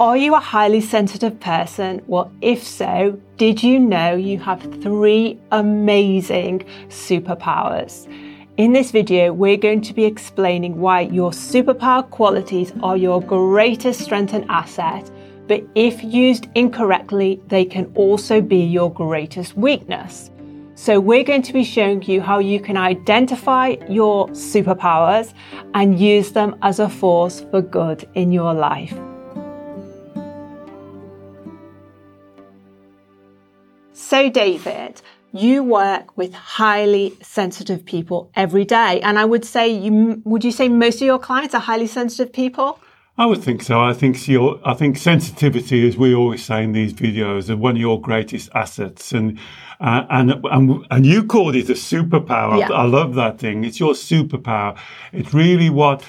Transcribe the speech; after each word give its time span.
Are 0.00 0.16
you 0.16 0.34
a 0.34 0.40
highly 0.40 0.80
sensitive 0.80 1.38
person? 1.40 2.00
Well, 2.06 2.32
if 2.40 2.66
so, 2.66 3.20
did 3.36 3.62
you 3.62 3.78
know 3.78 4.14
you 4.14 4.38
have 4.38 4.62
three 4.80 5.38
amazing 5.52 6.60
superpowers? 6.88 8.10
In 8.56 8.72
this 8.72 8.92
video, 8.92 9.30
we're 9.34 9.58
going 9.58 9.82
to 9.82 9.92
be 9.92 10.06
explaining 10.06 10.80
why 10.80 11.02
your 11.02 11.32
superpower 11.32 12.08
qualities 12.08 12.72
are 12.82 12.96
your 12.96 13.20
greatest 13.20 14.00
strength 14.00 14.32
and 14.32 14.46
asset, 14.48 15.10
but 15.46 15.62
if 15.74 16.02
used 16.02 16.48
incorrectly, 16.54 17.38
they 17.48 17.66
can 17.66 17.92
also 17.94 18.40
be 18.40 18.64
your 18.64 18.90
greatest 18.90 19.54
weakness. 19.54 20.30
So, 20.76 20.98
we're 20.98 21.24
going 21.24 21.42
to 21.42 21.52
be 21.52 21.62
showing 21.62 22.00
you 22.04 22.22
how 22.22 22.38
you 22.38 22.58
can 22.58 22.78
identify 22.78 23.76
your 23.86 24.28
superpowers 24.28 25.34
and 25.74 26.00
use 26.00 26.32
them 26.32 26.56
as 26.62 26.78
a 26.78 26.88
force 26.88 27.40
for 27.50 27.60
good 27.60 28.08
in 28.14 28.32
your 28.32 28.54
life. 28.54 28.98
So, 34.10 34.28
David, 34.28 35.00
you 35.32 35.62
work 35.62 36.16
with 36.18 36.34
highly 36.34 37.16
sensitive 37.22 37.84
people 37.84 38.32
every 38.34 38.64
day, 38.64 39.00
and 39.02 39.16
I 39.20 39.24
would 39.24 39.44
say 39.44 39.68
you 39.68 40.20
would 40.24 40.42
you 40.42 40.50
say 40.50 40.68
most 40.68 40.96
of 40.96 41.02
your 41.02 41.20
clients 41.20 41.54
are 41.54 41.60
highly 41.60 41.86
sensitive 41.86 42.32
people. 42.32 42.80
I 43.16 43.26
would 43.26 43.40
think 43.40 43.62
so. 43.62 43.80
I 43.80 43.92
think 43.92 44.26
your, 44.26 44.60
I 44.64 44.74
think 44.74 44.98
sensitivity, 44.98 45.86
as 45.86 45.96
we 45.96 46.12
always 46.12 46.44
say 46.44 46.64
in 46.64 46.72
these 46.72 46.92
videos, 46.92 47.50
is 47.50 47.52
one 47.52 47.76
of 47.76 47.80
your 47.80 48.00
greatest 48.00 48.48
assets, 48.52 49.12
and 49.12 49.38
uh, 49.78 50.06
and 50.10 50.44
and 50.50 50.84
and 50.90 51.06
you 51.06 51.22
called 51.22 51.54
it 51.54 51.70
a 51.70 51.74
superpower. 51.74 52.58
Yeah. 52.58 52.72
I 52.72 52.86
love 52.86 53.14
that 53.14 53.38
thing. 53.38 53.62
It's 53.62 53.78
your 53.78 53.92
superpower. 53.92 54.76
It's 55.12 55.32
really 55.32 55.70
what 55.70 56.04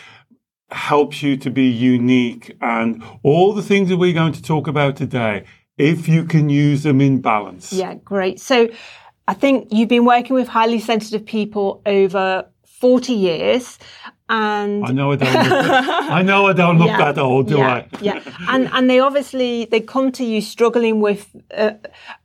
helps 0.71 1.21
you 1.21 1.37
to 1.37 1.51
be 1.51 1.67
unique, 1.67 2.57
and 2.61 3.03
all 3.21 3.53
the 3.53 3.61
things 3.61 3.89
that 3.89 3.97
we're 3.97 4.19
going 4.21 4.33
to 4.33 4.41
talk 4.41 4.67
about 4.67 4.95
today. 4.95 5.45
If 5.81 6.07
you 6.07 6.23
can 6.25 6.49
use 6.49 6.83
them 6.83 7.01
in 7.01 7.21
balance. 7.21 7.73
Yeah, 7.73 7.95
great. 7.95 8.39
So 8.39 8.69
I 9.27 9.33
think 9.33 9.67
you've 9.71 9.89
been 9.89 10.05
working 10.05 10.35
with 10.35 10.47
highly 10.47 10.79
sensitive 10.79 11.25
people 11.25 11.81
over 11.85 12.45
40 12.65 13.13
years. 13.13 13.77
And 14.29 14.85
I 14.85 14.91
know 14.91 15.11
I 15.11 15.15
don't. 15.17 15.33
Look, 15.33 15.51
I 16.19 16.21
know 16.21 16.47
I 16.47 16.53
don't 16.53 16.77
look 16.79 16.87
Yeah, 16.87 17.11
that 17.11 17.17
old, 17.17 17.49
do 17.49 17.57
yeah, 17.57 17.73
I? 17.73 17.87
yeah, 18.01 18.21
and 18.47 18.69
and 18.71 18.89
they 18.89 18.99
obviously 19.01 19.65
they 19.65 19.81
come 19.81 20.09
to 20.13 20.23
you 20.23 20.39
struggling 20.41 21.01
with 21.01 21.35
a, 21.51 21.75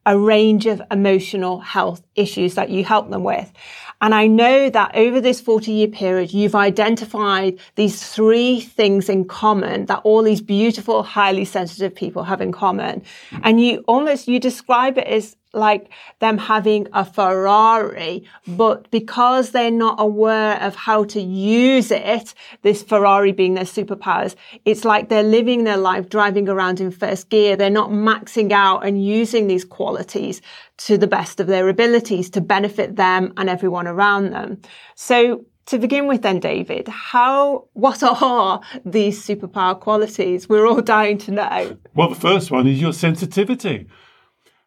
a 0.04 0.16
range 0.16 0.66
of 0.66 0.80
emotional 0.92 1.58
health 1.58 2.02
issues 2.14 2.54
that 2.54 2.70
you 2.70 2.84
help 2.84 3.10
them 3.10 3.24
with, 3.24 3.52
and 4.00 4.14
I 4.14 4.26
know 4.26 4.70
that 4.70 4.94
over 4.94 5.20
this 5.20 5.40
forty 5.40 5.72
year 5.72 5.88
period 5.88 6.32
you've 6.32 6.54
identified 6.54 7.58
these 7.76 8.06
three 8.06 8.60
things 8.60 9.08
in 9.08 9.24
common 9.24 9.86
that 9.86 10.00
all 10.04 10.22
these 10.22 10.40
beautiful 10.40 11.02
highly 11.02 11.44
sensitive 11.44 11.94
people 11.94 12.24
have 12.24 12.40
in 12.40 12.52
common, 12.52 13.02
and 13.42 13.60
you 13.60 13.84
almost 13.86 14.28
you 14.28 14.38
describe 14.40 14.98
it 14.98 15.06
as 15.06 15.36
like 15.56 15.90
them 16.20 16.38
having 16.38 16.88
a 16.92 17.04
Ferrari, 17.04 18.24
but 18.46 18.90
because 18.90 19.50
they're 19.50 19.70
not 19.70 19.96
aware 19.98 20.60
of 20.62 20.74
how 20.74 21.04
to 21.04 21.20
use 21.20 21.90
it, 21.90 22.34
this 22.62 22.82
Ferrari 22.82 23.32
being 23.32 23.54
their 23.54 23.64
superpowers, 23.64 24.34
it's 24.64 24.84
like 24.84 25.08
they're 25.08 25.22
living 25.22 25.64
their 25.64 25.76
life 25.76 26.08
driving 26.08 26.48
around 26.48 26.80
in 26.80 26.90
first 26.90 27.28
gear. 27.28 27.56
They're 27.56 27.70
not 27.70 27.90
maxing 27.90 28.52
out 28.52 28.86
and 28.86 29.04
using 29.04 29.46
these 29.46 29.64
qualities 29.64 30.42
to 30.78 30.98
the 30.98 31.06
best 31.06 31.40
of 31.40 31.46
their 31.46 31.68
abilities 31.68 32.30
to 32.30 32.40
benefit 32.40 32.96
them 32.96 33.32
and 33.36 33.48
everyone 33.48 33.86
around 33.86 34.30
them. 34.30 34.60
So 34.94 35.44
to 35.66 35.78
begin 35.78 36.06
with 36.06 36.22
then, 36.22 36.38
David, 36.38 36.86
how, 36.88 37.68
what 37.72 38.02
are 38.02 38.60
these 38.84 39.24
superpower 39.26 39.78
qualities? 39.78 40.48
We're 40.48 40.66
all 40.66 40.80
dying 40.80 41.18
to 41.18 41.32
know. 41.32 41.76
Well, 41.94 42.10
the 42.10 42.14
first 42.14 42.50
one 42.50 42.66
is 42.68 42.80
your 42.80 42.92
sensitivity. 42.92 43.86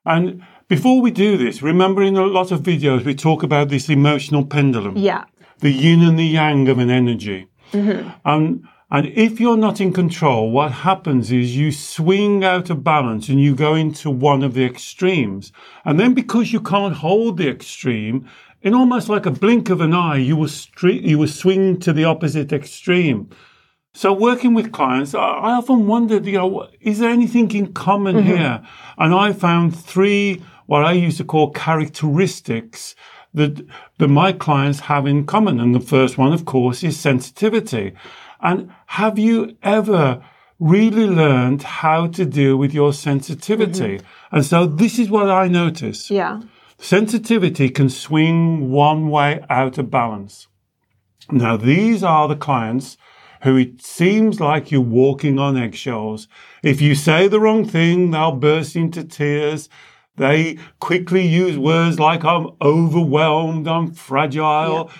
And 0.05 0.43
before 0.69 1.01
we 1.01 1.11
do 1.11 1.35
this, 1.35 1.61
remember 1.61 2.01
in 2.01 2.15
a 2.15 2.25
lot 2.25 2.51
of 2.51 2.61
videos 2.61 3.03
we 3.03 3.15
talk 3.15 3.43
about 3.43 3.67
this 3.69 3.89
emotional 3.89 4.45
pendulum, 4.45 4.95
Yeah. 4.95 5.25
the 5.59 5.71
yin 5.71 6.01
and 6.01 6.17
the 6.17 6.25
yang 6.25 6.69
of 6.69 6.77
an 6.79 6.89
energy. 6.89 7.47
Mm-hmm. 7.73 8.09
And, 8.23 8.63
and 8.91 9.07
if 9.07 9.39
you're 9.39 9.57
not 9.57 9.81
in 9.81 9.91
control, 9.91 10.51
what 10.51 10.71
happens 10.71 11.31
is 11.31 11.57
you 11.57 11.71
swing 11.71 12.43
out 12.43 12.69
of 12.69 12.83
balance 12.83 13.27
and 13.29 13.41
you 13.41 13.55
go 13.55 13.75
into 13.75 14.09
one 14.09 14.43
of 14.43 14.53
the 14.53 14.63
extremes. 14.63 15.51
And 15.85 15.99
then 15.99 16.13
because 16.13 16.53
you 16.53 16.61
can't 16.61 16.95
hold 16.95 17.37
the 17.37 17.49
extreme, 17.49 18.27
in 18.61 18.73
almost 18.73 19.09
like 19.09 19.25
a 19.25 19.31
blink 19.31 19.69
of 19.69 19.81
an 19.81 19.93
eye, 19.93 20.17
you 20.17 20.35
will, 20.35 20.47
stre- 20.47 21.03
you 21.03 21.17
will 21.17 21.27
swing 21.27 21.79
to 21.79 21.93
the 21.93 22.05
opposite 22.05 22.53
extreme. 22.53 23.29
So 23.93 24.13
working 24.13 24.53
with 24.53 24.71
clients, 24.71 25.15
I 25.15 25.19
I 25.19 25.51
often 25.53 25.87
wondered, 25.87 26.25
you 26.25 26.37
know, 26.37 26.67
is 26.79 26.99
there 26.99 27.09
anything 27.09 27.49
in 27.51 27.73
common 27.73 28.17
mm-hmm. 28.17 28.27
here? 28.27 28.61
And 28.97 29.13
I 29.15 29.33
found 29.33 29.75
three, 29.75 30.43
what 30.69 30.85
I 30.85 30.91
used 30.91 31.17
to 31.17 31.23
call 31.23 31.49
characteristics 31.49 32.93
that, 33.33 33.65
that 33.97 34.07
my 34.07 34.31
clients 34.31 34.81
have 34.81 35.07
in 35.07 35.25
common. 35.25 35.59
And 35.59 35.73
the 35.73 35.79
first 35.79 36.15
one, 36.15 36.31
of 36.31 36.45
course, 36.45 36.83
is 36.83 36.99
sensitivity. 36.99 37.93
And 38.39 38.71
have 38.85 39.17
you 39.17 39.57
ever 39.63 40.23
really 40.59 41.07
learned 41.07 41.63
how 41.63 42.05
to 42.09 42.23
deal 42.23 42.55
with 42.55 42.71
your 42.71 42.93
sensitivity? 42.93 43.97
Mm-hmm. 43.97 44.35
And 44.35 44.45
so 44.45 44.67
this 44.67 44.99
is 44.99 45.09
what 45.09 45.27
I 45.27 45.47
notice. 45.47 46.11
Yeah. 46.11 46.41
Sensitivity 46.77 47.69
can 47.69 47.89
swing 47.89 48.69
one 48.69 49.09
way 49.09 49.43
out 49.49 49.79
of 49.79 49.89
balance. 49.89 50.47
Now, 51.31 51.57
these 51.57 52.03
are 52.03 52.27
the 52.27 52.35
clients 52.35 52.95
who 53.41 53.57
it 53.57 53.81
seems 53.81 54.39
like 54.39 54.69
you're 54.69 54.81
walking 54.81 55.39
on 55.39 55.57
eggshells. 55.57 56.27
If 56.61 56.79
you 56.79 56.93
say 56.93 57.27
the 57.27 57.39
wrong 57.39 57.67
thing, 57.67 58.11
they'll 58.11 58.33
burst 58.33 58.75
into 58.75 59.03
tears. 59.03 59.67
They 60.17 60.57
quickly 60.79 61.25
use 61.25 61.57
words 61.57 61.99
like 61.99 62.23
I'm 62.25 62.49
overwhelmed, 62.61 63.67
I'm 63.67 63.91
fragile. 63.93 64.91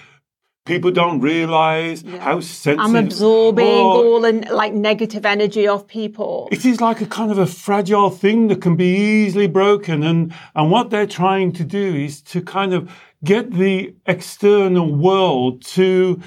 People 0.66 0.92
don't 0.92 1.20
realize 1.20 2.04
how 2.20 2.42
sensitive. 2.42 2.80
I'm 2.80 2.96
absorbing 2.96 3.66
Oh, 3.66 4.04
all 4.14 4.22
the 4.22 4.34
like 4.54 4.72
negative 4.74 5.26
energy 5.26 5.68
of 5.68 5.88
people. 5.88 6.48
it 6.52 6.64
is 6.64 6.80
like 6.80 7.02
a 7.02 7.08
kind 7.08 7.32
of 7.32 7.40
a 7.40 7.48
fragile 7.48 8.12
thing 8.12 8.50
that 8.50 8.62
can 8.62 8.76
be 8.76 8.96
easily 8.96 9.48
broken. 9.48 10.04
And, 10.04 10.32
and 10.54 10.70
what 10.70 10.92
they're 10.92 11.08
trying 11.08 11.54
to 11.54 11.64
do 11.64 11.96
is 11.96 12.22
to 12.34 12.42
kind 12.42 12.74
of 12.76 12.92
get 13.24 13.52
the 13.52 13.96
external 14.06 14.94
world 14.94 15.66
to, 15.66 16.22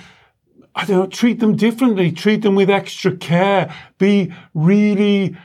I 0.74 0.86
don't 0.86 0.98
know, 0.98 1.06
treat 1.06 1.38
them 1.38 1.54
differently, 1.54 2.10
treat 2.10 2.42
them 2.42 2.56
with 2.56 2.68
extra 2.68 3.16
care, 3.16 3.72
be 3.98 4.34
really, 4.54 5.36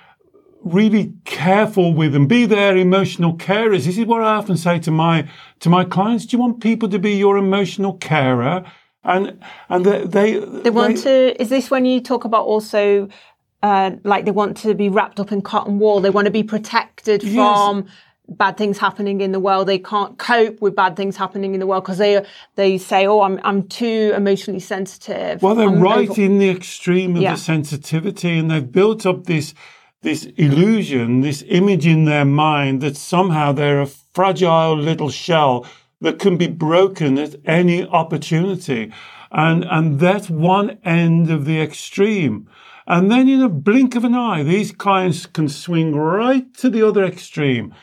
really 0.73 1.13
careful 1.25 1.94
with 1.94 2.13
them, 2.13 2.28
be 2.28 2.45
their 2.45 2.75
emotional 2.78 3.35
carers. 3.38 3.85
This 3.85 3.97
is 3.97 4.05
what 4.05 4.22
I 4.22 4.35
often 4.35 4.57
say 4.57 4.79
to 4.79 4.91
my, 4.91 5.28
to 5.61 5.69
my 5.69 5.83
clients. 5.83 6.25
Do 6.25 6.38
you 6.38 6.41
want 6.41 6.61
people 6.61 6.89
to 6.89 7.00
be 7.00 7.13
your 7.16 7.38
emotional 7.38 7.94
carer? 7.94 8.63
And, 9.03 9.39
and 9.69 9.85
they, 9.85 10.06
they, 10.06 10.39
They 10.39 10.69
want 10.69 10.97
to. 11.00 11.41
Is 11.41 11.50
this 11.50 11.72
when 11.72 11.85
you 11.85 12.01
talk 12.01 12.25
about 12.25 12.45
also, 12.45 13.07
uh, 13.63 13.91
like 14.03 14.25
they 14.25 14.31
want 14.31 14.57
to 14.57 14.74
be 14.74 14.89
wrapped 14.89 15.19
up 15.19 15.31
in 15.31 15.42
cotton 15.42 15.80
wool? 15.80 16.01
They 16.01 16.09
want 16.09 16.25
to 16.25 16.31
be 16.31 16.44
protected 16.44 17.24
Yes. 17.24 17.33
from 17.36 17.86
bad 18.30 18.57
things 18.57 18.77
happening 18.77 19.21
in 19.21 19.31
the 19.31 19.39
world. 19.39 19.68
They 19.68 19.80
can't 19.80 20.18
cope 20.18 20.62
with 20.62 20.75
bad 20.75 20.97
things 20.97 21.15
happening 21.15 21.53
in 21.53 21.62
the 21.62 21.68
world 21.68 21.86
because 21.86 21.97
they 21.97 22.25
they 22.56 22.77
say, 22.77 23.07
"Oh, 23.07 23.21
I'm 23.21 23.39
I'm 23.45 23.63
too 23.69 24.12
emotionally 24.13 24.59
sensitive." 24.59 25.42
Well, 25.42 25.56
they're 25.56 25.69
I'm 25.69 25.80
right 25.80 26.09
over-" 26.09 26.21
in 26.21 26.38
the 26.39 26.50
extreme 26.50 27.15
of 27.15 27.21
Yeah. 27.21 27.36
the 27.36 27.39
sensitivity, 27.39 28.38
and 28.38 28.51
they've 28.51 28.69
built 28.69 29.06
up 29.06 29.24
this 29.25 29.53
this 30.07 30.24
illusion, 30.38 31.19
this 31.19 31.44
image 31.50 31.86
in 31.86 32.06
their 32.06 32.24
mind 32.24 32.80
that 32.80 32.95
somehow 32.95 33.51
they're 33.51 33.81
a 33.81 33.86
fragile 33.86 34.77
little 34.77 35.09
shell 35.09 35.65
that 36.00 36.18
can 36.18 36.38
be 36.38 36.48
broken 36.48 37.18
at 37.18 37.36
any 37.44 37.86
opportunity, 37.86 38.94
and 39.31 39.65
and 39.65 40.00
that's 40.00 40.30
one 40.30 40.77
end 40.86 41.30
of 41.30 41.44
the 41.44 41.59
extreme. 41.59 42.48
And 42.88 43.12
then 43.12 43.27
in 43.27 43.42
a 43.42 43.50
blink 43.50 43.98
of 43.98 44.06
an 44.06 44.15
eye, 44.15 44.44
these 44.44 44.71
clients 44.71 45.25
can 45.25 45.50
swing 45.50 45.94
right 45.94 46.54
to 46.54 46.69
the 46.69 46.88
other 46.88 47.04
extreme. 47.04 47.74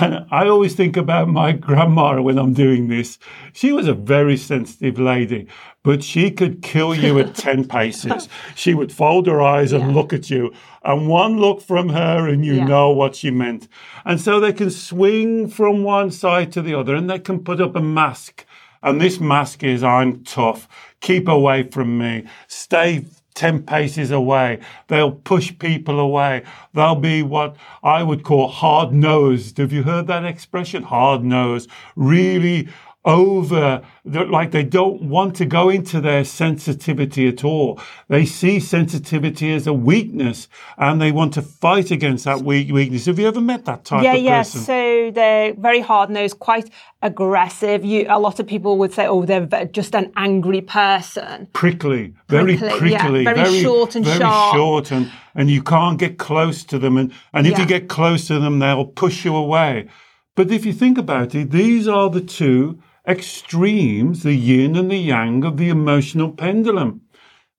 And 0.00 0.26
I 0.32 0.48
always 0.48 0.74
think 0.74 0.96
about 0.96 1.28
my 1.28 1.52
grandma 1.52 2.20
when 2.20 2.38
I'm 2.38 2.54
doing 2.54 2.88
this. 2.88 3.18
She 3.52 3.72
was 3.72 3.86
a 3.86 3.94
very 3.94 4.36
sensitive 4.36 4.98
lady, 4.98 5.46
but 5.88 6.04
she 6.04 6.30
could 6.30 6.60
kill 6.60 6.94
you 6.94 7.18
at 7.18 7.34
10 7.48 7.66
paces. 7.66 8.28
She 8.54 8.74
would 8.74 8.92
fold 8.92 9.26
her 9.26 9.40
eyes 9.40 9.72
and 9.72 9.84
Yeah. 9.88 9.94
look 9.96 10.12
at 10.12 10.28
you, 10.28 10.52
and 10.84 11.08
one 11.08 11.38
look 11.38 11.62
from 11.62 11.88
her, 11.88 12.28
and 12.28 12.44
you 12.44 12.56
Yeah. 12.56 12.66
know 12.66 12.90
what 12.90 13.16
she 13.16 13.30
meant. 13.30 13.68
And 14.04 14.20
so 14.20 14.38
they 14.38 14.52
can 14.52 14.68
swing 14.70 15.48
from 15.48 15.82
one 15.84 16.10
side 16.10 16.52
to 16.52 16.60
the 16.60 16.74
other, 16.74 16.94
and 16.94 17.08
they 17.08 17.18
can 17.18 17.38
put 17.38 17.58
up 17.58 17.74
a 17.74 17.80
mask. 17.80 18.44
And 18.82 19.00
this 19.00 19.18
mask 19.18 19.64
is 19.64 19.82
I'm 19.82 20.22
tough, 20.24 20.68
keep 21.00 21.26
away 21.26 21.62
from 21.62 21.96
me, 21.96 22.24
stay 22.48 23.06
10 23.34 23.62
paces 23.62 24.10
away. 24.10 24.58
They'll 24.88 25.12
push 25.12 25.52
people 25.58 25.98
away. 26.00 26.42
They'll 26.74 26.96
be 27.14 27.22
what 27.22 27.56
I 27.84 28.02
would 28.02 28.24
call 28.24 28.48
hard 28.48 28.92
nosed. 28.92 29.58
Have 29.58 29.72
you 29.72 29.84
heard 29.84 30.06
that 30.08 30.24
expression? 30.24 30.82
Hard 30.82 31.22
nosed. 31.24 31.70
Really 31.96 32.68
over, 33.08 33.82
they're 34.04 34.26
like 34.26 34.50
they 34.50 34.62
don't 34.62 35.02
want 35.08 35.34
to 35.36 35.46
go 35.46 35.70
into 35.70 35.98
their 36.00 36.24
sensitivity 36.24 37.26
at 37.26 37.42
all. 37.42 37.80
They 38.08 38.26
see 38.26 38.60
sensitivity 38.60 39.52
as 39.54 39.66
a 39.66 39.72
weakness 39.72 40.46
and 40.76 41.00
they 41.00 41.10
want 41.10 41.32
to 41.34 41.42
fight 41.42 41.90
against 41.90 42.26
that 42.26 42.42
weakness. 42.42 43.06
Have 43.06 43.18
you 43.18 43.26
ever 43.26 43.40
met 43.40 43.64
that 43.64 43.86
type 43.86 44.04
yeah, 44.04 44.12
of 44.12 44.22
yeah. 44.22 44.40
person? 44.42 44.60
So 44.60 45.10
they're 45.14 45.54
very 45.54 45.80
hard 45.80 46.10
nosed, 46.10 46.38
quite 46.38 46.70
aggressive. 47.00 47.82
You, 47.82 48.06
a 48.10 48.20
lot 48.20 48.40
of 48.40 48.46
people 48.46 48.76
would 48.76 48.92
say, 48.92 49.06
"Oh, 49.06 49.24
they're 49.24 49.64
just 49.66 49.94
an 49.94 50.12
angry 50.14 50.60
person." 50.60 51.48
prickly, 51.54 52.14
very 52.28 52.58
Prickly, 52.58 52.90
yeah. 52.90 53.00
prickly, 53.00 53.24
Very 53.24 53.62
short 53.62 53.96
and 53.96 54.04
very 54.04 54.18
sharp. 54.18 54.54
short, 54.54 54.92
and 54.92 55.10
and 55.34 55.50
you 55.50 55.62
can't 55.62 55.98
get 55.98 56.18
close 56.18 56.62
to 56.64 56.78
them, 56.78 56.98
and 56.98 57.12
and 57.32 57.46
if 57.46 57.58
you 57.58 57.64
get 57.64 57.88
close 57.88 58.26
to 58.26 58.38
them, 58.38 58.58
they'll 58.58 58.84
push 58.84 59.24
you 59.24 59.34
away. 59.34 59.88
But 60.34 60.52
if 60.52 60.64
you 60.66 60.72
think 60.72 60.98
about 60.98 61.34
it, 61.34 61.50
these 61.50 61.88
are 61.88 62.08
the 62.10 62.20
two 62.20 62.78
extremes, 63.08 64.22
the 64.22 64.34
yin 64.34 64.76
and 64.76 64.90
the 64.90 64.98
yang 64.98 65.44
of 65.44 65.56
the 65.56 65.70
emotional 65.70 66.30
pendulum. 66.30 67.00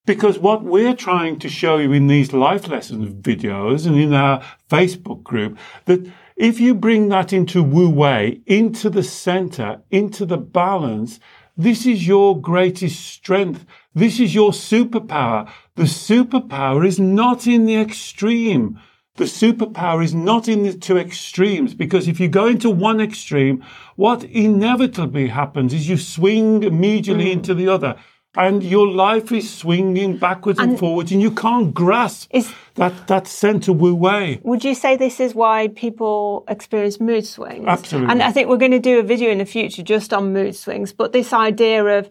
Because 0.06 0.40
what 0.40 0.64
we're 0.64 0.96
trying 0.96 1.40
to 1.40 1.50
show 1.50 1.78
you 1.78 1.92
in 1.92 2.08
these 2.08 2.34
life 2.34 2.68
lessons 2.68 3.10
videos 3.10 3.86
and 3.86 3.98
in 3.98 4.14
our 4.14 4.44
Facebook 4.70 5.24
group, 5.24 5.58
that 5.86 6.10
if 6.36 6.60
you 6.60 6.74
bring 6.74 7.10
that 7.10 7.34
into 7.34 7.62
Wu 7.62 7.90
Wei, 7.90 8.42
into 8.46 8.90
the 8.90 9.04
center, 9.04 9.82
into 9.92 10.26
the 10.26 10.38
balance, 10.38 11.20
this 11.58 11.86
is 11.86 12.08
your 12.08 12.40
greatest 12.40 13.06
strength. 13.06 13.66
This 13.94 14.20
is 14.20 14.34
your 14.34 14.52
superpower. 14.52 15.52
The 15.76 15.84
superpower 15.84 16.88
is 16.88 17.00
not 17.00 17.46
in 17.46 17.66
the 17.66 17.76
extreme. 17.76 18.80
The 19.18 19.26
superpower 19.26 20.02
is 20.02 20.16
not 20.16 20.48
in 20.48 20.64
the 20.64 20.74
two 20.74 20.98
extremes 20.98 21.74
because 21.74 22.08
if 22.08 22.22
you 22.22 22.30
go 22.30 22.48
into 22.48 22.70
one 22.70 23.02
extreme, 23.02 23.62
what 24.00 24.24
inevitably 24.24 25.28
happens 25.28 25.74
is 25.74 25.90
you 25.90 25.98
swing 25.98 26.64
immediately 26.64 27.26
mm. 27.26 27.34
into 27.34 27.54
the 27.54 27.68
other. 27.68 27.98
And 28.38 28.64
your 28.64 28.88
life 28.88 29.30
is 29.34 29.52
swinging 29.52 30.16
backwards 30.16 30.58
and, 30.58 30.80
forwards, 30.80 31.12
and 31.12 31.22
you 31.22 31.32
can't 31.32 31.74
grasp 31.74 32.30
Is- 32.32 32.54
that, 32.76 33.08
that 33.08 33.28
center 33.28 33.74
wu 33.74 33.94
wei. 33.96 34.40
Would 34.44 34.64
you 34.64 34.74
say 34.74 34.96
this 34.96 35.20
is 35.20 35.36
why 35.36 35.68
people 35.76 36.46
experience 36.48 37.02
mood 37.02 37.26
swings? 37.26 37.66
Absolutely. 37.68 38.10
And 38.12 38.24
I 38.24 38.32
think 38.32 38.48
we're 38.48 38.64
going 38.66 38.72
to 38.72 38.80
do 38.80 39.00
a 39.00 39.04
video 39.04 39.32
in 39.32 39.40
the 39.40 39.46
future 39.46 39.84
just 39.84 40.14
on 40.14 40.32
mood 40.32 40.56
swings. 40.56 40.94
But 40.94 41.12
this 41.12 41.34
idea 41.34 41.84
of, 41.84 42.10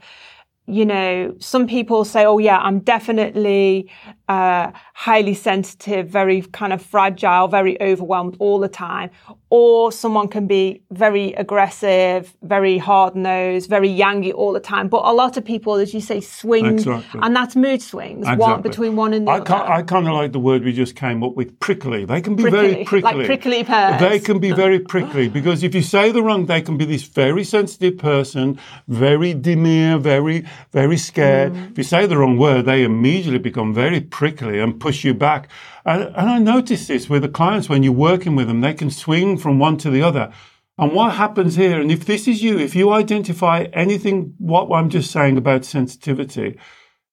you 0.67 0.84
know, 0.84 1.37
some 1.38 1.67
people 1.67 2.05
say, 2.05 2.26
oh, 2.26 2.37
yeah, 2.37 2.58
I'm 2.58 2.81
definitely 2.81 3.91
uh, 4.28 4.70
highly 4.94 5.34
sensitive, 5.34 6.08
very 6.08 6.42
kind 6.42 6.72
of 6.72 6.82
fragile, 6.82 7.48
very 7.48 7.80
overwhelmed 7.80 8.36
all 8.38 8.58
the 8.58 8.69
time. 8.69 9.10
Or 9.50 9.90
someone 9.90 10.28
can 10.28 10.46
be 10.46 10.82
very 10.90 11.32
aggressive, 11.32 12.36
very 12.42 12.76
hard 12.76 13.16
nosed, 13.16 13.70
very 13.70 13.88
yangy 13.88 14.34
all 14.34 14.52
the 14.52 14.60
time. 14.60 14.88
But 14.88 15.02
a 15.06 15.12
lot 15.12 15.38
of 15.38 15.44
people, 15.44 15.76
as 15.76 15.94
you 15.94 16.02
say, 16.02 16.20
swing. 16.20 16.66
Exactly. 16.66 17.20
And 17.22 17.34
that's 17.34 17.56
mood 17.56 17.80
swings, 17.80 18.26
one, 18.36 18.60
between 18.60 18.96
one 18.96 19.14
and 19.14 19.26
the 19.26 19.32
I, 19.32 19.38
other. 19.38 19.54
I 19.54 19.82
kind 19.82 20.06
of 20.06 20.12
like 20.12 20.32
the 20.32 20.40
word 20.40 20.64
we 20.64 20.74
just 20.74 20.94
came 20.94 21.22
up 21.22 21.34
with, 21.34 21.58
prickly. 21.60 22.04
They 22.04 22.20
can 22.20 22.36
be 22.36 22.42
very 22.42 22.84
Prickly, 22.84 23.00
like 23.00 23.14
prickly. 23.14 23.26
prickly 23.26 23.64
pears. 23.64 24.00
They 24.00 24.19
can 24.19 24.38
be 24.38 24.52
very 24.52 24.78
prickly 24.81 25.28
because 25.28 25.62
if 25.62 25.74
you 25.74 25.82
say 25.82 26.12
the 26.12 26.22
wrong, 26.22 26.44
they 26.44 26.60
can 26.60 26.76
be 26.76 26.84
this 26.84 27.04
very 27.04 27.44
sensitive 27.44 27.96
person, 27.96 28.58
very 28.86 29.32
demure, 29.32 29.98
very, 29.98 30.44
very 30.72 30.98
scared. 30.98 31.54
Mm. 31.54 31.70
If 31.70 31.78
you 31.78 31.84
say 31.84 32.06
the 32.06 32.19
wrong 32.19 32.36
word, 32.36 32.66
they 32.66 32.84
immediately 32.84 33.38
become 33.38 33.72
very 33.72 34.00
prickly 34.00 34.18
and 34.20 34.81
push 34.81 35.05
you 35.05 35.15
back. 35.15 35.49
And, 35.85 36.03
and 36.03 36.31
I 36.31 36.38
notice 36.38 36.87
this 36.87 37.09
with 37.09 37.23
the 37.23 37.29
clients 37.29 37.69
when 37.69 37.82
you're 37.82 37.93
working 37.93 38.37
with 38.37 38.49
them, 38.49 38.61
they 38.61 38.75
can 38.75 38.91
swing 38.91 39.37
from 39.38 39.59
one 39.59 39.76
to 39.79 39.91
the 39.91 40.03
other. 40.03 40.32
And 40.76 40.93
what 40.93 41.15
happens 41.15 41.56
here, 41.56 41.81
and 41.81 41.91
if 41.91 42.05
this 42.05 42.29
is 42.29 42.43
you, 42.43 42.59
if 42.59 42.76
you 42.76 42.93
identify 42.93 43.67
anything, 43.73 44.35
what 44.38 44.70
I'm 44.70 44.91
just 44.91 45.11
saying 45.11 45.37
about 45.37 45.65
sensitivity, 45.65 46.59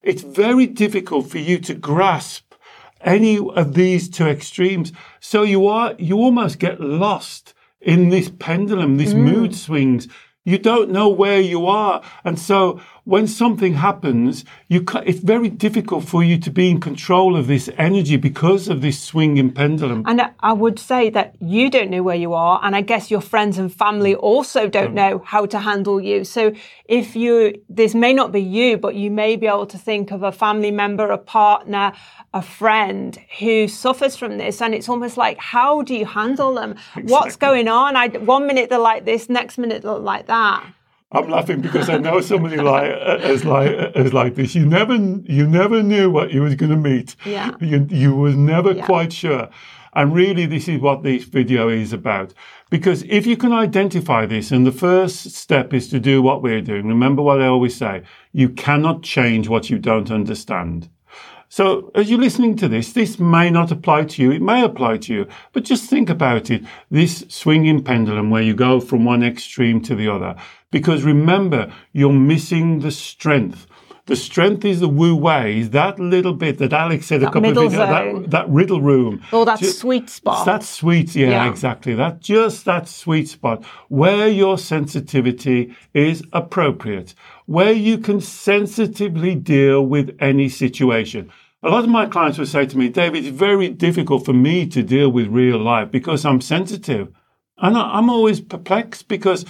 it's 0.02 0.22
very 0.22 0.66
difficult 0.66 1.28
for 1.28 1.38
you 1.38 1.58
to 1.58 1.74
grasp 1.74 2.54
any 3.00 3.38
of 3.38 3.74
these 3.74 4.08
two 4.08 4.26
extremes. 4.26 4.92
So 5.20 5.42
you 5.42 5.66
are, 5.66 5.94
you 5.98 6.16
almost 6.16 6.58
get 6.58 6.80
lost 6.80 7.54
in 7.80 8.10
this 8.10 8.30
pendulum, 8.38 8.96
these 8.96 9.14
mm. 9.14 9.32
mood 9.32 9.54
swings. 9.54 10.08
You 10.44 10.58
don't 10.58 10.90
know 10.90 11.08
where 11.08 11.40
you 11.40 11.66
are. 11.66 12.02
And 12.24 12.38
so 12.38 12.80
when 13.06 13.28
something 13.28 13.74
happens, 13.74 14.44
you 14.66 14.82
ca- 14.82 15.04
it's 15.06 15.20
very 15.20 15.48
difficult 15.48 16.04
for 16.04 16.24
you 16.24 16.36
to 16.36 16.50
be 16.50 16.68
in 16.68 16.80
control 16.80 17.36
of 17.36 17.46
this 17.46 17.70
energy 17.78 18.16
because 18.16 18.66
of 18.66 18.82
this 18.82 19.00
swinging 19.00 19.52
pendulum. 19.52 20.02
And 20.06 20.20
I- 20.40 20.52
would 20.52 20.78
say 20.78 21.10
that 21.10 21.36
you 21.38 21.70
don't 21.70 21.90
know 21.90 22.02
where 22.02 22.16
you 22.16 22.32
are. 22.32 22.58
And 22.64 22.74
I 22.74 22.80
guess 22.80 23.08
your 23.08 23.20
friends 23.20 23.58
and 23.58 23.72
family 23.72 24.14
also 24.16 24.68
don't 24.68 24.90
mm. 24.90 25.00
know 25.02 25.22
how 25.24 25.46
to 25.46 25.58
handle 25.60 26.00
you. 26.00 26.24
So 26.24 26.52
if 26.86 27.14
you, 27.14 27.62
this 27.68 27.94
may 27.94 28.12
not 28.12 28.32
be 28.32 28.40
you, 28.40 28.76
but 28.76 28.96
you 28.96 29.10
may 29.10 29.36
be 29.36 29.46
able 29.46 29.66
to 29.66 29.78
think 29.78 30.10
of 30.10 30.24
a 30.24 30.32
family 30.32 30.72
member, 30.72 31.08
a 31.12 31.18
partner, 31.18 31.92
a 32.34 32.42
friend 32.42 33.16
who 33.38 33.68
suffers 33.68 34.16
from 34.16 34.38
this. 34.38 34.60
And 34.60 34.74
it's 34.74 34.88
almost 34.88 35.16
like, 35.16 35.38
how 35.38 35.82
do 35.82 35.94
you 35.94 36.06
handle 36.06 36.54
them? 36.54 36.74
What's 37.02 37.36
going 37.36 37.68
on? 37.68 37.94
I, 37.94 38.08
one 38.08 38.48
minute 38.48 38.68
they're 38.70 38.78
like 38.80 39.04
this, 39.04 39.28
next 39.28 39.58
minute 39.58 39.82
they're 39.82 39.92
like 39.92 40.26
that. 40.26 40.64
I'm 41.12 41.30
laughing 41.30 41.60
because 41.60 41.88
I 41.88 41.98
know 41.98 42.20
somebody 42.20 42.56
like 42.56 42.90
uh, 42.90 43.18
as 43.22 43.44
like 43.44 43.70
uh, 43.70 43.92
as 43.94 44.12
like 44.12 44.34
this. 44.34 44.54
You 44.54 44.66
never 44.66 44.94
you 44.96 45.46
never 45.46 45.82
knew 45.82 46.10
what 46.10 46.32
you 46.32 46.42
was 46.42 46.54
going 46.56 46.70
to 46.70 46.76
meet. 46.76 47.14
Yeah. 47.24 47.52
You 47.60 47.86
you 47.90 48.14
was 48.14 48.34
never 48.36 48.72
Yeah. 48.72 48.84
quite 48.86 49.12
sure. 49.12 49.48
And 49.94 50.12
really, 50.12 50.44
this 50.44 50.68
is 50.68 50.78
what 50.80 51.02
this 51.04 51.24
video 51.24 51.68
is 51.70 51.92
about. 51.94 52.34
Because 52.68 53.02
if 53.04 53.26
you 53.26 53.36
can 53.36 53.52
identify 53.52 54.26
this, 54.26 54.50
and 54.50 54.66
the 54.66 54.72
first 54.72 55.30
step 55.30 55.72
is 55.72 55.88
to 55.88 55.98
do 56.00 56.20
what 56.20 56.42
we're 56.42 56.60
doing. 56.60 56.86
Remember 56.86 57.22
what 57.22 57.40
I 57.40 57.46
always 57.46 57.76
say: 57.76 58.02
you 58.32 58.48
cannot 58.50 59.02
change 59.02 59.48
what 59.48 59.70
you 59.70 59.78
don't 59.78 60.10
understand. 60.10 60.90
So 61.48 61.90
as 61.94 62.10
you're 62.10 62.18
listening 62.18 62.56
to 62.56 62.68
this, 62.68 62.92
this 62.92 63.18
may 63.18 63.50
not 63.50 63.70
apply 63.70 64.04
to 64.04 64.22
you. 64.22 64.32
It 64.32 64.42
may 64.42 64.64
apply 64.64 64.98
to 64.98 65.14
you, 65.14 65.26
but 65.52 65.64
just 65.64 65.88
think 65.88 66.10
about 66.10 66.50
it. 66.50 66.64
This 66.90 67.24
swinging 67.28 67.82
pendulum 67.84 68.30
where 68.30 68.42
you 68.42 68.54
go 68.54 68.80
from 68.80 69.04
one 69.04 69.22
extreme 69.22 69.80
to 69.82 69.94
the 69.94 70.08
other. 70.08 70.34
Because 70.70 71.04
remember, 71.04 71.72
you're 71.92 72.12
missing 72.12 72.80
the 72.80 72.90
strength. 72.90 73.66
The 74.06 74.14
strength 74.16 74.64
is 74.64 74.78
the 74.78 74.88
wu 74.88 75.16
wei, 75.16 75.58
is 75.58 75.70
that 75.70 75.98
little 75.98 76.32
bit 76.32 76.58
that 76.58 76.72
Alex 76.72 77.06
said 77.06 77.24
a 77.24 77.30
couple 77.30 77.58
of 77.58 77.72
zone. 77.72 78.22
that, 78.22 78.30
that 78.30 78.48
riddle 78.48 78.80
room. 78.80 79.20
Or 79.32 79.44
that 79.44 79.58
Ju- 79.58 79.66
sweet 79.66 80.08
spot. 80.08 80.46
that 80.46 80.62
sweet, 80.62 81.16
yeah, 81.16 81.28
Yeah. 81.30 81.50
exactly. 81.50 81.92
That 81.94 82.20
just 82.20 82.64
that 82.66 82.86
sweet 82.88 83.28
spot 83.28 83.64
where 83.88 84.28
your 84.28 84.58
sensitivity 84.58 85.74
is 85.92 86.22
appropriate, 86.32 87.14
where 87.46 87.72
you 87.72 87.98
can 87.98 88.20
sensitively 88.20 89.34
deal 89.34 89.84
with 89.86 90.16
any 90.20 90.48
situation. 90.48 91.30
A 91.62 91.70
lot 91.70 91.84
of 91.84 91.90
my 91.90 92.06
clients 92.06 92.38
will 92.38 92.46
say 92.46 92.66
to 92.66 92.78
me, 92.78 92.88
David, 92.88 93.24
it's 93.24 93.36
very 93.36 93.68
difficult 93.68 94.24
for 94.24 94.32
me 94.32 94.66
to 94.68 94.82
deal 94.82 95.10
with 95.10 95.28
real 95.28 95.58
life 95.58 95.90
because 95.90 96.24
I'm 96.24 96.40
sensitive. 96.40 97.08
And 97.58 97.76
I'm 97.76 98.10
always 98.10 98.40
perplexed 98.40 99.08
because 99.08 99.44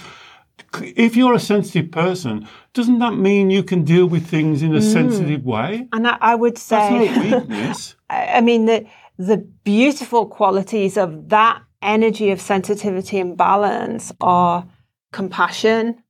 if 0.81 1.15
you're 1.15 1.33
a 1.33 1.39
sensitive 1.39 1.91
person, 1.91 2.47
doesn't 2.73 2.99
that 2.99 3.15
mean 3.15 3.49
you 3.49 3.63
can 3.63 3.83
deal 3.83 4.05
with 4.05 4.25
things 4.25 4.63
in 4.63 4.75
a 4.75 4.79
mm. 4.79 4.93
sensitive 4.93 5.43
way? 5.43 5.87
And 5.91 6.07
I, 6.07 6.17
I 6.21 6.35
would 6.35 6.55
That's 6.55 6.63
say, 6.63 7.29
not 7.29 7.47
weakness. 7.49 7.95
I 8.09 8.37
I 8.37 8.41
mean, 8.41 8.65
the, 8.65 8.85
the 9.17 9.37
beautiful 9.37 10.25
qualities 10.27 10.97
of 10.97 11.29
that 11.29 11.61
energy 11.81 12.31
of 12.31 12.39
sensitivity 12.39 13.19
and 13.19 13.35
balance 13.35 14.11
are 14.21 14.65
compassion 15.11 16.01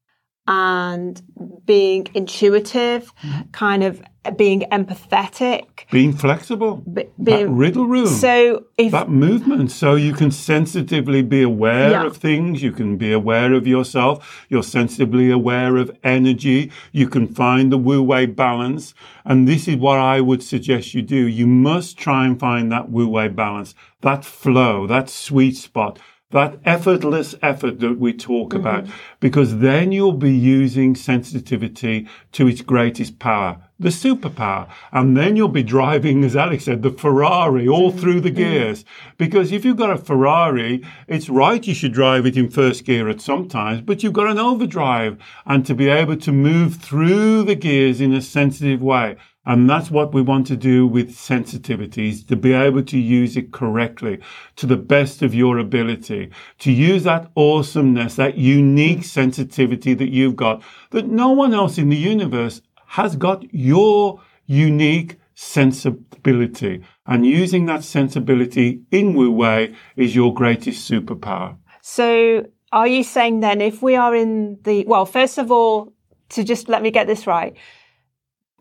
and 0.47 1.21
being 1.65 2.07
intuitive, 2.13 3.13
mm-hmm. 3.15 3.41
kind 3.51 3.83
of 3.83 4.01
being 4.35 4.61
empathetic. 4.71 5.89
Being 5.91 6.13
flexible. 6.13 6.77
be- 6.77 7.03
that 7.03 7.23
being- 7.23 7.55
riddle 7.55 7.85
room. 7.85 8.07
So 8.07 8.65
if 8.77 8.91
that 8.91 9.09
movement. 9.09 9.71
So 9.71 9.95
you 9.95 10.13
can 10.13 10.31
sensitively 10.31 11.21
be 11.21 11.41
aware 11.43 11.91
Yeah. 11.91 12.05
of 12.05 12.17
things. 12.17 12.61
You 12.63 12.71
can 12.71 12.97
be 12.97 13.11
aware 13.11 13.53
of 13.53 13.67
yourself. 13.67 14.45
You're 14.49 14.63
sensitively 14.63 15.31
aware 15.31 15.77
of 15.77 15.91
energy. 16.03 16.71
You 16.91 17.07
can 17.07 17.27
find 17.27 17.71
the 17.71 17.77
wu 17.77 18.01
wei 18.01 18.25
balance. 18.25 18.93
And 19.25 19.47
this 19.47 19.67
is 19.67 19.75
what 19.77 19.99
i 19.99 20.19
would 20.21 20.43
suggest 20.43 20.93
you 20.93 21.01
do. 21.01 21.27
You 21.27 21.47
must 21.47 21.97
try 21.97 22.25
and 22.25 22.39
find 22.39 22.71
that 22.71 22.89
wu 22.89 23.07
wei 23.07 23.27
balance. 23.27 23.75
That 24.01 24.23
flow 24.25 24.87
that 24.87 25.09
sweet 25.09 25.55
spot 25.57 25.99
that 26.31 26.59
effortless 26.65 27.35
effort 27.41 27.79
that 27.79 27.97
we 27.99 28.13
talk 28.13 28.49
Mm-hmm. 28.51 28.59
about, 28.59 28.85
because 29.19 29.59
then 29.59 29.91
you'll 29.91 30.11
be 30.11 30.35
using 30.35 30.95
sensitivity 30.95 32.07
to 32.33 32.47
its 32.47 32.61
greatest 32.61 33.17
power, 33.17 33.61
the 33.79 33.89
superpower. 33.89 34.69
And 34.91 35.15
then 35.15 35.35
you'll 35.35 35.47
be 35.47 35.63
driving, 35.63 36.23
as 36.25 36.35
Alex 36.35 36.65
said, 36.65 36.81
the 36.83 36.91
Ferrari 36.91 37.67
all 37.67 37.91
Mm-hmm. 37.91 37.99
through 37.99 38.21
the 38.21 38.29
gears. 38.29 38.83
Because 39.17 39.51
if 39.51 39.63
you've 39.63 39.77
got 39.77 39.89
a 39.89 39.97
Ferrari, 39.97 40.85
it's 41.07 41.29
right 41.29 41.65
you 41.65 41.73
should 41.73 41.93
drive 41.93 42.25
it 42.25 42.35
in 42.37 42.49
first 42.49 42.83
gear 42.85 43.07
at 43.09 43.21
some 43.21 43.47
times, 43.47 43.81
but 43.81 44.03
you've 44.03 44.13
got 44.13 44.29
an 44.29 44.39
overdrive 44.39 45.17
and 45.45 45.65
to 45.65 45.73
be 45.73 45.87
able 45.87 46.17
to 46.17 46.31
move 46.31 46.75
through 46.75 47.43
the 47.43 47.55
gears 47.55 48.01
in 48.01 48.13
a 48.13 48.21
sensitive 48.21 48.81
way. 48.81 49.15
And 49.47 49.69
that's 49.69 49.89
what 49.89 50.13
we 50.13 50.21
want 50.21 50.45
to 50.47 50.57
do 50.57 50.85
with 50.85 51.15
sensitivities, 51.15 52.27
to 52.27 52.35
be 52.35 52.51
able 52.51 52.83
to 52.83 52.99
use 52.99 53.37
it 53.37 53.53
correctly 53.53 54.19
to 54.57 54.65
the 54.65 54.75
best 54.75 55.21
of 55.21 55.33
your 55.33 55.57
ability, 55.57 56.31
to 56.59 56.71
use 56.71 57.03
that 57.05 57.31
awesomeness, 57.35 58.17
that 58.17 58.37
unique 58.37 59.05
sensitivity 59.05 59.93
that 59.93 60.11
you've 60.11 60.35
got, 60.35 60.61
that 60.91 61.07
no 61.07 61.31
one 61.31 61.53
else 61.53 61.77
in 61.77 61.87
the 61.87 61.95
universe 61.95 62.61
has 62.87 63.15
got 63.15 63.45
your 63.53 64.21
unique 64.47 65.15
sensibility. 65.33 66.83
And 67.05 67.25
using 67.25 67.67
that 67.67 67.85
sensibility 67.85 68.81
in 68.91 69.13
Wu 69.13 69.31
Wei 69.31 69.73
is 69.95 70.13
your 70.13 70.33
greatest 70.33 70.91
superpower. 70.91 71.55
So 71.81 72.45
are 72.73 72.87
you 72.87 73.01
saying 73.01 73.39
then 73.39 73.61
if 73.61 73.81
we 73.81 73.95
are 73.95 74.13
in 74.13 74.59
the, 74.63 74.83
well, 74.87 75.05
first 75.05 75.37
of 75.37 75.51
all, 75.51 75.93
to 76.29 76.43
just 76.43 76.67
let 76.67 76.81
me 76.81 76.91
get 76.91 77.07
this 77.07 77.25
right, 77.25 77.55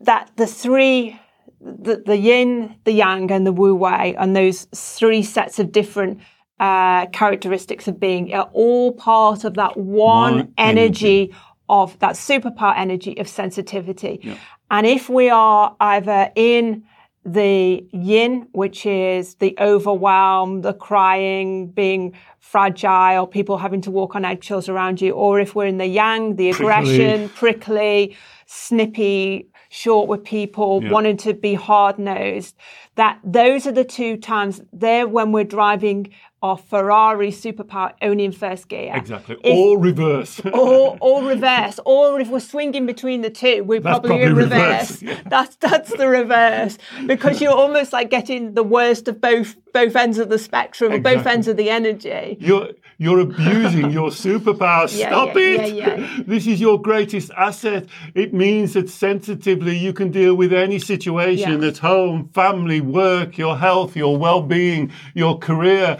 that 0.01 0.31
the 0.35 0.47
three, 0.47 1.19
the, 1.61 2.03
the 2.05 2.17
yin, 2.17 2.75
the 2.83 2.91
yang, 2.91 3.31
and 3.31 3.45
the 3.45 3.51
wu 3.51 3.75
wei, 3.75 4.15
and 4.17 4.35
those 4.35 4.67
three 4.75 5.23
sets 5.23 5.59
of 5.59 5.71
different 5.71 6.19
uh, 6.59 7.05
characteristics 7.07 7.87
of 7.87 7.99
being 7.99 8.33
are 8.33 8.49
all 8.53 8.91
part 8.93 9.43
of 9.43 9.53
that 9.55 9.77
one, 9.77 10.35
One 10.35 10.53
energy, 10.57 11.21
energy. 11.23 11.35
of 11.69 11.97
that 11.99 12.15
superpower 12.15 12.73
energy 12.77 13.17
of 13.19 13.27
sensitivity. 13.27 14.37
And 14.69 14.85
if 14.87 15.09
we 15.09 15.29
are 15.29 15.75
either 15.79 16.31
in 16.35 16.83
the 17.25 17.85
yin, 17.91 18.47
which 18.53 18.85
is 18.85 19.35
the 19.35 19.55
overwhelm, 19.59 20.61
the 20.61 20.73
crying, 20.73 21.67
being 21.67 22.13
fragile, 22.39 23.27
people 23.27 23.57
having 23.57 23.81
to 23.81 23.91
walk 23.91 24.15
on 24.15 24.23
eggshells 24.23 24.69
around 24.69 25.01
you, 25.01 25.11
or 25.11 25.39
if 25.39 25.53
we're 25.53 25.65
in 25.67 25.77
the 25.77 25.85
yang, 25.87 26.37
the 26.37 26.49
aggression, 26.49 27.27
prickly, 27.29 28.15
snippy, 28.45 29.49
short 29.77 30.07
with 30.07 30.23
people, 30.23 30.81
wanting 30.89 31.17
to 31.17 31.33
be 31.33 31.53
hard 31.53 31.99
nosed, 31.99 32.55
that 32.95 33.19
those 33.23 33.67
are 33.67 33.71
the 33.71 33.83
two 33.83 34.17
times 34.17 34.61
there 34.73 35.07
when 35.07 35.31
we're 35.31 35.43
driving 35.43 36.11
our 36.41 36.57
Ferrari 36.57 37.31
superpower 37.31 37.93
only 38.01 38.25
in 38.25 38.31
first 38.31 38.67
gear. 38.69 38.91
Exactly. 38.95 39.37
If- 39.43 39.55
or 39.55 39.79
reverse. 39.79 40.39
or 40.53 40.97
or 40.99 41.23
reverse, 41.23 41.79
or 41.85 42.19
if 42.19 42.29
we're 42.29 42.39
swinging 42.39 42.85
between 42.85 43.21
the 43.21 43.29
two, 43.29 43.63
we're 43.63 43.79
That's 43.79 43.99
probably, 43.99 44.23
in 44.23 44.35
reverse. 44.35 45.01
reverse, 45.01 45.01
yeah. 45.03 45.21
That's 45.29 45.55
that's 45.57 45.95
the 45.95 46.07
reverse 46.07 46.77
because 47.05 47.41
you're 47.41 47.59
almost 47.65 47.93
like 47.93 48.09
getting 48.09 48.53
the 48.53 48.63
worst 48.63 49.07
of 49.07 49.21
both 49.21 49.55
both 49.73 49.95
ends 49.95 50.17
of 50.17 50.29
the 50.29 50.39
spectrum, 50.39 50.91
or 50.93 50.99
both 50.99 51.25
ends 51.25 51.47
of 51.47 51.55
the 51.57 51.69
energy. 51.69 52.37
You're 52.39 52.69
you're 52.97 53.19
abusing 53.19 53.91
your 53.91 54.09
superpower. 54.25 54.87
Yeah, 54.97 55.09
Stop 55.09 55.35
yeah, 55.35 55.41
it. 55.41 55.75
yeah. 55.75 56.23
This 56.25 56.47
is 56.47 56.59
your 56.59 56.81
greatest 56.81 57.31
asset. 57.37 57.87
It 58.15 58.33
means 58.33 58.73
that 58.73 58.89
sensitively 58.89 59.77
you 59.77 59.93
can 59.93 60.11
deal 60.11 60.35
with 60.35 60.51
any 60.51 60.79
situation 60.79 61.63
at 61.63 61.77
home, 61.77 62.29
family, 62.33 62.81
work, 62.81 63.37
your 63.37 63.57
health, 63.57 63.95
your 63.95 64.17
well-being, 64.17 64.91
your 65.13 65.37
career, 65.37 65.97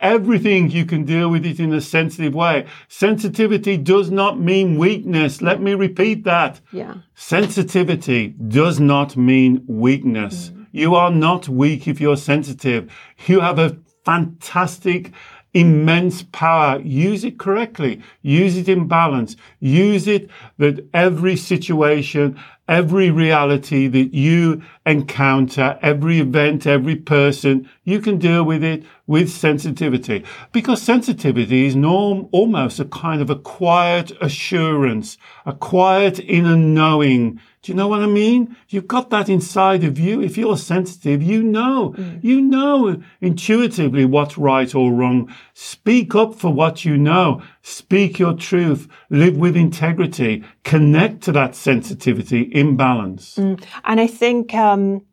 everything 0.00 0.70
you 0.70 0.84
can 0.84 1.04
deal 1.04 1.28
with 1.30 1.46
it 1.46 1.60
in 1.60 1.72
a 1.72 1.80
sensitive 1.80 2.34
way. 2.34 2.66
Sensitivity 2.88 3.76
does 3.76 4.10
not 4.10 4.40
mean 4.40 4.76
weakness. 4.78 5.40
Let 5.40 5.60
me 5.60 5.74
repeat 5.74 6.24
that. 6.24 6.60
Yeah. 6.72 6.94
Sensitivity 7.14 8.28
does 8.28 8.80
not 8.80 9.16
mean 9.16 9.64
weakness. 9.66 10.50
Mm. 10.50 10.66
You 10.72 10.94
are 10.94 11.10
not 11.10 11.48
weak 11.48 11.88
if 11.88 12.00
you're 12.00 12.16
sensitive. 12.16 12.90
You 13.26 13.40
have 13.40 13.58
a 13.58 13.76
fantastic, 14.04 15.12
immense 15.54 16.22
power. 16.22 16.80
Use 16.80 17.24
it 17.24 17.38
correctly. 17.38 18.02
Use 18.22 18.56
it 18.56 18.68
in 18.68 18.86
balance. 18.86 19.36
Use 19.58 20.06
it 20.06 20.30
that 20.58 20.88
every 20.94 21.36
situation, 21.36 22.38
every 22.68 23.10
reality 23.10 23.88
that 23.88 24.14
you 24.14 24.62
encounter, 24.86 25.78
every 25.82 26.20
event, 26.20 26.66
every 26.66 26.96
person, 26.96 27.68
you 27.84 28.00
can 28.00 28.18
deal 28.18 28.44
with 28.44 28.62
it 28.62 28.84
with 29.06 29.28
sensitivity. 29.28 30.24
Because 30.52 30.80
sensitivity 30.80 31.66
is 31.66 31.74
norm, 31.74 32.28
almost 32.30 32.78
a 32.78 32.84
kind 32.84 33.20
of 33.20 33.28
a 33.28 33.36
quiet 33.36 34.12
assurance, 34.20 35.18
a 35.44 35.52
quiet 35.52 36.20
inner 36.20 36.56
knowing. 36.56 37.40
Do 37.62 37.72
you 37.72 37.76
know 37.76 37.88
what 37.88 38.00
I 38.00 38.06
mean? 38.06 38.56
You've 38.70 38.88
got 38.88 39.10
that 39.10 39.28
inside 39.28 39.84
of 39.84 39.98
you. 39.98 40.22
If 40.22 40.38
you're 40.38 40.56
sensitive, 40.56 41.22
you 41.22 41.42
know, 41.42 41.94
you 42.22 42.40
know 42.40 43.02
intuitively 43.20 44.06
what's 44.06 44.38
right 44.38 44.74
or 44.74 44.90
wrong. 44.92 45.30
Speak 45.52 46.14
up 46.14 46.34
for 46.34 46.50
what 46.50 46.86
you 46.86 46.96
know. 46.96 47.42
Speak 47.60 48.18
your 48.18 48.32
truth. 48.32 48.88
Live 49.10 49.36
with 49.36 49.56
integrity. 49.56 50.42
Connect 50.64 51.20
to 51.24 51.32
that 51.32 51.54
sensitivity 51.54 52.40
in 52.40 52.78
balance. 52.78 53.36
And 53.36 53.60
I 53.84 54.06
think 54.06 54.54
um, 54.54 55.04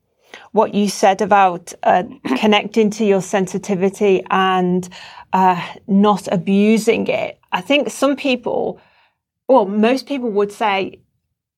what 0.54 0.74
you 0.74 0.88
said 0.88 1.22
about 1.22 1.74
uh, 1.84 2.04
connecting 2.38 2.90
to 2.92 3.04
your 3.04 3.22
sensitivity 3.22 4.24
and 4.30 4.88
uh, 5.34 5.62
not 5.88 6.30
abusing 6.32 7.08
it, 7.08 7.40
I 7.52 7.60
think 7.60 7.90
some 7.90 8.16
people, 8.16 8.80
well, 9.50 9.66
most 9.66 10.08
people 10.08 10.32
would 10.32 10.54
say, 10.54 11.02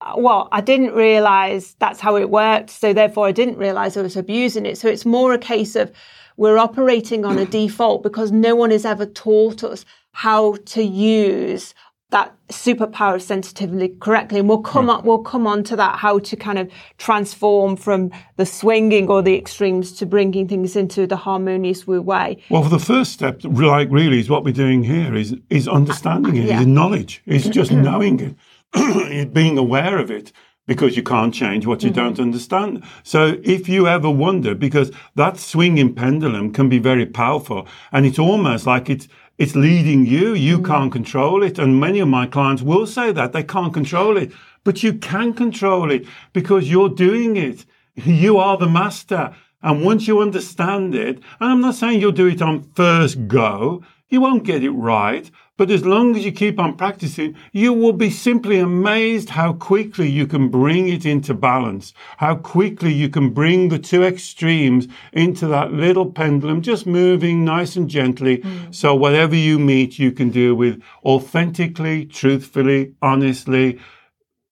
Uh, 0.02 0.14
well, 0.18 0.48
I 0.52 0.62
didn't 0.62 0.94
realize 0.94 1.76
that's 1.80 2.00
how 2.00 2.16
it 2.16 2.30
worked. 2.30 2.70
So 2.70 2.94
therefore 2.94 3.28
I 3.28 3.32
didn't 3.32 3.58
realize 3.58 3.98
I 3.98 4.02
was 4.02 4.16
abusing 4.16 4.66
it. 4.66 4.78
So 4.78 4.88
it's 4.88 5.06
more 5.06 5.34
a 5.34 5.38
case 5.38 5.76
of 5.76 5.92
we're 6.38 6.58
operating 6.58 7.26
on 7.26 7.38
a 7.38 7.46
default 7.60 8.04
because 8.04 8.32
no 8.32 8.56
one 8.56 8.72
has 8.72 8.86
ever 8.86 9.06
taught 9.06 9.64
us 9.64 9.86
how 10.12 10.56
to 10.66 10.84
use 10.84 11.74
that 12.12 12.36
superpower 12.48 13.16
of 13.16 13.22
sensitivity 13.22 13.90
correctly. 14.00 14.40
And 14.40 14.50
we'll 14.50 14.62
come 14.62 14.86
hmm. 14.86 14.90
up, 14.90 15.06
we'll 15.06 15.20
come 15.20 15.46
on 15.46 15.64
to 15.66 15.76
that, 15.76 16.00
how 16.00 16.18
to 16.18 16.36
kind 16.36 16.58
of 16.58 16.72
transform 16.98 17.76
from 17.76 18.12
the 18.38 18.46
swinging 18.46 19.10
or 19.10 19.22
the 19.22 19.36
extremes 19.36 19.92
to 19.94 20.08
bringing 20.08 20.48
things 20.48 20.76
into 20.76 21.06
the 21.06 21.18
harmonious 21.18 21.86
wu 21.86 22.02
wei. 22.02 22.42
Well, 22.50 22.64
the 22.64 22.80
first 22.80 23.12
step, 23.12 23.42
like 23.44 23.90
really, 23.92 24.20
is 24.20 24.30
what 24.30 24.44
we're 24.44 24.54
doing 24.54 24.84
here 24.84 25.14
is 25.16 25.36
is 25.52 25.68
uh, 25.68 25.72
understanding 25.72 26.36
it, 26.36 26.46
Yeah. 26.46 26.62
is 26.62 26.68
knowledge, 26.68 27.22
is 27.28 27.48
just 27.48 27.72
mm-hmm. 27.72 27.84
knowing 27.84 28.20
it, 28.20 28.36
being 29.34 29.58
aware 29.58 29.98
of 29.98 30.12
it. 30.12 30.32
Because 30.66 30.96
you 30.96 31.02
can't 31.02 31.34
change 31.34 31.66
what 31.66 31.82
you 31.82 31.90
don't 31.90 32.14
mm-hmm. 32.14 32.22
understand. 32.22 32.84
So 33.02 33.40
if 33.44 33.68
you 33.68 33.88
ever 33.88 34.08
wonder, 34.08 34.54
because 34.54 34.92
that 35.16 35.40
swinging 35.40 35.96
pendulum 35.96 36.54
can 36.54 36.70
be 36.70 36.78
very 36.78 37.08
powerful, 37.08 37.68
and 37.92 38.06
it's 38.06 38.20
almost 38.20 38.68
like 38.68 38.88
it's 38.88 39.08
it's 39.40 39.56
leading 39.56 40.06
you. 40.06 40.36
You 40.36 40.58
mm-hmm. 40.58 40.68
can't 40.68 40.92
control 40.92 41.42
it, 41.42 41.58
and 41.58 41.80
many 41.80 42.00
of 42.00 42.08
my 42.08 42.28
clients 42.28 42.62
will 42.62 42.86
say 42.86 43.12
that 43.14 43.34
they 43.34 43.42
can't 43.42 43.74
control 43.74 44.16
it, 44.16 44.32
but 44.64 44.84
you 44.84 44.94
can 44.94 45.34
control 45.34 45.90
it 45.90 46.06
because 46.34 46.70
you're 46.70 46.90
doing 46.90 47.36
it. 47.36 47.66
You 47.96 48.38
are 48.38 48.56
the 48.56 48.70
master. 48.70 49.34
And 49.62 49.84
once 49.84 50.08
you 50.08 50.22
understand 50.22 50.96
it, 50.96 51.18
and 51.40 51.52
I'm 51.52 51.62
not 51.62 51.76
saying 51.76 52.00
you'll 52.00 52.12
do 52.12 52.28
it 52.28 52.42
on 52.42 52.64
first 52.76 53.28
go, 53.28 53.84
you 54.10 54.22
won't 54.22 54.44
get 54.44 54.64
it 54.64 54.72
right. 54.72 55.30
But 55.60 55.72
as 55.72 55.86
long 55.86 56.16
as 56.16 56.24
you 56.24 56.32
keep 56.32 56.58
on 56.58 56.78
practicing, 56.78 57.36
you 57.52 57.74
will 57.74 57.92
be 57.92 58.10
simply 58.10 58.60
amazed 58.60 59.32
how 59.32 59.52
quickly 59.52 60.10
you 60.10 60.26
can 60.26 60.48
bring 60.48 60.88
it 60.88 61.06
into 61.06 61.34
balance, 61.34 61.94
how 62.16 62.36
quickly 62.36 62.94
you 62.94 63.10
can 63.10 63.32
bring 63.32 63.68
the 63.68 63.78
two 63.78 64.02
extremes 64.02 64.88
into 65.12 65.48
that 65.48 65.74
little 65.74 66.10
pendulum, 66.14 66.62
just 66.62 66.88
moving 66.88 67.44
nice 67.44 67.76
and 67.76 67.90
gently. 67.90 68.38
Hmm. 68.40 68.72
So 68.72 68.96
whatever 68.96 69.36
you 69.36 69.60
meet, 69.60 70.00
you 70.00 70.14
can 70.14 70.30
deal 70.30 70.56
with 70.56 70.82
authentically, 71.04 72.06
truthfully, 72.06 72.94
honestly, 73.02 73.82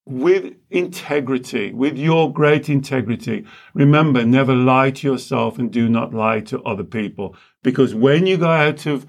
with 0.06 0.56
integrity, 0.70 1.72
with 1.72 1.98
your 1.98 2.34
great 2.34 2.68
integrity. 2.68 3.46
Remember, 3.74 4.26
never 4.26 4.54
lie 4.54 4.92
to 4.92 5.08
yourself 5.08 5.58
and 5.58 5.72
do 5.72 5.88
not 5.88 6.14
lie 6.14 6.42
to 6.42 6.62
other 6.64 6.84
people. 6.84 7.34
Because 7.64 7.96
when 7.96 8.28
you 8.28 8.36
go 8.36 8.50
out 8.50 8.86
of 8.86 9.06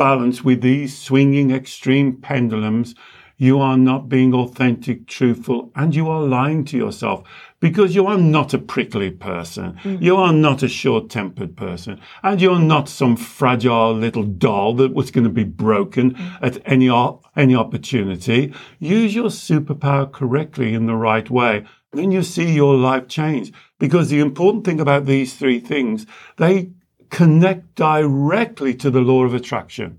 balance 0.00 0.42
with 0.42 0.62
these 0.62 0.96
swinging 0.96 1.50
extreme 1.50 2.16
pendulums, 2.16 2.94
you 3.36 3.60
are 3.60 3.76
not 3.76 4.08
being 4.08 4.32
authentic, 4.32 5.06
truthful, 5.06 5.70
and 5.76 5.94
you 5.94 6.08
are 6.08 6.22
lying 6.22 6.64
to 6.64 6.78
yourself 6.78 7.22
because 7.60 7.94
you 7.94 8.06
are 8.06 8.16
not 8.16 8.54
a 8.54 8.58
prickly 8.58 9.10
person. 9.10 9.78
Mm. 9.82 10.00
You 10.00 10.16
are 10.16 10.32
not 10.32 10.62
a 10.62 10.68
short 10.68 11.10
tempered 11.10 11.54
person 11.54 12.00
and 12.22 12.40
you're 12.40 12.58
not 12.58 12.88
some 12.88 13.14
fragile 13.14 13.92
little 13.92 14.24
doll 14.24 14.72
that 14.76 14.94
was 14.94 15.10
going 15.10 15.24
to 15.24 15.30
be 15.30 15.44
broken 15.44 16.14
mm. 16.14 16.38
at 16.40 16.62
any, 16.64 16.88
any 17.36 17.54
opportunity. 17.54 18.54
Use 18.78 19.14
your 19.14 19.28
superpower 19.28 20.10
correctly 20.10 20.72
in 20.72 20.86
the 20.86 20.96
right 20.96 21.28
way. 21.28 21.66
Then 21.92 22.10
you 22.10 22.22
see 22.22 22.50
your 22.54 22.74
life 22.74 23.06
change 23.06 23.52
because 23.78 24.08
the 24.08 24.20
important 24.20 24.64
thing 24.64 24.80
about 24.80 25.04
these 25.04 25.34
three 25.34 25.60
things, 25.60 26.06
they 26.38 26.70
connect 27.10 27.74
directly 27.74 28.74
to 28.74 28.90
the 28.90 29.00
law 29.00 29.24
of 29.24 29.34
attraction. 29.34 29.98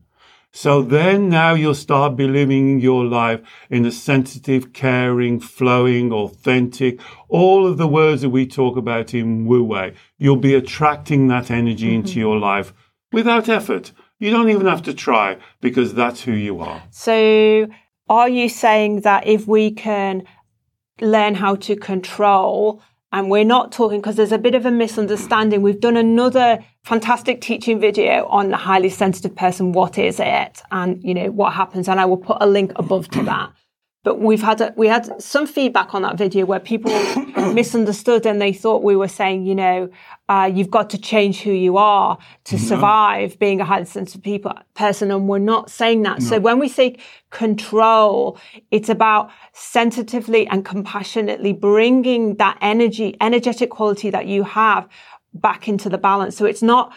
So 0.53 0.81
then 0.81 1.29
now 1.29 1.53
you'll 1.53 1.73
start 1.73 2.17
believing 2.17 2.81
your 2.81 3.05
life 3.05 3.41
in 3.69 3.85
a 3.85 3.91
sensitive, 3.91 4.73
caring, 4.73 5.39
flowing, 5.39 6.11
authentic, 6.11 6.99
all 7.29 7.65
of 7.65 7.77
the 7.77 7.87
words 7.87 8.21
that 8.21 8.29
we 8.29 8.45
talk 8.45 8.75
about 8.75 9.13
in 9.13 9.45
Wu 9.45 9.63
Wei. 9.63 9.93
You'll 10.17 10.35
be 10.35 10.53
attracting 10.53 11.29
that 11.29 11.49
energy 11.49 11.87
mm-hmm. 11.87 12.01
into 12.01 12.19
your 12.19 12.37
life 12.37 12.73
without 13.13 13.47
effort. 13.47 13.93
You 14.19 14.29
don't 14.29 14.49
even 14.49 14.67
have 14.67 14.83
to 14.83 14.93
try 14.93 15.37
because 15.61 15.93
that's 15.93 16.21
who 16.21 16.33
you 16.33 16.59
are. 16.59 16.83
So 16.91 17.67
are 18.09 18.29
you 18.29 18.49
saying 18.49 19.01
that 19.01 19.25
if 19.25 19.47
we 19.47 19.71
can 19.71 20.23
learn 20.99 21.35
how 21.35 21.55
to 21.55 21.77
control 21.77 22.81
and 23.11 23.29
we're 23.29 23.43
not 23.43 23.71
talking 23.71 23.99
because 23.99 24.15
there's 24.15 24.31
a 24.31 24.37
bit 24.37 24.55
of 24.55 24.65
a 24.65 24.71
misunderstanding. 24.71 25.61
We've 25.61 25.79
done 25.79 25.97
another 25.97 26.63
fantastic 26.83 27.41
teaching 27.41 27.79
video 27.79 28.25
on 28.27 28.49
the 28.49 28.57
highly 28.57 28.89
sensitive 28.89 29.35
person. 29.35 29.73
What 29.73 29.97
is 29.97 30.19
it? 30.19 30.61
And, 30.71 31.03
you 31.03 31.13
know, 31.13 31.31
what 31.31 31.53
happens? 31.53 31.89
And 31.89 31.99
I 31.99 32.05
will 32.05 32.17
put 32.17 32.37
a 32.39 32.47
link 32.47 32.71
above 32.77 33.09
to 33.09 33.23
that. 33.23 33.51
But 34.03 34.19
we've 34.19 34.41
had 34.41 34.61
a, 34.61 34.73
we 34.75 34.87
had 34.87 35.21
some 35.21 35.45
feedback 35.45 35.93
on 35.93 36.01
that 36.01 36.17
video 36.17 36.45
where 36.45 36.59
people 36.59 36.91
misunderstood 37.53 38.25
and 38.25 38.41
they 38.41 38.51
thought 38.51 38.81
we 38.81 38.95
were 38.95 39.07
saying, 39.07 39.45
you 39.45 39.53
know, 39.53 39.89
uh, 40.27 40.49
you've 40.51 40.71
got 40.71 40.89
to 40.89 40.97
change 40.97 41.41
who 41.41 41.51
you 41.51 41.77
are 41.77 42.17
to 42.45 42.55
no. 42.55 42.61
survive 42.61 43.37
being 43.37 43.61
a 43.61 43.65
highly 43.65 43.85
sensitive 43.85 44.23
people, 44.23 44.53
person. 44.73 45.11
And 45.11 45.27
we're 45.27 45.37
not 45.37 45.69
saying 45.69 46.01
that. 46.03 46.19
No. 46.19 46.25
So 46.25 46.39
when 46.39 46.57
we 46.57 46.67
say 46.67 46.97
control, 47.29 48.39
it's 48.71 48.89
about 48.89 49.29
sensitively 49.53 50.47
and 50.47 50.65
compassionately 50.65 51.53
bringing 51.53 52.35
that 52.37 52.57
energy, 52.59 53.15
energetic 53.21 53.69
quality 53.69 54.09
that 54.09 54.25
you 54.25 54.43
have 54.43 54.89
back 55.33 55.67
into 55.67 55.89
the 55.89 55.97
balance. 55.97 56.35
So 56.35 56.45
it's 56.45 56.63
not 56.63 56.91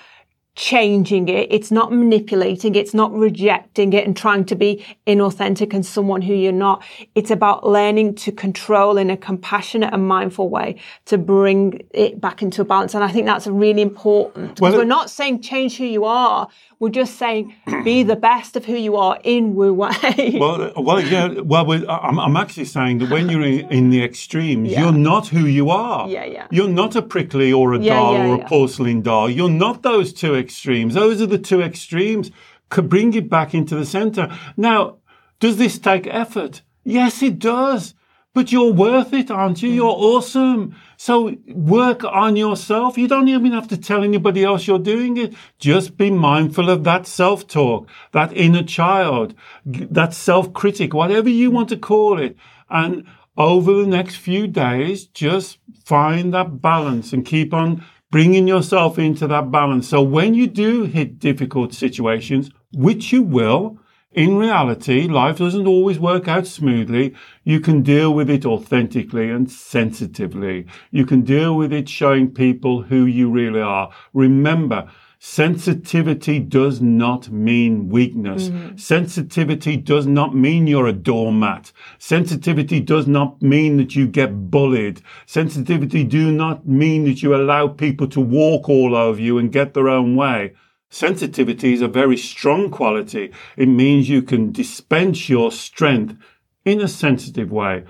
changing 0.56 1.28
it. 1.28 1.48
It's 1.50 1.72
not 1.72 1.92
manipulating. 1.92 2.76
It's 2.76 2.94
not 2.94 3.12
rejecting 3.12 3.92
it 3.92 4.06
and 4.06 4.16
trying 4.16 4.44
to 4.46 4.54
be 4.54 4.84
inauthentic 5.06 5.74
and 5.74 5.84
someone 5.84 6.22
who 6.22 6.32
you're 6.32 6.52
not. 6.52 6.84
It's 7.16 7.32
about 7.32 7.66
learning 7.66 8.14
to 8.16 8.32
control 8.32 8.96
in 8.96 9.10
a 9.10 9.16
compassionate 9.16 9.92
and 9.92 10.06
mindful 10.06 10.48
way 10.48 10.80
to 11.06 11.18
bring 11.18 11.80
it 11.90 12.20
back 12.20 12.40
into 12.40 12.62
a 12.62 12.64
balance. 12.64 12.94
And 12.94 13.02
I 13.02 13.08
think 13.08 13.26
that's 13.26 13.48
really 13.48 13.82
important. 13.82 14.60
Well, 14.60 14.76
we're 14.76 14.84
not 14.84 15.10
saying 15.10 15.42
change 15.42 15.76
who 15.76 15.86
you 15.86 16.04
are. 16.04 16.48
We're 16.78 16.90
just 16.90 17.16
saying 17.16 17.54
be 17.84 18.02
the 18.02 18.16
best 18.16 18.56
of 18.56 18.64
who 18.64 18.74
you 18.74 18.96
are 18.96 19.18
in 19.24 19.54
Wu 19.54 19.72
Wei. 19.72 20.36
well, 20.38 20.62
uh, 20.62 20.80
well, 20.80 21.00
yeah. 21.00 21.40
Well, 21.40 21.70
I'm, 21.88 22.18
I'm, 22.18 22.36
actually 22.36 22.64
saying 22.64 22.98
that 22.98 23.10
when 23.10 23.28
you're 23.28 23.42
in, 23.42 23.70
in 23.70 23.90
the 23.90 24.02
extremes, 24.02 24.70
yeah. 24.70 24.82
you're 24.82 24.92
not 24.92 25.28
who 25.28 25.46
you 25.46 25.70
are. 25.70 26.08
Yeah, 26.08 26.24
yeah. 26.24 26.46
You're 26.50 26.68
not 26.68 26.96
a 26.96 27.02
prickly 27.02 27.52
or 27.52 27.74
a 27.74 27.78
yeah, 27.78 27.94
doll 27.94 28.14
yeah, 28.14 28.26
or 28.26 28.42
a 28.42 28.48
porcelain 28.48 29.02
doll. 29.02 29.30
You're 29.30 29.50
not 29.50 29.82
those 29.82 30.12
two 30.12 30.34
extremes. 30.34 30.94
Those 30.94 31.20
are 31.20 31.26
the 31.26 31.38
two 31.38 31.62
extremes. 31.62 32.30
Could 32.70 32.88
bring 32.88 33.14
it 33.14 33.28
back 33.28 33.54
into 33.54 33.76
the 33.76 33.86
center. 33.86 34.36
Now, 34.56 34.98
does 35.38 35.56
this 35.58 35.78
take 35.78 36.06
effort? 36.06 36.62
Yes, 36.84 37.22
it 37.22 37.38
does. 37.38 37.94
But 38.34 38.50
you're 38.50 38.72
worth 38.72 39.12
it, 39.12 39.30
aren't 39.30 39.62
you? 39.62 39.70
You're 39.70 39.94
mm. 39.94 40.16
awesome. 40.16 40.76
So 40.96 41.36
work 41.46 42.02
on 42.04 42.36
yourself. 42.36 42.98
You 42.98 43.08
don't 43.08 43.28
even 43.28 43.52
have 43.52 43.68
to 43.68 43.76
tell 43.76 44.02
anybody 44.02 44.42
else 44.42 44.66
you're 44.66 44.78
doing 44.78 45.16
it. 45.16 45.34
Just 45.58 45.96
be 45.96 46.10
mindful 46.10 46.68
of 46.68 46.82
that 46.84 47.06
self-talk, 47.06 47.88
that 48.12 48.32
inner 48.36 48.64
child, 48.64 49.34
that 49.64 50.12
self-critic, 50.14 50.92
whatever 50.92 51.28
you 51.28 51.52
want 51.52 51.68
to 51.68 51.76
call 51.76 52.18
it. 52.18 52.36
And 52.68 53.06
over 53.36 53.72
the 53.72 53.86
next 53.86 54.16
few 54.16 54.46
days, 54.48 55.06
just 55.06 55.58
find 55.84 56.34
that 56.34 56.60
balance 56.60 57.12
and 57.12 57.24
keep 57.24 57.54
on 57.54 57.84
bringing 58.10 58.48
yourself 58.48 58.98
into 58.98 59.26
that 59.28 59.50
balance. 59.50 59.88
So 59.88 60.02
when 60.02 60.34
you 60.34 60.46
do 60.46 60.84
hit 60.84 61.18
difficult 61.18 61.72
situations, 61.74 62.50
which 62.72 63.12
you 63.12 63.22
will, 63.22 63.78
in 64.14 64.36
reality, 64.36 65.08
life 65.08 65.38
doesn't 65.38 65.66
always 65.66 65.98
work 65.98 66.28
out 66.28 66.46
smoothly. 66.46 67.14
You 67.42 67.60
can 67.60 67.82
deal 67.82 68.14
with 68.14 68.30
it 68.30 68.46
authentically 68.46 69.30
and 69.30 69.50
sensitively. 69.50 70.66
You 70.90 71.04
can 71.04 71.22
deal 71.22 71.56
with 71.56 71.72
it 71.72 71.88
showing 71.88 72.32
people 72.32 72.82
who 72.82 73.06
you 73.06 73.30
really 73.30 73.60
are. 73.60 73.92
Remember, 74.12 74.88
sensitivity 75.18 76.38
does 76.38 76.80
not 76.80 77.30
mean 77.30 77.88
weakness. 77.88 78.50
Mm-hmm. 78.50 78.76
Sensitivity 78.76 79.76
does 79.76 80.06
not 80.06 80.34
mean 80.34 80.66
you're 80.66 80.86
a 80.86 80.92
doormat. 80.92 81.72
Sensitivity 81.98 82.78
does 82.78 83.06
not 83.06 83.42
mean 83.42 83.78
that 83.78 83.96
you 83.96 84.06
get 84.06 84.50
bullied. 84.50 85.02
Sensitivity 85.26 86.04
do 86.04 86.30
not 86.30 86.68
mean 86.68 87.04
that 87.04 87.22
you 87.22 87.34
allow 87.34 87.66
people 87.66 88.06
to 88.08 88.20
walk 88.20 88.68
all 88.68 88.94
over 88.94 89.20
you 89.20 89.38
and 89.38 89.50
get 89.50 89.74
their 89.74 89.88
own 89.88 90.14
way. 90.14 90.52
Sensitivity 90.94 91.72
is 91.72 91.82
a 91.82 91.88
very 91.88 92.16
strong 92.16 92.70
quality. 92.70 93.32
It 93.56 93.66
means 93.66 94.08
you 94.08 94.22
can 94.22 94.52
dispense 94.52 95.28
your 95.28 95.50
strength 95.50 96.16
in 96.64 96.80
a 96.80 96.86
sensitive 96.86 97.50
way. 97.50 97.82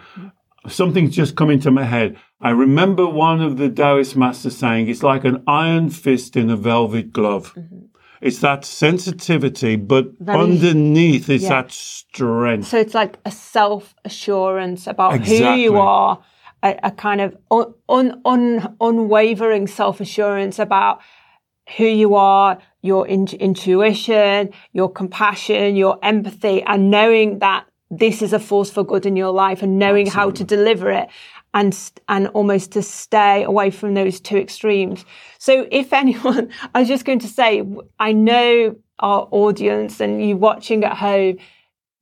Something's 0.68 1.14
just 1.14 1.36
come 1.36 1.50
into 1.50 1.70
my 1.70 1.84
head. 1.84 2.16
I 2.40 2.48
remember 2.48 3.06
one 3.06 3.42
of 3.42 3.58
the 3.58 3.68
Taoist 3.68 4.16
masters 4.16 4.56
saying 4.56 4.88
it's 4.88 5.02
like 5.02 5.26
an 5.26 5.42
iron 5.46 5.90
fist 5.90 6.34
in 6.34 6.48
a 6.48 6.56
velvet 6.56 7.12
glove. 7.12 7.52
Mm-hmm. 7.54 7.84
It's 8.22 8.38
that 8.38 8.64
sensitivity, 8.64 9.76
but 9.76 10.06
that 10.20 10.40
underneath 10.40 11.28
is, 11.28 11.42
yeah. 11.42 11.50
that 11.50 11.72
strength. 11.72 12.68
So 12.68 12.78
it's 12.78 12.94
like 12.94 13.18
a 13.26 13.30
self 13.30 13.94
assurance 14.06 14.86
about 14.86 15.12
exactly. 15.12 15.44
who 15.44 15.60
you 15.60 15.76
are, 15.76 16.24
a, 16.62 16.78
a 16.82 16.90
kind 16.90 17.20
of 17.20 17.36
un, 17.50 17.74
un, 17.90 18.22
un, 18.24 18.76
unwavering 18.80 19.66
self 19.66 20.00
assurance 20.00 20.58
about 20.58 21.02
who 21.76 21.84
you 21.84 22.14
are, 22.14 22.58
your 22.84 23.08
in- 23.08 23.26
intuition, 23.40 24.50
your 24.74 24.90
compassion, 24.92 25.74
your 25.74 25.98
empathy, 26.02 26.62
and 26.64 26.90
knowing 26.90 27.38
that 27.38 27.64
this 27.90 28.20
is 28.20 28.34
a 28.34 28.38
force 28.38 28.70
for 28.70 28.84
good 28.84 29.06
in 29.06 29.16
your 29.16 29.30
life 29.30 29.62
and 29.62 29.78
knowing 29.78 30.06
Absolutely. 30.06 30.20
how 30.20 30.30
to 30.30 30.44
deliver 30.44 30.90
it 30.90 31.08
and 31.54 31.90
and 32.10 32.28
almost 32.28 32.72
to 32.72 32.82
stay 32.82 33.42
away 33.42 33.70
from 33.70 33.94
those 33.94 34.20
two 34.20 34.36
extremes. 34.36 35.06
So 35.38 35.66
if 35.70 35.92
anyone, 36.02 36.50
I 36.74 36.80
was 36.80 36.88
just 36.88 37.06
going 37.06 37.20
to 37.20 37.28
say, 37.28 37.62
I 37.98 38.12
know 38.12 38.76
our 38.98 39.28
audience 39.30 40.00
and 40.00 40.22
you 40.22 40.36
watching 40.36 40.84
at 40.84 40.98
home, 40.98 41.38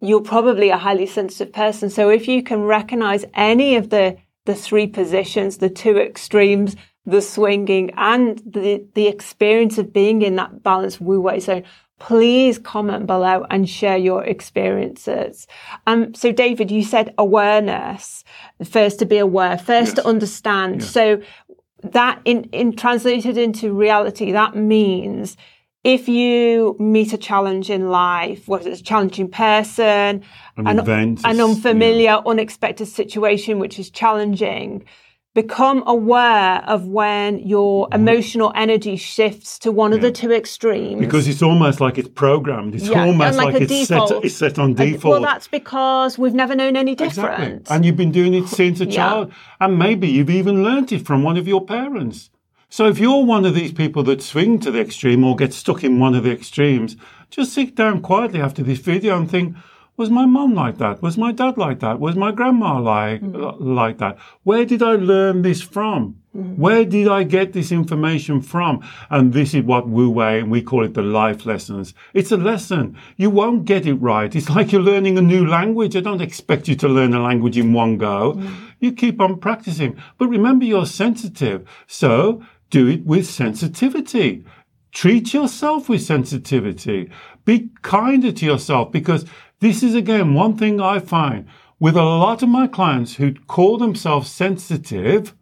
you're 0.01 0.21
probably 0.21 0.71
a 0.71 0.79
highly 0.79 1.07
sensitive 1.07 1.53
person. 1.53 1.91
So 1.91 2.11
if 2.11 2.27
you 2.27 2.43
can 2.43 2.63
recognize 2.63 3.25
any 3.35 3.77
of 3.77 3.91
the 3.91 4.17
the 4.47 4.57
three 4.57 4.89
positions, 4.89 5.59
the 5.59 5.71
two 5.71 5.97
extremes, 5.97 6.75
the 7.05 7.21
swinging 7.21 7.91
and 7.97 8.39
the, 8.47 8.85
the 8.95 9.09
experience 9.09 9.79
of 9.79 9.93
being 9.93 10.23
in 10.23 10.37
that 10.37 10.63
balanced 10.63 11.01
wu 11.01 11.21
wei 11.21 11.41
zone, 11.41 11.65
please 11.99 12.59
comment 12.59 13.07
below 13.07 13.47
and 13.51 13.69
share 13.69 13.97
your 13.97 14.25
experiences. 14.25 15.47
Um, 15.87 16.15
so 16.15 16.33
David, 16.33 16.71
you 16.71 16.83
said 16.85 17.15
awareness, 17.19 18.25
first 18.65 18.99
to 19.01 19.07
be 19.07 19.19
aware, 19.19 19.57
first 19.59 19.91
yes. 19.91 19.95
to 19.95 20.07
understand. 20.07 20.81
Yes. 20.81 20.91
So 20.91 21.23
that 21.83 22.21
in, 22.25 22.45
in 22.45 22.75
translated 22.75 23.37
into 23.37 23.73
reality, 23.73 24.33
that 24.33 24.57
means 24.57 25.37
if 25.85 26.09
you 26.09 26.77
meet 26.79 27.13
a 27.13 27.19
challenge 27.19 27.69
in 27.69 27.89
life, 27.91 28.47
whether 28.47 28.71
it's 28.71 28.81
a 28.81 28.85
challenging 28.85 29.29
person, 29.29 30.23
an, 30.57 30.67
an 30.67 30.79
event, 30.79 31.21
an 31.25 31.41
unfamiliar, 31.41 32.05
yeah. 32.05 32.21
unexpected 32.25 32.87
situation 32.87 33.59
which 33.59 33.79
is 33.79 33.91
challenging, 33.91 34.85
become 35.35 35.83
aware 35.87 36.63
of 36.67 36.87
when 36.87 37.39
your 37.39 37.89
emotional 37.93 38.53
energy 38.55 38.97
shifts 38.97 39.59
to 39.61 39.73
one 39.73 39.91
yeah. 39.91 39.97
of 39.97 40.03
the 40.03 40.13
two 40.13 40.31
extremes. 40.31 41.01
Because 41.01 41.27
it's 41.27 41.43
almost 41.43 41.81
like 41.81 41.97
it's 41.97 42.09
programmed. 42.09 42.75
It's 42.75 42.89
yeah, 42.89 43.05
almost 43.05 43.39
like, 43.39 43.55
like 43.55 43.63
it's, 43.63 43.89
set, 43.89 44.11
it's 44.25 44.35
set 44.35 44.59
on 44.59 44.75
default. 44.75 45.13
Well, 45.13 45.23
that's 45.23 45.49
because 45.49 46.19
we've 46.19 46.35
never 46.35 46.55
known 46.55 46.77
any 46.77 46.95
different. 46.95 47.61
Exactly. 47.61 47.75
And 47.75 47.85
you've 47.85 47.97
been 47.97 48.13
doing 48.13 48.35
it 48.35 48.47
since 48.47 48.81
a 48.81 48.87
child. 48.87 49.29
Yeah. 49.29 49.67
And 49.67 49.79
maybe 49.79 50.09
you've 50.09 50.31
even 50.31 50.63
learnt 50.63 50.93
it 50.93 51.07
from 51.07 51.23
one 51.23 51.39
of 51.39 51.49
your 51.49 51.65
parents. 51.65 52.29
So 52.69 52.87
if 52.87 52.99
you're 52.99 53.25
one 53.25 53.45
of 53.45 53.55
these 53.55 53.73
people 53.73 54.03
that 54.05 54.23
swing 54.23 54.59
to 54.61 54.71
the 54.71 54.81
extreme 54.81 55.25
or 55.25 55.37
get 55.37 55.53
stuck 55.53 55.85
in 55.85 55.99
one 55.99 56.15
of 56.15 56.25
the 56.25 56.33
extremes, 56.33 56.97
just 57.31 57.53
sit 57.53 57.75
down 57.75 58.01
quietly 58.01 58.41
after 58.41 58.63
this 58.63 58.79
video 58.79 59.17
and 59.19 59.31
think, 59.31 59.57
was 60.03 60.11
my 60.11 60.27
mum 60.27 60.53
like 60.53 60.79
that? 60.79 61.01
Was 61.01 61.17
my 61.17 61.31
dad 61.31 61.57
like 61.57 61.79
that? 61.79 62.01
Was 62.01 62.17
my 62.17 62.33
grandma 62.33 62.81
like 62.81 63.21
mm-hmm. 63.21 63.65
like 63.81 63.99
that? 63.99 64.19
Where 64.43 64.65
did 64.65 64.83
I 64.83 64.95
learn 64.97 65.43
this 65.43 65.63
from? 65.63 66.17
Mm-hmm. 66.37 66.61
Where 66.61 66.85
did 66.85 67.07
I 67.07 67.23
get 67.23 67.53
this 67.53 67.71
information 67.71 68.41
from? 68.41 68.85
And 69.11 69.33
this 69.33 69.55
is 69.55 69.63
what 69.63 69.89
Wu 69.89 70.11
Wei, 70.11 70.41
and 70.41 70.51
we 70.51 70.61
call 70.61 70.85
it 70.85 70.95
the 70.95 71.03
life 71.03 71.47
lessons. 71.47 71.95
It's 72.15 72.33
a 72.33 72.37
lesson. 72.37 72.99
You 73.17 73.31
won't 73.31 73.65
get 73.65 73.87
it 73.87 73.95
right. 73.95 74.35
It's 74.35 74.51
like 74.51 74.73
you're 74.73 74.91
learning 74.91 75.19
a 75.19 75.23
new 75.23 75.47
language. 75.47 75.95
I 75.95 76.01
don't 76.01 76.21
expect 76.21 76.67
you 76.67 76.75
to 76.83 76.89
learn 76.89 77.15
a 77.15 77.23
language 77.23 77.57
in 77.57 77.73
one 77.73 77.97
go. 77.97 78.33
Mm-hmm. 78.33 78.55
You 78.81 78.93
keep 78.93 79.21
on 79.21 79.39
practicing. 79.39 79.97
But 80.19 80.31
remember, 80.31 80.65
you're 80.65 80.87
sensitive. 80.87 81.69
So 81.87 82.43
do 82.71 82.89
it 82.89 83.07
with 83.07 83.31
sensitivity. 83.31 84.45
Treat 84.91 85.33
yourself 85.33 85.89
with 85.89 86.03
sensitivity. 86.03 87.11
Be 87.45 87.71
kinder 87.83 88.33
to 88.33 88.45
yourself 88.45 88.93
because 88.93 89.25
this 89.63 89.85
is 89.85 89.95
again 89.95 90.35
one 90.35 90.57
thing 90.57 90.81
I 90.81 90.99
find 90.99 91.47
with 91.79 91.97
a 91.97 92.03
lot 92.03 92.43
of 92.43 92.49
my 92.49 92.67
clients 92.67 93.15
who 93.15 93.33
call 93.33 93.79
themselves 93.79 94.29
sensitive. 94.29 95.37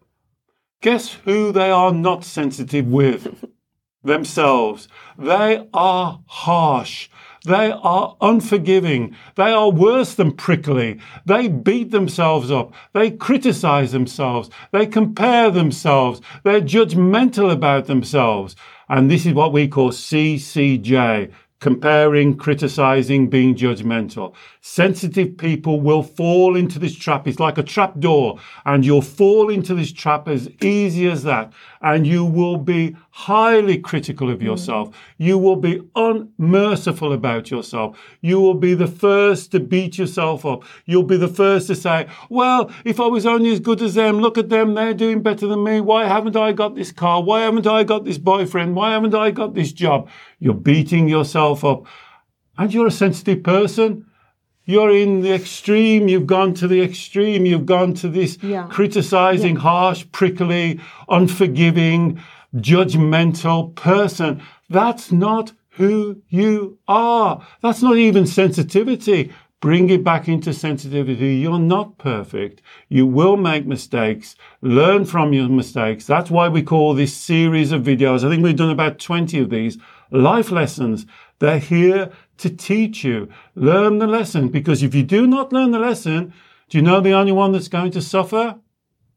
Guess 0.79 1.13
who 1.25 1.51
they 1.51 1.71
are 1.71 1.91
not 1.91 2.23
sensitive 2.23 2.85
with? 2.85 3.45
themselves. 4.03 4.87
They 5.17 5.67
are 5.73 6.21
harsh. 6.27 7.09
They 7.45 7.71
are 7.71 8.15
unforgiving. 8.21 9.15
They 9.35 9.51
are 9.51 9.71
worse 9.71 10.13
than 10.13 10.33
prickly. 10.33 10.99
They 11.25 11.47
beat 11.47 11.89
themselves 11.89 12.51
up. 12.51 12.73
They 12.93 13.09
criticize 13.09 13.91
themselves. 13.91 14.51
They 14.71 14.85
compare 14.85 15.49
themselves. 15.49 16.21
They're 16.43 16.61
judgmental 16.61 17.51
about 17.51 17.87
themselves. 17.87 18.55
And 18.87 19.09
this 19.09 19.25
is 19.25 19.33
what 19.33 19.53
we 19.53 19.67
call 19.67 19.89
CCJ, 19.89 21.31
comparing, 21.61 22.35
criticizing, 22.35 23.29
being 23.29 23.55
judgmental. 23.55 24.35
Sensitive 24.63 25.37
people 25.37 25.81
will 25.81 26.03
fall 26.03 26.55
into 26.55 26.77
this 26.77 26.95
trap. 26.95 27.27
It's 27.27 27.39
like 27.39 27.57
a 27.57 27.63
trap 27.63 27.97
door 27.97 28.39
and 28.63 28.85
you'll 28.85 29.01
fall 29.01 29.49
into 29.49 29.73
this 29.73 29.91
trap 29.91 30.27
as 30.27 30.49
easy 30.61 31.09
as 31.09 31.23
that. 31.23 31.51
And 31.81 32.05
you 32.05 32.23
will 32.23 32.57
be 32.57 32.95
highly 33.09 33.79
critical 33.79 34.29
of 34.29 34.39
yourself. 34.39 34.89
Mm. 34.89 34.93
You 35.17 35.37
will 35.39 35.55
be 35.55 35.81
unmerciful 35.95 37.11
about 37.11 37.49
yourself. 37.49 37.97
You 38.21 38.39
will 38.39 38.53
be 38.53 38.75
the 38.75 38.85
first 38.85 39.51
to 39.53 39.59
beat 39.59 39.97
yourself 39.97 40.45
up. 40.45 40.63
You'll 40.85 41.03
be 41.03 41.17
the 41.17 41.27
first 41.27 41.65
to 41.67 41.75
say, 41.75 42.07
well, 42.29 42.71
if 42.85 42.99
I 42.99 43.07
was 43.07 43.25
only 43.25 43.51
as 43.51 43.59
good 43.59 43.81
as 43.81 43.95
them, 43.95 44.19
look 44.19 44.37
at 44.37 44.49
them. 44.49 44.75
They're 44.75 44.93
doing 44.93 45.23
better 45.23 45.47
than 45.47 45.63
me. 45.63 45.81
Why 45.81 46.05
haven't 46.05 46.35
I 46.35 46.51
got 46.51 46.75
this 46.75 46.91
car? 46.91 47.23
Why 47.23 47.41
haven't 47.41 47.65
I 47.65 47.83
got 47.83 48.05
this 48.05 48.19
boyfriend? 48.19 48.75
Why 48.75 48.91
haven't 48.91 49.15
I 49.15 49.31
got 49.31 49.55
this 49.55 49.73
job? 49.73 50.07
You're 50.37 50.53
beating 50.53 51.09
yourself 51.09 51.65
up 51.65 51.87
and 52.59 52.71
you're 52.71 52.85
a 52.85 52.91
sensitive 52.91 53.41
person 53.41 54.05
you're 54.65 54.91
in 54.91 55.21
the 55.21 55.33
extreme. 55.33 56.07
You've 56.07 56.27
gone 56.27 56.53
to 56.55 56.67
the 56.67 56.81
extreme. 56.81 57.45
You've 57.45 57.65
gone 57.65 57.93
to 57.95 58.07
this 58.07 58.37
yeah. 58.41 58.67
criticizing, 58.67 59.55
yeah. 59.55 59.61
harsh, 59.61 60.05
prickly, 60.11 60.79
unforgiving, 61.09 62.21
judgmental 62.55 63.75
person. 63.75 64.41
That's 64.69 65.11
not 65.11 65.53
who 65.71 66.21
you 66.29 66.77
are. 66.87 67.45
That's 67.61 67.81
not 67.81 67.97
even 67.97 68.27
sensitivity. 68.27 69.33
Bring 69.61 69.89
it 69.89 70.03
back 70.03 70.27
into 70.27 70.53
sensitivity. 70.53 71.35
You're 71.35 71.59
not 71.59 71.97
perfect. 71.99 72.63
You 72.89 73.05
will 73.05 73.37
make 73.37 73.67
mistakes. 73.67 74.35
Learn 74.61 75.05
from 75.05 75.33
your 75.33 75.49
mistakes. 75.49 76.05
That's 76.07 76.31
why 76.31 76.49
we 76.49 76.63
call 76.63 76.93
this 76.93 77.15
series 77.15 77.71
of 77.71 77.83
videos. 77.83 78.23
I 78.25 78.29
think 78.29 78.43
we've 78.43 78.55
done 78.55 78.71
about 78.71 78.97
20 78.97 79.39
of 79.39 79.51
these 79.51 79.77
life 80.09 80.49
lessons. 80.51 81.05
They're 81.41 81.57
here 81.57 82.11
to 82.37 82.49
teach 82.51 83.03
you. 83.03 83.27
Learn 83.55 83.97
the 83.97 84.05
lesson 84.05 84.49
because 84.49 84.83
if 84.83 84.93
you 84.93 85.01
do 85.01 85.25
not 85.25 85.51
learn 85.51 85.71
the 85.71 85.79
lesson, 85.79 86.35
do 86.69 86.77
you 86.77 86.83
know 86.83 87.01
the 87.01 87.13
only 87.13 87.31
one 87.31 87.51
that's 87.51 87.67
going 87.67 87.89
to 87.93 88.01
suffer? 88.01 88.59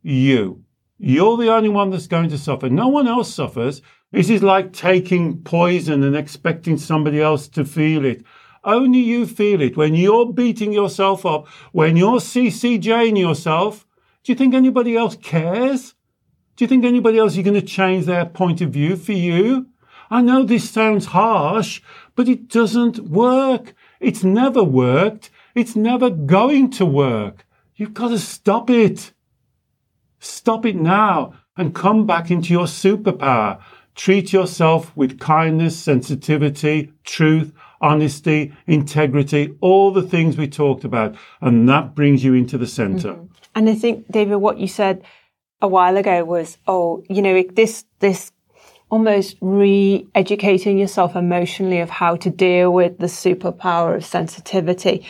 You. 0.03 0.65
You're 0.97 1.37
the 1.37 1.53
only 1.53 1.69
one 1.69 1.91
that's 1.91 2.07
going 2.07 2.31
to 2.31 2.39
suffer. 2.39 2.71
No 2.71 2.89
one 2.89 3.07
else 3.07 3.33
suffers. 3.33 3.83
This 4.11 4.31
is 4.31 4.43
like 4.43 4.73
taking 4.73 5.43
poison 5.43 6.03
and 6.03 6.17
expecting 6.17 6.79
somebody 6.79 7.21
else 7.21 7.47
to 7.49 7.63
feel 7.63 8.07
it. 8.07 8.25
Only 8.65 9.01
you 9.01 9.27
feel 9.27 9.61
it. 9.61 9.77
When 9.77 9.95
you're 9.95 10.33
beating 10.33 10.73
yourself 10.73 11.27
up, 11.27 11.47
when 11.73 11.95
you're 11.95 12.21
CCJing 12.21 13.19
yourself, 13.19 13.87
do 14.23 14.33
you 14.33 14.37
think 14.37 14.55
anybody 14.55 14.97
else 14.97 15.15
cares? 15.15 15.93
Do 16.57 16.65
you 16.65 16.69
think 16.69 16.87
anybody 16.87 17.19
else 17.19 17.37
is 17.37 17.45
going 17.45 17.61
to 17.61 17.61
change 17.61 18.07
their 18.07 18.25
point 18.25 18.63
of 18.63 18.71
view 18.71 18.97
for 18.97 19.13
you? 19.13 19.67
I 20.11 20.21
know 20.21 20.45
this 20.45 20.71
sounds 20.71 21.07
harsh, 21.07 21.81
but 22.17 22.29
it 22.29 22.49
doesn't 22.49 22.99
work. 23.01 23.75
It's 24.01 24.25
never 24.25 24.63
worked. 24.63 25.31
It's 25.55 25.77
never 25.77 26.11
going 26.11 26.71
to 26.73 26.87
work. 26.87 27.47
You've 27.77 27.95
got 27.95 28.09
to 28.09 28.19
stop 28.19 28.71
it. 28.71 29.13
Stop 30.19 30.65
it 30.65 30.77
now 30.77 31.35
and 31.57 31.75
come 31.75 32.07
back 32.07 32.31
into 32.31 32.53
your 32.53 32.67
superpower. 32.67 33.61
Treat 33.95 34.33
yourself 34.33 34.97
with 34.97 35.21
kindness, 35.21 35.79
sensitivity, 35.79 36.93
truth, 37.05 37.53
honesty, 37.81 38.53
integrity, 38.67 39.55
all 39.61 39.93
the 39.93 40.03
things 40.03 40.37
we 40.37 40.49
talked 40.49 40.85
about. 40.85 41.15
And 41.41 41.69
that 41.69 41.95
brings 41.95 42.25
you 42.25 42.35
into 42.35 42.59
the 42.59 42.67
center. 42.67 43.13
Mm-hmm. 43.13 43.27
And 43.55 43.71
I 43.71 43.75
think, 43.75 44.11
David, 44.11 44.37
what 44.37 44.59
you 44.59 44.67
said 44.67 45.05
a 45.61 45.69
while 45.69 45.97
ago 45.97 46.25
was, 46.25 46.59
oh, 46.67 47.05
you 47.09 47.23
know, 47.23 47.45
this, 47.53 47.85
this 48.01 48.33
almost 48.95 49.37
re-educating 49.41 50.79
yourself 50.79 51.17
emotionally 51.17 51.81
of 51.81 51.91
how 51.91 52.15
to 52.15 52.31
deal 52.31 52.73
with 52.73 52.97
the 52.99 53.07
superpower 53.07 53.97
of 53.97 54.05
sensitivity. 54.05 55.05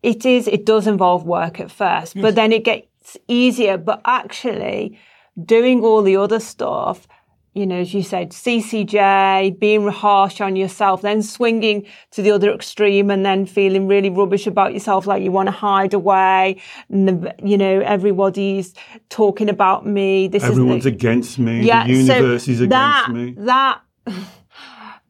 It 0.00 0.24
is, 0.24 0.46
it 0.46 0.64
does 0.64 0.86
involve 0.86 1.24
work 1.24 1.58
at 1.58 1.72
first, 1.72 2.14
yes. 2.14 2.22
but 2.22 2.36
then 2.36 2.52
it 2.52 2.62
gets 2.62 3.16
easier. 3.26 3.78
But 3.78 4.00
actually 4.04 4.96
doing 5.44 5.82
all 5.82 6.02
the 6.02 6.16
other 6.16 6.38
stuff 6.38 7.08
you 7.56 7.66
know, 7.66 7.80
as 7.80 7.94
you 7.94 8.02
said, 8.02 8.32
CCJ, 8.32 9.58
being 9.58 9.88
harsh 9.88 10.42
on 10.42 10.56
yourself, 10.56 11.00
then 11.00 11.22
swinging 11.22 11.86
to 12.10 12.20
the 12.20 12.30
other 12.30 12.52
extreme 12.52 13.10
and 13.10 13.24
then 13.24 13.46
feeling 13.46 13.88
really 13.88 14.10
rubbish 14.10 14.46
about 14.46 14.74
yourself, 14.74 15.06
like 15.06 15.22
you 15.22 15.32
want 15.32 15.46
to 15.46 15.52
hide 15.52 15.94
away. 15.94 16.60
And, 16.90 17.08
the, 17.08 17.34
you 17.42 17.56
know, 17.56 17.80
everybody's 17.80 18.74
talking 19.08 19.48
about 19.48 19.86
me. 19.86 20.28
This 20.28 20.44
Everyone's 20.44 20.84
is 20.84 20.92
against 20.92 21.38
me. 21.38 21.62
Yeah, 21.62 21.86
the 21.86 21.94
universe 21.94 22.44
so 22.44 22.50
is 22.50 22.60
against 22.60 22.72
that, 22.72 23.10
me. 23.10 23.34
That 23.38 23.80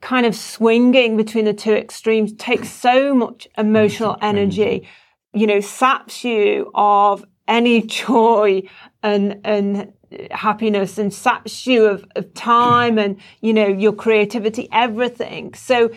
kind 0.00 0.24
of 0.24 0.37
swinging 0.37 1.16
between 1.16 1.46
the 1.46 1.54
two 1.54 1.72
extremes 1.72 2.32
takes 2.35 2.70
so 2.70 3.12
much 3.12 3.48
emotional 3.59 4.16
energy, 4.22 4.87
you 5.32 5.48
know, 5.48 5.59
saps 5.59 6.22
you 6.22 6.70
of 6.76 7.24
any 7.48 7.82
joy 7.87 8.62
and, 9.02 9.40
and 9.44 9.92
happiness 10.30 10.98
and 10.98 11.12
saps 11.12 11.66
you 11.66 11.86
of, 11.86 12.04
of 12.16 12.32
time 12.34 12.98
and, 12.98 13.18
you 13.40 13.52
know, 13.52 13.66
your 13.66 13.92
creativity, 13.92 14.68
everything. 14.72 15.54
So 15.54 15.90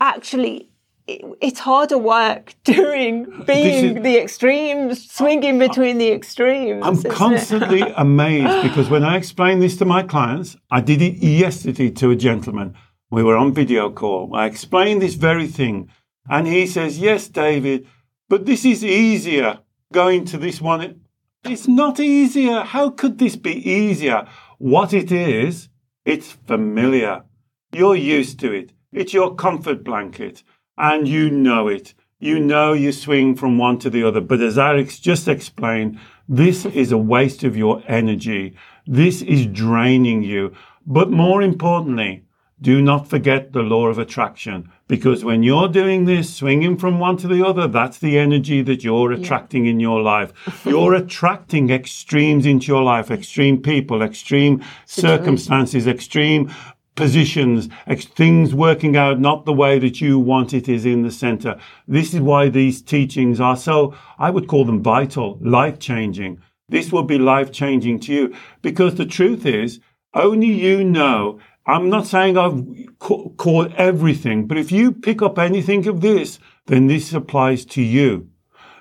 actually, 0.00 0.70
it's 1.08 1.60
harder 1.60 1.98
work 1.98 2.54
doing 2.64 3.24
being 3.46 3.98
is, 3.98 4.02
the 4.02 4.18
extremes, 4.18 5.10
swinging 5.10 5.58
between 5.58 5.98
the 5.98 6.10
extremes. 6.10 6.84
I'm 6.84 7.02
constantly 7.04 7.80
amazed 7.96 8.62
because 8.62 8.88
when 8.88 9.04
I 9.04 9.16
explain 9.16 9.60
this 9.60 9.76
to 9.78 9.84
my 9.84 10.02
clients, 10.02 10.56
I 10.70 10.80
did 10.80 11.02
it 11.02 11.16
yesterday 11.16 11.90
to 11.90 12.10
a 12.10 12.16
gentleman. 12.16 12.74
We 13.10 13.22
were 13.22 13.36
on 13.36 13.54
video 13.54 13.90
call. 13.90 14.34
I 14.34 14.46
explained 14.46 15.00
this 15.00 15.14
very 15.14 15.46
thing. 15.46 15.90
And 16.28 16.46
he 16.46 16.66
says, 16.66 16.98
Yes, 16.98 17.28
David, 17.28 17.86
but 18.28 18.46
this 18.46 18.64
is 18.64 18.84
easier 18.84 19.60
going 19.92 20.24
to 20.26 20.38
this 20.38 20.60
one 20.60 21.05
it's 21.50 21.68
not 21.68 22.00
easier. 22.00 22.60
How 22.60 22.90
could 22.90 23.18
this 23.18 23.36
be 23.36 23.54
easier? 23.68 24.26
What 24.58 24.92
it 24.92 25.12
is, 25.12 25.68
it's 26.04 26.32
familiar. 26.32 27.24
You're 27.72 27.96
used 27.96 28.38
to 28.40 28.52
it. 28.52 28.72
It's 28.92 29.12
your 29.12 29.34
comfort 29.34 29.84
blanket. 29.84 30.42
And 30.78 31.08
you 31.08 31.30
know 31.30 31.68
it. 31.68 31.94
You 32.18 32.38
know 32.38 32.72
you 32.72 32.92
swing 32.92 33.34
from 33.34 33.58
one 33.58 33.78
to 33.80 33.90
the 33.90 34.02
other. 34.02 34.20
But 34.20 34.40
as 34.40 34.58
Alex 34.58 34.98
just 34.98 35.28
explained, 35.28 35.98
this 36.28 36.64
is 36.66 36.92
a 36.92 36.98
waste 36.98 37.44
of 37.44 37.56
your 37.56 37.82
energy. 37.86 38.56
This 38.86 39.22
is 39.22 39.46
draining 39.46 40.22
you. 40.22 40.52
But 40.86 41.10
more 41.10 41.42
importantly, 41.42 42.25
do 42.60 42.80
not 42.80 43.08
forget 43.08 43.52
the 43.52 43.62
law 43.62 43.86
of 43.86 43.98
attraction 43.98 44.70
because 44.88 45.24
when 45.24 45.42
you're 45.42 45.68
doing 45.68 46.04
this, 46.04 46.34
swinging 46.34 46.76
from 46.76 46.98
one 46.98 47.16
to 47.18 47.28
the 47.28 47.46
other, 47.46 47.68
that's 47.68 47.98
the 47.98 48.18
energy 48.18 48.62
that 48.62 48.82
you're 48.82 49.12
attracting 49.12 49.64
yeah. 49.64 49.72
in 49.72 49.80
your 49.80 50.00
life. 50.00 50.32
You're 50.64 50.94
attracting 51.04 51.70
extremes 51.70 52.46
into 52.46 52.68
your 52.68 52.82
life, 52.82 53.10
extreme 53.10 53.60
people, 53.60 54.02
extreme 54.02 54.64
circumstances, 54.86 55.86
extreme 55.86 56.50
positions, 56.94 57.68
ex- 57.86 58.06
things 58.06 58.54
working 58.54 58.96
out 58.96 59.20
not 59.20 59.44
the 59.44 59.52
way 59.52 59.78
that 59.78 60.00
you 60.00 60.18
want 60.18 60.54
it 60.54 60.68
is 60.68 60.86
in 60.86 61.02
the 61.02 61.10
center. 61.10 61.60
This 61.86 62.14
is 62.14 62.20
why 62.20 62.48
these 62.48 62.80
teachings 62.80 63.38
are 63.38 63.56
so, 63.56 63.94
I 64.18 64.30
would 64.30 64.48
call 64.48 64.64
them 64.64 64.82
vital, 64.82 65.38
life 65.42 65.78
changing. 65.78 66.40
This 66.68 66.90
will 66.90 67.04
be 67.04 67.18
life 67.18 67.52
changing 67.52 68.00
to 68.00 68.12
you 68.12 68.36
because 68.62 68.94
the 68.94 69.06
truth 69.06 69.44
is 69.44 69.78
only 70.14 70.48
you 70.48 70.82
know 70.82 71.38
I'm 71.66 71.90
not 71.90 72.06
saying 72.06 72.38
I've 72.38 72.64
ca- 73.00 73.28
caught 73.36 73.72
everything, 73.74 74.46
but 74.46 74.56
if 74.56 74.70
you 74.70 74.92
pick 74.92 75.20
up 75.20 75.38
anything 75.38 75.86
of 75.88 76.00
this, 76.00 76.38
then 76.66 76.86
this 76.86 77.12
applies 77.12 77.64
to 77.66 77.82
you. 77.82 78.28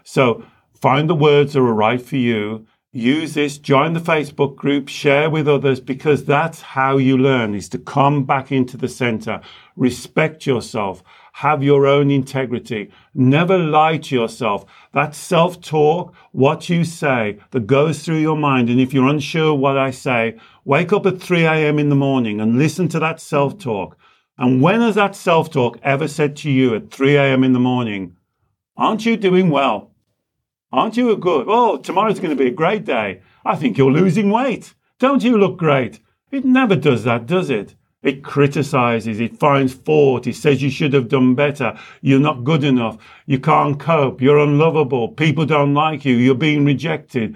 So 0.03 0.45
find 0.79 1.09
the 1.09 1.15
words 1.15 1.53
that 1.53 1.61
are 1.61 1.73
right 1.73 2.01
for 2.01 2.17
you. 2.17 2.67
Use 2.91 3.33
this, 3.33 3.57
join 3.57 3.91
the 3.91 3.99
Facebook 3.99 4.55
group, 4.55 4.87
share 4.87 5.29
with 5.29 5.49
others 5.49 5.81
because 5.81 6.23
that's 6.23 6.61
how 6.61 6.95
you 6.95 7.17
learn 7.17 7.53
is 7.53 7.67
to 7.69 7.77
come 7.77 8.23
back 8.23 8.53
into 8.53 8.77
the 8.77 8.87
center. 8.87 9.41
Respect 9.75 10.45
yourself. 10.45 11.03
Have 11.33 11.61
your 11.61 11.87
own 11.87 12.09
integrity. 12.09 12.91
Never 13.13 13.57
lie 13.57 13.97
to 13.97 14.15
yourself. 14.15 14.63
That 14.93 15.13
self-talk, 15.13 16.15
what 16.31 16.69
you 16.69 16.85
say 16.85 17.39
that 17.51 17.67
goes 17.67 18.01
through 18.05 18.19
your 18.19 18.37
mind. 18.37 18.69
And 18.69 18.79
if 18.79 18.93
you're 18.93 19.09
unsure 19.09 19.53
what 19.53 19.77
I 19.77 19.91
say, 19.91 20.39
wake 20.65 20.91
up 20.91 21.05
at 21.05 21.21
3 21.21 21.45
a.m. 21.45 21.79
in 21.79 21.89
the 21.89 21.95
morning 21.95 22.41
and 22.41 22.57
listen 22.57 22.89
to 22.89 22.99
that 22.99 23.21
self-talk. 23.21 23.97
And 24.37 24.61
when 24.61 24.81
has 24.81 24.95
that 24.95 25.15
self-talk 25.15 25.79
ever 25.83 26.07
said 26.07 26.35
to 26.37 26.51
you 26.51 26.75
at 26.75 26.91
3 26.91 27.15
a.m. 27.15 27.43
in 27.43 27.53
the 27.53 27.59
morning, 27.59 28.17
aren't 28.75 29.05
you 29.05 29.15
doing 29.15 29.49
well? 29.49 29.91
Aren't 30.73 30.97
you 30.97 31.11
a 31.11 31.15
good? 31.15 31.45
Oh, 31.47 31.77
tomorrow's 31.77 32.19
going 32.19 32.35
to 32.35 32.43
be 32.43 32.49
a 32.49 32.53
great 32.53 32.83
day. 32.83 33.21
I 33.45 33.55
think 33.55 33.77
you're 33.77 33.91
losing 33.91 34.29
weight. 34.29 34.73
Don't 34.99 35.23
you 35.23 35.37
look 35.37 35.57
great? 35.57 36.01
It 36.31 36.43
never 36.43 36.75
does 36.75 37.03
that, 37.05 37.27
does 37.27 37.49
it? 37.49 37.75
It 38.01 38.23
criticizes, 38.23 39.19
it 39.19 39.39
finds 39.39 39.73
fault, 39.73 40.27
it 40.27 40.35
says 40.35 40.61
you 40.61 40.69
should 40.69 40.93
have 40.93 41.07
done 41.07 41.33
better, 41.33 41.75
you're 42.01 42.19
not 42.19 42.43
good 42.43 42.63
enough, 42.63 42.97
you 43.25 43.39
can't 43.39 43.79
cope, 43.79 44.21
you're 44.21 44.37
unlovable, 44.37 45.07
people 45.09 45.47
don't 45.47 45.73
like 45.73 46.05
you, 46.05 46.13
you're 46.13 46.35
being 46.35 46.65
rejected. 46.65 47.35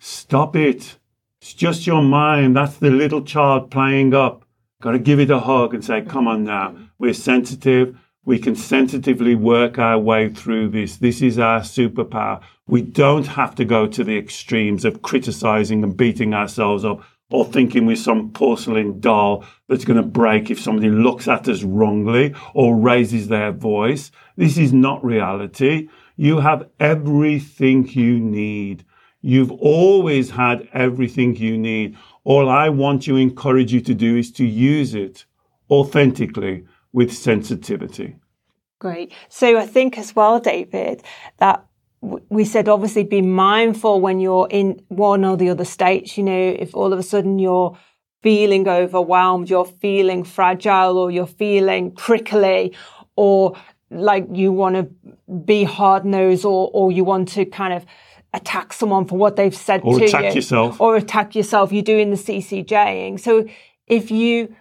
Stop 0.00 0.56
it. 0.56 0.98
It's 1.42 1.54
just 1.54 1.88
your 1.88 2.02
mind. 2.02 2.54
That's 2.54 2.76
the 2.76 2.88
little 2.88 3.20
child 3.20 3.68
playing 3.68 4.14
up. 4.14 4.44
Got 4.80 4.92
to 4.92 5.00
give 5.00 5.18
it 5.18 5.28
a 5.28 5.40
hug 5.40 5.74
and 5.74 5.84
say, 5.84 6.00
come 6.00 6.28
on 6.28 6.44
now. 6.44 6.76
We're 7.00 7.14
sensitive. 7.14 7.98
We 8.24 8.38
can 8.38 8.54
sensitively 8.54 9.34
work 9.34 9.76
our 9.76 9.98
way 9.98 10.28
through 10.28 10.68
this. 10.68 10.98
This 10.98 11.20
is 11.20 11.40
our 11.40 11.58
superpower. 11.58 12.40
We 12.68 12.82
don't 12.82 13.26
have 13.26 13.56
to 13.56 13.64
go 13.64 13.88
to 13.88 14.04
the 14.04 14.16
extremes 14.16 14.84
of 14.84 15.02
criticizing 15.02 15.82
and 15.82 15.96
beating 15.96 16.32
ourselves 16.32 16.84
up 16.84 17.02
or 17.32 17.44
thinking 17.44 17.86
we're 17.86 17.96
some 17.96 18.30
porcelain 18.30 19.00
doll 19.00 19.44
that's 19.68 19.84
going 19.84 19.96
to 19.96 20.06
break 20.06 20.48
if 20.48 20.60
somebody 20.60 20.90
looks 20.90 21.26
at 21.26 21.48
us 21.48 21.64
wrongly 21.64 22.36
or 22.54 22.76
raises 22.76 23.26
their 23.26 23.50
voice. 23.50 24.12
This 24.36 24.56
is 24.56 24.72
not 24.72 25.04
reality. 25.04 25.88
You 26.14 26.38
have 26.38 26.68
everything 26.78 27.88
you 27.88 28.20
need. 28.20 28.84
You've 29.22 29.52
always 29.52 30.30
had 30.30 30.68
everything 30.72 31.36
you 31.36 31.56
need. 31.56 31.96
All 32.24 32.48
I 32.48 32.68
want 32.68 33.02
to 33.04 33.16
encourage 33.16 33.72
you 33.72 33.80
to 33.80 33.94
do 33.94 34.16
is 34.16 34.30
to 34.32 34.44
use 34.44 34.94
it 34.94 35.24
authentically 35.70 36.64
with 36.92 37.12
sensitivity. 37.12 38.16
Great. 38.78 39.12
So 39.28 39.56
I 39.56 39.66
think 39.66 39.96
as 39.96 40.14
well, 40.14 40.40
David, 40.40 41.02
that 41.38 41.64
we 42.00 42.44
said 42.44 42.68
obviously 42.68 43.04
be 43.04 43.22
mindful 43.22 44.00
when 44.00 44.18
you're 44.18 44.48
in 44.50 44.82
one 44.88 45.24
or 45.24 45.36
the 45.36 45.50
other 45.50 45.64
states. 45.64 46.18
You 46.18 46.24
know, 46.24 46.56
if 46.58 46.74
all 46.74 46.92
of 46.92 46.98
a 46.98 47.02
sudden 47.02 47.38
you're 47.38 47.78
feeling 48.22 48.66
overwhelmed, 48.66 49.48
you're 49.48 49.64
feeling 49.64 50.24
fragile, 50.24 50.98
or 50.98 51.12
you're 51.12 51.26
feeling 51.26 51.92
prickly, 51.92 52.74
or 53.14 53.56
like 53.90 54.26
you 54.32 54.50
want 54.50 54.74
to 54.74 54.88
be 55.44 55.62
hard 55.62 56.04
nosed, 56.04 56.44
or 56.44 56.70
or 56.72 56.90
you 56.90 57.04
want 57.04 57.28
to 57.28 57.44
kind 57.44 57.72
of 57.72 57.86
attack 58.32 58.72
someone 58.72 59.04
for 59.06 59.18
what 59.18 59.36
they've 59.36 59.54
said 59.54 59.82
to 59.82 59.88
you. 59.88 59.94
or 59.94 59.98
to 59.98 60.04
attack 60.06 60.24
you, 60.24 60.32
yourself, 60.36 60.80
or 60.80 60.96
attack 60.96 61.34
yourself. 61.34 61.72
You're 61.72 61.82
doing 61.82 62.10
the 62.10 62.16
CCJing. 62.16 63.20
So 63.20 63.46
if 63.86 64.10
you 64.10 64.54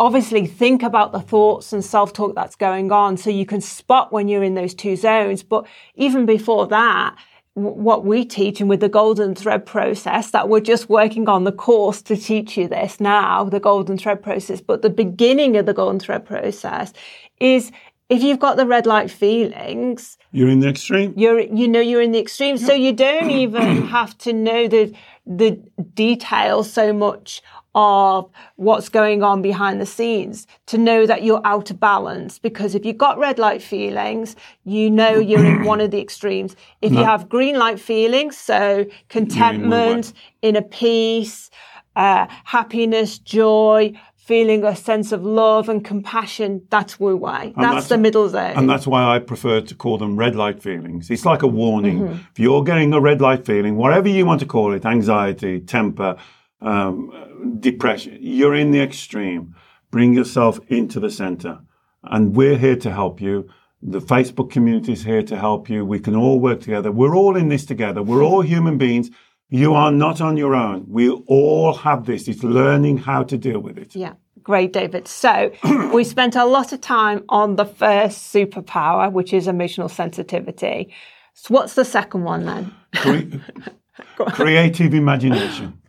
obviously 0.00 0.46
think 0.46 0.82
about 0.82 1.12
the 1.12 1.20
thoughts 1.20 1.72
and 1.72 1.84
self 1.84 2.12
talk 2.12 2.34
that's 2.34 2.56
going 2.56 2.92
on 2.92 3.16
so 3.16 3.30
you 3.30 3.46
can 3.46 3.60
spot 3.60 4.12
when 4.12 4.28
you're 4.28 4.44
in 4.44 4.54
those 4.54 4.74
two 4.74 4.96
zones. 4.96 5.42
But 5.42 5.66
even 5.94 6.26
before 6.26 6.66
that, 6.68 7.16
what 7.54 8.04
we 8.04 8.24
teach 8.24 8.60
and 8.60 8.70
with 8.70 8.80
the 8.80 8.88
golden 8.88 9.34
thread 9.34 9.66
process 9.66 10.30
that 10.30 10.48
we're 10.48 10.60
just 10.60 10.88
working 10.88 11.28
on 11.28 11.42
the 11.42 11.52
course 11.52 12.00
to 12.02 12.16
teach 12.16 12.56
you 12.56 12.68
this 12.68 13.00
now, 13.00 13.44
the 13.44 13.58
golden 13.58 13.98
thread 13.98 14.22
process. 14.22 14.60
But 14.60 14.82
the 14.82 14.90
beginning 14.90 15.56
of 15.56 15.66
the 15.66 15.74
golden 15.74 15.98
thread 15.98 16.24
process 16.24 16.92
is 17.40 17.72
if 18.08 18.22
you've 18.22 18.38
got 18.38 18.56
the 18.56 18.66
red 18.66 18.86
light 18.86 19.10
feelings, 19.10 20.16
you're 20.32 20.48
in 20.48 20.60
the 20.60 20.68
extreme. 20.68 21.14
You're, 21.16 21.40
you 21.40 21.68
know, 21.68 21.80
you're 21.80 22.02
in 22.02 22.12
the 22.12 22.18
extreme. 22.18 22.58
So 22.58 22.72
you 22.72 22.92
don't 22.92 23.30
even 23.30 23.82
have 23.88 24.16
to 24.18 24.32
know 24.32 24.68
the, 24.68 24.94
the 25.26 25.52
details 25.94 26.72
so 26.72 26.92
much 26.92 27.42
of 27.74 28.30
what's 28.56 28.88
going 28.88 29.22
on 29.22 29.40
behind 29.40 29.80
the 29.80 29.86
scenes 29.86 30.46
to 30.66 30.78
know 30.78 31.06
that 31.06 31.22
you're 31.22 31.40
out 31.44 31.70
of 31.70 31.78
balance. 31.78 32.38
Because 32.38 32.74
if 32.74 32.84
you've 32.84 32.98
got 32.98 33.18
red 33.18 33.38
light 33.38 33.62
feelings, 33.62 34.36
you 34.64 34.90
know 34.90 35.18
you're 35.18 35.44
in 35.44 35.64
one 35.64 35.80
of 35.80 35.90
the 35.90 36.00
extremes. 36.00 36.56
If 36.82 36.92
no. 36.92 37.00
you 37.00 37.06
have 37.06 37.28
green 37.28 37.58
light 37.58 37.78
feelings, 37.78 38.36
so 38.36 38.86
contentment, 39.08 40.12
inner 40.42 40.62
peace, 40.62 41.50
uh, 41.94 42.26
happiness, 42.44 43.18
joy, 43.18 43.92
feeling 44.28 44.62
a 44.62 44.76
sense 44.76 45.10
of 45.10 45.24
love 45.24 45.70
and 45.70 45.82
compassion, 45.82 46.60
that's 46.68 47.00
Wu 47.00 47.16
Wei. 47.16 47.54
That's, 47.56 47.74
that's, 47.74 47.88
the 47.88 47.96
middle 47.96 48.28
zone. 48.28 48.52
And 48.56 48.68
that's 48.68 48.86
why 48.86 49.02
I 49.02 49.20
prefer 49.20 49.62
to 49.62 49.74
call 49.74 49.96
them 49.96 50.18
red 50.18 50.36
light 50.36 50.62
feelings. 50.62 51.10
It's 51.10 51.24
like 51.24 51.42
a 51.42 51.46
warning. 51.46 52.00
Mm-hmm. 52.00 52.18
If 52.32 52.38
you're 52.38 52.62
getting 52.62 52.92
a 52.92 53.00
red 53.00 53.22
light 53.22 53.46
feeling, 53.46 53.76
whatever 53.76 54.06
you 54.06 54.26
want 54.26 54.40
to 54.40 54.46
call 54.46 54.74
it, 54.74 54.84
anxiety, 54.84 55.60
temper, 55.60 56.18
um, 56.60 57.56
depression, 57.58 58.18
you're 58.20 58.54
in 58.54 58.70
the 58.70 58.82
extreme. 58.82 59.54
Bring 59.90 60.12
yourself 60.12 60.60
into 60.68 61.00
the 61.00 61.10
center. 61.10 61.60
And 62.02 62.36
we're 62.36 62.58
here 62.58 62.76
to 62.76 62.92
help 62.92 63.22
you. 63.22 63.48
The 63.80 64.00
Facebook 64.00 64.50
community 64.50 64.92
is 64.92 65.04
here 65.04 65.22
to 65.22 65.38
help 65.38 65.70
you. 65.70 65.86
We 65.86 66.00
can 66.00 66.14
all 66.14 66.38
work 66.38 66.60
together. 66.60 66.92
We're 66.92 67.16
all 67.16 67.34
in 67.34 67.48
this 67.48 67.64
together. 67.64 68.02
We're 68.02 68.22
all 68.22 68.42
human 68.42 68.76
beings. 68.76 69.08
You 69.50 69.74
are 69.74 69.90
not 69.90 70.20
on 70.20 70.36
your 70.36 70.54
own. 70.54 70.86
We 70.88 71.10
all 71.10 71.72
have 71.72 72.04
this. 72.04 72.28
It's 72.28 72.42
learning 72.42 72.98
how 72.98 73.22
to 73.24 73.38
deal 73.38 73.60
with 73.60 73.78
it. 73.78 73.96
Yeah. 73.96 74.14
Great, 74.42 74.72
David. 74.72 75.08
So 75.08 75.52
we 75.92 76.04
spent 76.04 76.36
a 76.36 76.44
lot 76.44 76.72
of 76.72 76.80
time 76.80 77.24
on 77.28 77.56
the 77.56 77.64
first 77.64 78.32
superpower, 78.32 79.10
which 79.12 79.32
is 79.32 79.46
emotional 79.48 79.88
sensitivity. 79.88 80.92
So 81.34 81.54
what's 81.54 81.74
the 81.74 81.84
second 81.84 82.24
one 82.24 82.46
then? 82.46 82.74
Cre- 82.94 84.24
creative 84.32 84.94
imagination. 84.94 85.80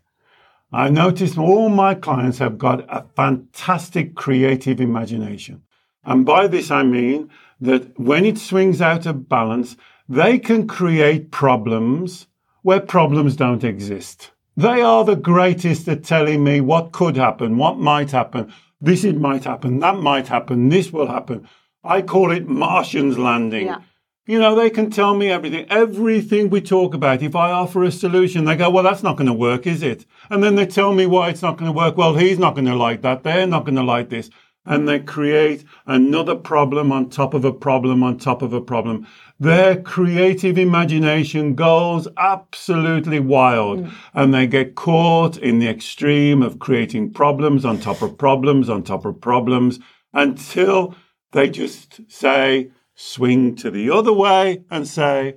I 0.72 0.90
noticed 0.90 1.38
all 1.38 1.70
my 1.70 1.96
clients 1.96 2.38
have 2.38 2.58
got 2.58 2.82
a 2.90 3.06
fantastic 3.16 4.16
creative 4.16 4.80
imagination. 4.80 5.64
And 6.04 6.26
by 6.26 6.48
this, 6.48 6.70
I 6.70 6.84
mean 6.84 7.30
that 7.60 8.00
when 8.00 8.26
it 8.26 8.38
swings 8.38 8.82
out 8.82 9.06
of 9.06 9.28
balance, 9.28 9.76
they 10.08 10.38
can 10.38 10.68
create 10.68 11.32
problems 11.32 12.28
where 12.70 12.80
problems 12.80 13.36
don't 13.36 13.64
exist. 13.64 14.30
They 14.56 14.80
are 14.84 15.04
the 15.04 15.16
greatest 15.16 15.88
at 15.88 16.04
telling 16.04 16.44
me 16.44 16.62
what 16.62 16.92
could 16.92 17.16
happen, 17.16 17.58
what 17.58 17.80
might 17.80 18.12
happen. 18.12 18.54
This 18.80 19.04
it 19.04 19.18
might 19.18 19.44
happen, 19.44 19.80
that 19.80 19.98
might 19.98 20.28
happen, 20.28 20.70
this 20.70 20.94
will 20.94 21.08
happen. 21.08 21.50
I 21.84 22.04
call 22.04 22.32
it 22.32 22.48
Martians 22.48 23.18
landing. 23.18 23.66
Yeah. 23.66 23.80
You 24.28 24.38
know, 24.38 24.54
they 24.54 24.70
can 24.70 24.92
tell 24.92 25.16
me 25.16 25.32
everything, 25.32 25.66
everything 25.72 26.52
we 26.52 26.62
talk 26.62 26.94
about. 26.94 27.24
If 27.24 27.36
I 27.36 27.50
offer 27.50 27.84
a 27.84 27.92
solution, 27.92 28.46
they 28.46 28.56
go, 28.56 28.70
well, 28.70 28.84
that's 28.84 29.02
not 29.02 29.18
going 29.18 29.26
to 29.26 29.34
work, 29.34 29.66
is 29.66 29.82
it? 29.82 30.06
And 30.30 30.44
then 30.44 30.54
they 30.54 30.68
tell 30.68 30.94
me 30.94 31.08
why 31.08 31.30
it's 31.30 31.42
not 31.42 31.58
going 31.58 31.72
to 31.72 31.76
work. 31.76 31.98
Well, 31.98 32.14
he's 32.14 32.38
not 32.38 32.54
going 32.54 32.68
to 32.68 32.76
like 32.76 33.02
that. 33.02 33.24
They're 33.24 33.48
not 33.48 33.66
going 33.66 33.78
to 33.78 33.82
like 33.82 34.10
this. 34.10 34.30
And 34.70 34.88
they 34.88 35.00
create 35.00 35.66
another 35.86 36.36
problem 36.36 36.92
on 36.92 37.10
top 37.10 37.34
of 37.34 37.44
a 37.44 37.52
problem 37.52 38.04
on 38.04 38.18
top 38.18 38.42
of 38.42 38.54
a 38.54 38.62
problem. 38.62 39.06
Their 39.40 39.82
creative 39.82 40.58
imagination 40.58 41.56
goes 41.56 42.08
absolutely 42.18 43.20
wild 43.20 43.80
mm. 43.80 43.92
and 44.14 44.34
they 44.34 44.48
get 44.48 44.76
caught 44.76 45.38
in 45.38 45.60
the 45.60 45.68
extreme 45.68 46.42
of 46.42 46.60
creating 46.60 47.14
problems 47.14 47.66
on 47.66 47.80
top 47.80 48.02
of 48.02 48.18
problems 48.18 48.70
on 48.70 48.84
top 48.84 49.06
of 49.06 49.20
problems 49.20 49.80
until 50.14 50.96
they 51.32 51.50
just 51.50 52.02
say, 52.08 52.72
swing 52.96 53.56
to 53.56 53.72
the 53.72 53.90
other 53.90 54.14
way 54.14 54.64
and 54.70 54.88
say, 54.88 55.36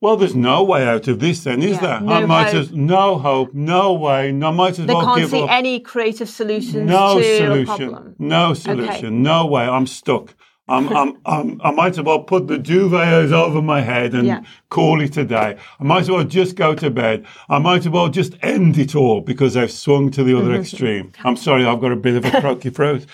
well, 0.00 0.16
there's 0.16 0.34
no 0.34 0.62
way 0.62 0.86
out 0.86 1.08
of 1.08 1.20
this 1.20 1.44
then, 1.44 1.62
is 1.62 1.72
yeah, 1.72 1.80
there? 1.80 2.00
No 2.00 2.12
I 2.12 2.26
might 2.26 2.52
hope. 2.52 2.54
as 2.54 2.72
no 2.72 3.18
hope, 3.18 3.54
no 3.54 3.94
way, 3.94 4.30
no 4.30 4.52
might 4.52 4.78
as 4.78 4.86
they 4.86 4.94
well 4.94 5.04
can't 5.04 5.20
give 5.20 5.30
see 5.30 5.42
up. 5.42 5.50
any 5.50 5.80
creative 5.80 6.28
solutions 6.28 6.88
no 6.88 7.18
to 7.18 7.36
solution, 7.38 7.66
problem. 7.66 8.14
No 8.18 8.54
solution, 8.54 9.06
okay. 9.06 9.10
no 9.10 9.46
way. 9.46 9.64
I'm 9.64 9.86
stuck. 9.86 10.34
I'm, 10.68 10.88
I'm, 10.96 11.16
I'm, 11.24 11.60
i 11.62 11.70
might 11.70 11.92
as 11.96 12.02
well 12.02 12.24
put 12.24 12.48
the 12.48 12.58
duvets 12.58 13.30
over 13.30 13.62
my 13.62 13.80
head 13.80 14.14
and 14.14 14.26
yeah. 14.26 14.42
call 14.68 15.00
it 15.00 15.16
a 15.16 15.24
day. 15.24 15.56
I 15.78 15.84
might 15.84 16.00
as 16.00 16.10
well 16.10 16.24
just 16.24 16.56
go 16.56 16.74
to 16.74 16.90
bed. 16.90 17.24
I 17.48 17.58
might 17.58 17.82
as 17.82 17.88
well 17.88 18.08
just 18.08 18.34
end 18.42 18.76
it 18.76 18.96
all 18.96 19.20
because 19.20 19.56
I've 19.56 19.70
swung 19.70 20.10
to 20.10 20.24
the 20.24 20.36
other 20.36 20.50
mm-hmm. 20.50 20.60
extreme. 20.60 21.12
I'm 21.22 21.36
sorry, 21.36 21.64
I've 21.64 21.80
got 21.80 21.92
a 21.92 21.96
bit 21.96 22.16
of 22.16 22.24
a 22.24 22.40
croaky 22.40 22.70
throat. 22.70 23.06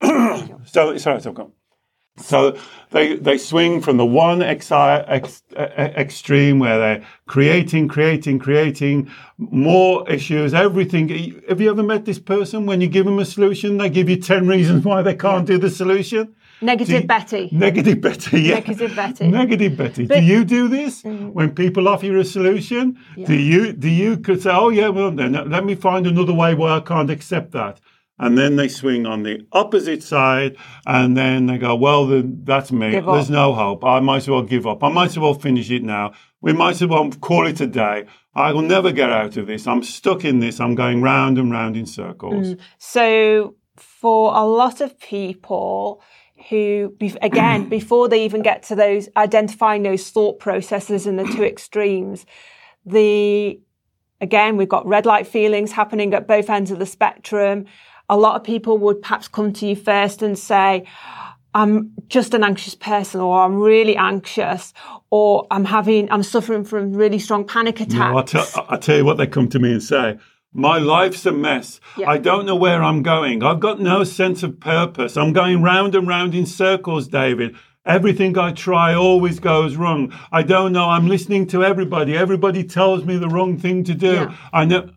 so, 0.02 0.96
sorry, 0.96 1.16
I've 1.16 1.34
got. 1.34 1.50
So 2.18 2.58
they, 2.90 3.16
they 3.16 3.38
swing 3.38 3.80
from 3.80 3.96
the 3.96 4.04
one 4.04 4.42
ex, 4.42 4.70
ex, 4.70 5.42
extreme 5.56 6.58
where 6.58 6.78
they're 6.78 7.06
creating, 7.26 7.88
creating, 7.88 8.38
creating 8.38 9.10
more 9.38 10.08
issues, 10.10 10.52
everything. 10.52 11.08
Have 11.48 11.60
you 11.60 11.70
ever 11.70 11.82
met 11.82 12.04
this 12.04 12.18
person? 12.18 12.66
When 12.66 12.82
you 12.82 12.88
give 12.88 13.06
them 13.06 13.18
a 13.18 13.24
solution, 13.24 13.78
they 13.78 13.88
give 13.88 14.10
you 14.10 14.16
10 14.16 14.46
reasons 14.46 14.84
why 14.84 15.00
they 15.00 15.14
can't 15.14 15.46
do 15.46 15.56
the 15.56 15.70
solution. 15.70 16.34
Negative 16.60 17.02
you, 17.02 17.08
Betty. 17.08 17.48
Negative 17.50 18.00
Betty, 18.00 18.42
yeah. 18.42 18.54
Negative 18.54 18.94
Betty. 18.94 19.28
Negative 19.28 19.76
Betty. 19.76 20.06
But, 20.06 20.20
do 20.20 20.24
you 20.24 20.44
do 20.44 20.68
this 20.68 21.02
mm, 21.02 21.32
when 21.32 21.54
people 21.54 21.88
offer 21.88 22.06
you 22.06 22.20
a 22.20 22.24
solution? 22.24 22.98
Yeah. 23.16 23.26
Do 23.26 23.34
you 23.34 23.72
do 23.72 23.88
you 23.88 24.18
could 24.18 24.40
say, 24.40 24.50
oh 24.52 24.68
yeah, 24.68 24.88
well 24.88 25.10
then 25.10 25.32
let 25.50 25.64
me 25.64 25.74
find 25.74 26.06
another 26.06 26.32
way 26.32 26.54
why 26.54 26.76
I 26.76 26.80
can't 26.80 27.10
accept 27.10 27.50
that 27.52 27.80
and 28.22 28.38
then 28.38 28.54
they 28.54 28.68
swing 28.68 29.04
on 29.04 29.24
the 29.24 29.44
opposite 29.52 30.00
side, 30.02 30.56
and 30.86 31.16
then 31.16 31.46
they 31.46 31.58
go, 31.58 31.74
"Well, 31.74 32.06
that's 32.24 32.70
me. 32.70 32.92
There's 33.00 33.28
no 33.28 33.52
hope. 33.52 33.84
I 33.84 33.98
might 33.98 34.18
as 34.18 34.30
well 34.30 34.42
give 34.42 34.64
up. 34.64 34.84
I 34.84 34.90
might 34.90 35.10
as 35.10 35.18
well 35.18 35.34
finish 35.34 35.70
it 35.72 35.82
now. 35.82 36.12
We 36.40 36.52
might 36.52 36.80
as 36.80 36.86
well 36.86 37.10
call 37.10 37.48
it 37.48 37.60
a 37.60 37.66
day. 37.66 38.04
I 38.34 38.52
will 38.52 38.62
never 38.62 38.92
get 38.92 39.10
out 39.10 39.36
of 39.36 39.48
this. 39.48 39.66
I'm 39.66 39.82
stuck 39.82 40.24
in 40.24 40.38
this. 40.38 40.60
I'm 40.60 40.76
going 40.76 41.02
round 41.02 41.36
and 41.36 41.50
round 41.50 41.76
in 41.76 41.84
circles." 41.84 42.54
Mm. 42.54 42.58
So, 42.78 43.56
for 43.76 44.32
a 44.36 44.44
lot 44.44 44.80
of 44.80 45.00
people 45.00 46.00
who, 46.48 46.94
again, 47.20 47.68
before 47.78 48.08
they 48.08 48.24
even 48.24 48.42
get 48.42 48.62
to 48.64 48.76
those 48.76 49.08
identifying 49.16 49.82
those 49.82 50.10
thought 50.10 50.38
processes 50.38 51.08
in 51.08 51.16
the 51.16 51.24
two 51.24 51.42
extremes, 51.52 52.24
the 52.86 53.60
again, 54.20 54.56
we've 54.56 54.68
got 54.68 54.86
red 54.86 55.06
light 55.06 55.26
feelings 55.26 55.72
happening 55.72 56.14
at 56.14 56.28
both 56.28 56.48
ends 56.48 56.70
of 56.70 56.78
the 56.78 56.86
spectrum 56.86 57.66
a 58.08 58.16
lot 58.16 58.36
of 58.36 58.44
people 58.44 58.78
would 58.78 59.02
perhaps 59.02 59.28
come 59.28 59.52
to 59.54 59.66
you 59.66 59.76
first 59.76 60.22
and 60.22 60.38
say, 60.38 60.84
I'm 61.54 61.92
just 62.08 62.32
an 62.34 62.44
anxious 62.44 62.74
person 62.74 63.20
or 63.20 63.42
I'm 63.42 63.56
really 63.56 63.96
anxious 63.96 64.72
or 65.10 65.46
I'm 65.50 65.66
having, 65.66 66.10
I'm 66.10 66.22
suffering 66.22 66.64
from 66.64 66.92
really 66.92 67.18
strong 67.18 67.46
panic 67.46 67.80
attacks. 67.80 67.94
No, 67.94 68.18
I, 68.18 68.22
tell, 68.22 68.66
I 68.68 68.76
tell 68.76 68.96
you 68.96 69.04
what 69.04 69.18
they 69.18 69.26
come 69.26 69.48
to 69.48 69.58
me 69.58 69.72
and 69.72 69.82
say. 69.82 70.18
My 70.54 70.78
life's 70.78 71.24
a 71.24 71.32
mess. 71.32 71.80
Yeah. 71.96 72.10
I 72.10 72.18
don't 72.18 72.44
know 72.44 72.56
where 72.56 72.82
I'm 72.82 73.02
going. 73.02 73.42
I've 73.42 73.60
got 73.60 73.80
no 73.80 74.04
sense 74.04 74.42
of 74.42 74.60
purpose. 74.60 75.16
I'm 75.16 75.32
going 75.32 75.62
round 75.62 75.94
and 75.94 76.06
round 76.06 76.34
in 76.34 76.44
circles, 76.44 77.08
David. 77.08 77.56
Everything 77.84 78.38
I 78.38 78.52
try 78.52 78.94
always 78.94 79.40
goes 79.40 79.76
wrong. 79.76 80.12
I 80.30 80.42
don't 80.42 80.72
know. 80.72 80.84
I'm 80.84 81.08
listening 81.08 81.46
to 81.48 81.64
everybody. 81.64 82.16
Everybody 82.16 82.64
tells 82.64 83.04
me 83.04 83.16
the 83.16 83.28
wrong 83.28 83.58
thing 83.58 83.82
to 83.84 83.94
do. 83.94 84.12
Yeah. 84.12 84.36
I 84.52 84.64
know. 84.66 84.90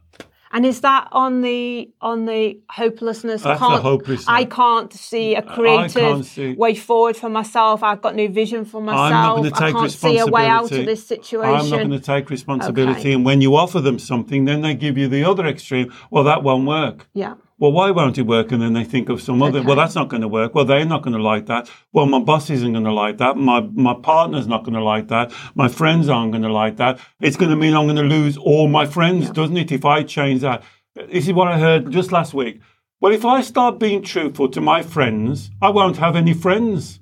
And 0.56 0.65
is 0.65 0.80
that 0.82 1.10
on 1.12 1.41
the 1.41 1.91
on 2.00 2.28
the 2.28 2.58
hopelessness? 2.70 3.41
That's 3.41 3.60
can't, 3.60 3.82
hopelessness. 3.82 4.26
I 4.26 4.46
can't 4.46 4.94
see 4.94 5.36
a 5.36 5.41
creative 5.41 6.26
see. 6.26 6.54
way 6.54 6.76
forward 6.76 7.18
for 7.18 7.28
myself. 7.28 7.84
I've 7.84 8.02
got 8.02 8.15
no 8.15 8.30
vision 8.30 8.63
for 8.63 8.82
myself. 8.82 9.02
I'm 9.02 9.12
not 9.12 9.36
going 9.36 9.44
to 9.44 9.52
take 9.52 9.62
I 9.62 9.72
can't 9.74 9.91
see 9.91 10.18
a 10.18 10.26
way 10.26 10.48
out 10.48 10.72
of 10.72 10.86
this 10.86 11.06
situation. 11.06 11.54
I'm 11.54 11.70
not 11.70 11.80
going 11.80 11.91
to 11.91 12.00
take 12.00 12.30
responsibility. 12.30 13.02
Okay. 13.02 13.12
And 13.12 13.26
when 13.26 13.41
you 13.41 13.54
offer 13.54 13.82
them 13.82 14.00
something, 14.00 14.46
then 14.46 14.62
they 14.62 14.76
give 14.76 14.98
you 14.98 15.10
the 15.10 15.26
other 15.26 15.46
extreme. 15.46 15.94
Well, 16.10 16.24
that 16.24 16.41
won't 16.41 16.65
work. 16.65 17.10
Yeah 17.13 17.34
well, 17.58 17.72
why 17.72 17.89
won't 17.91 18.18
it 18.18 18.24
work? 18.24 18.52
And 18.52 18.62
then 18.62 18.74
they 18.74 18.84
think 18.84 19.08
of 19.08 19.22
some 19.22 19.41
other, 19.41 19.60
okay. 19.60 19.68
well, 19.68 19.78
that's 19.78 19.96
not 19.96 20.10
going 20.10 20.22
to 20.22 20.28
work. 20.28 20.54
Well, 20.54 20.65
they're 20.65 20.86
not 20.86 21.04
going 21.04 21.15
to 21.15 21.22
like 21.22 21.46
that. 21.46 21.70
Well, 21.94 22.06
my 22.06 22.20
boss 22.20 22.50
isn't 22.50 22.74
going 22.74 22.84
to 22.84 22.91
like 22.91 23.18
that. 23.20 23.38
My, 23.38 23.62
my 23.62 23.94
partner's 23.94 24.48
not 24.48 24.63
going 24.63 24.74
to 24.74 24.84
like 24.84 25.08
that. 25.08 25.32
My 25.56 25.70
friends 25.70 26.10
aren't 26.10 26.34
going 26.34 26.44
to 26.44 26.52
like 26.52 26.78
that. 26.78 27.00
It's 27.22 27.38
going 27.38 27.52
to 27.52 27.56
mean 27.56 27.74
I'm 27.74 27.86
going 27.86 27.96
to 27.96 28.04
lose 28.04 28.36
all 28.36 28.68
my 28.68 28.86
friends, 28.86 29.28
yeah. 29.28 29.34
doesn't 29.34 29.56
it? 29.56 29.72
If 29.72 29.86
I 29.86 30.04
change 30.04 30.41
that. 30.41 30.63
This 30.96 31.28
is 31.28 31.34
what 31.34 31.48
I 31.48 31.58
heard 31.58 31.91
just 31.91 32.12
last 32.12 32.34
week. 32.34 32.60
Well, 33.00 33.13
if 33.13 33.24
I 33.24 33.41
start 33.41 33.80
being 33.80 34.02
truthful 34.02 34.50
to 34.50 34.60
my 34.60 34.82
friends, 34.82 35.52
I 35.62 35.70
won't 35.70 35.98
have 35.98 36.15
any 36.15 36.34
friends. 36.34 37.00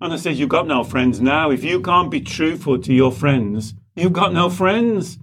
And 0.00 0.12
I 0.12 0.16
said, 0.16 0.36
you've 0.36 0.48
got 0.48 0.68
no 0.68 0.84
friends 0.84 1.20
now. 1.20 1.50
If 1.50 1.64
you 1.64 1.80
can't 1.80 2.10
be 2.10 2.20
truthful 2.20 2.78
to 2.78 2.94
your 2.94 3.10
friends, 3.10 3.74
you've 3.96 4.12
got 4.12 4.32
no 4.32 4.48
friends. 4.48 5.18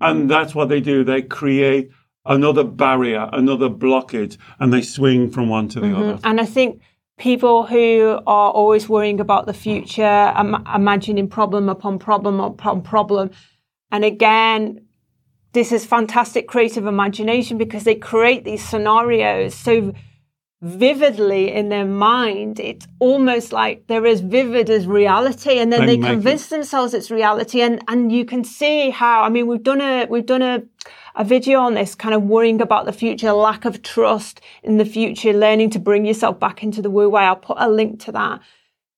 And 0.00 0.30
that's 0.30 0.54
what 0.54 0.70
they 0.70 0.80
do. 0.80 1.04
They 1.04 1.22
create 1.22 1.90
another 2.26 2.64
barrier, 2.64 3.28
another 3.32 3.68
blockage, 3.68 4.36
and 4.58 4.72
they 4.72 4.82
swing 4.82 5.30
from 5.30 5.48
one 5.48 5.68
to 5.68 5.80
the 5.80 5.86
mm-hmm. 5.86 6.02
other. 6.02 6.18
And 6.24 6.40
I 6.40 6.46
think 6.46 6.80
people 7.18 7.66
who 7.66 8.20
are 8.26 8.50
always 8.50 8.88
worrying 8.88 9.20
about 9.20 9.46
the 9.46 9.54
future, 9.54 10.32
Im- 10.38 10.64
imagining 10.74 11.28
problem 11.28 11.68
upon 11.68 11.98
problem 11.98 12.40
upon 12.40 12.82
problem, 12.82 13.30
and 13.90 14.04
again, 14.04 14.84
this 15.52 15.70
is 15.70 15.86
fantastic 15.86 16.48
creative 16.48 16.86
imagination 16.86 17.58
because 17.58 17.84
they 17.84 17.94
create 17.94 18.44
these 18.44 18.62
scenarios 18.62 19.54
so 19.54 19.92
vividly 20.62 21.52
in 21.52 21.68
their 21.68 21.84
mind. 21.84 22.58
It's 22.58 22.88
almost 22.98 23.52
like 23.52 23.86
they're 23.86 24.06
as 24.06 24.20
vivid 24.20 24.68
as 24.70 24.86
reality, 24.86 25.58
and 25.58 25.72
then 25.72 25.86
they, 25.86 25.96
they 25.96 26.08
convince 26.08 26.46
it. 26.46 26.50
themselves 26.50 26.94
it's 26.94 27.10
reality. 27.10 27.60
And 27.60 27.82
and 27.86 28.10
you 28.10 28.24
can 28.24 28.42
see 28.42 28.90
how. 28.90 29.22
I 29.22 29.28
mean, 29.28 29.46
we've 29.46 29.62
done 29.62 29.80
a 29.80 30.06
we've 30.08 30.26
done 30.26 30.42
a 30.42 30.62
a 31.16 31.24
video 31.24 31.60
on 31.60 31.74
this, 31.74 31.94
kind 31.94 32.14
of 32.14 32.24
worrying 32.24 32.60
about 32.60 32.86
the 32.86 32.92
future, 32.92 33.32
lack 33.32 33.64
of 33.64 33.82
trust 33.82 34.40
in 34.62 34.78
the 34.78 34.84
future, 34.84 35.32
learning 35.32 35.70
to 35.70 35.78
bring 35.78 36.04
yourself 36.04 36.40
back 36.40 36.62
into 36.62 36.82
the 36.82 36.90
Wu 36.90 37.08
Wei. 37.08 37.22
I'll 37.22 37.36
put 37.36 37.56
a 37.60 37.68
link 37.68 38.00
to 38.04 38.12
that. 38.12 38.40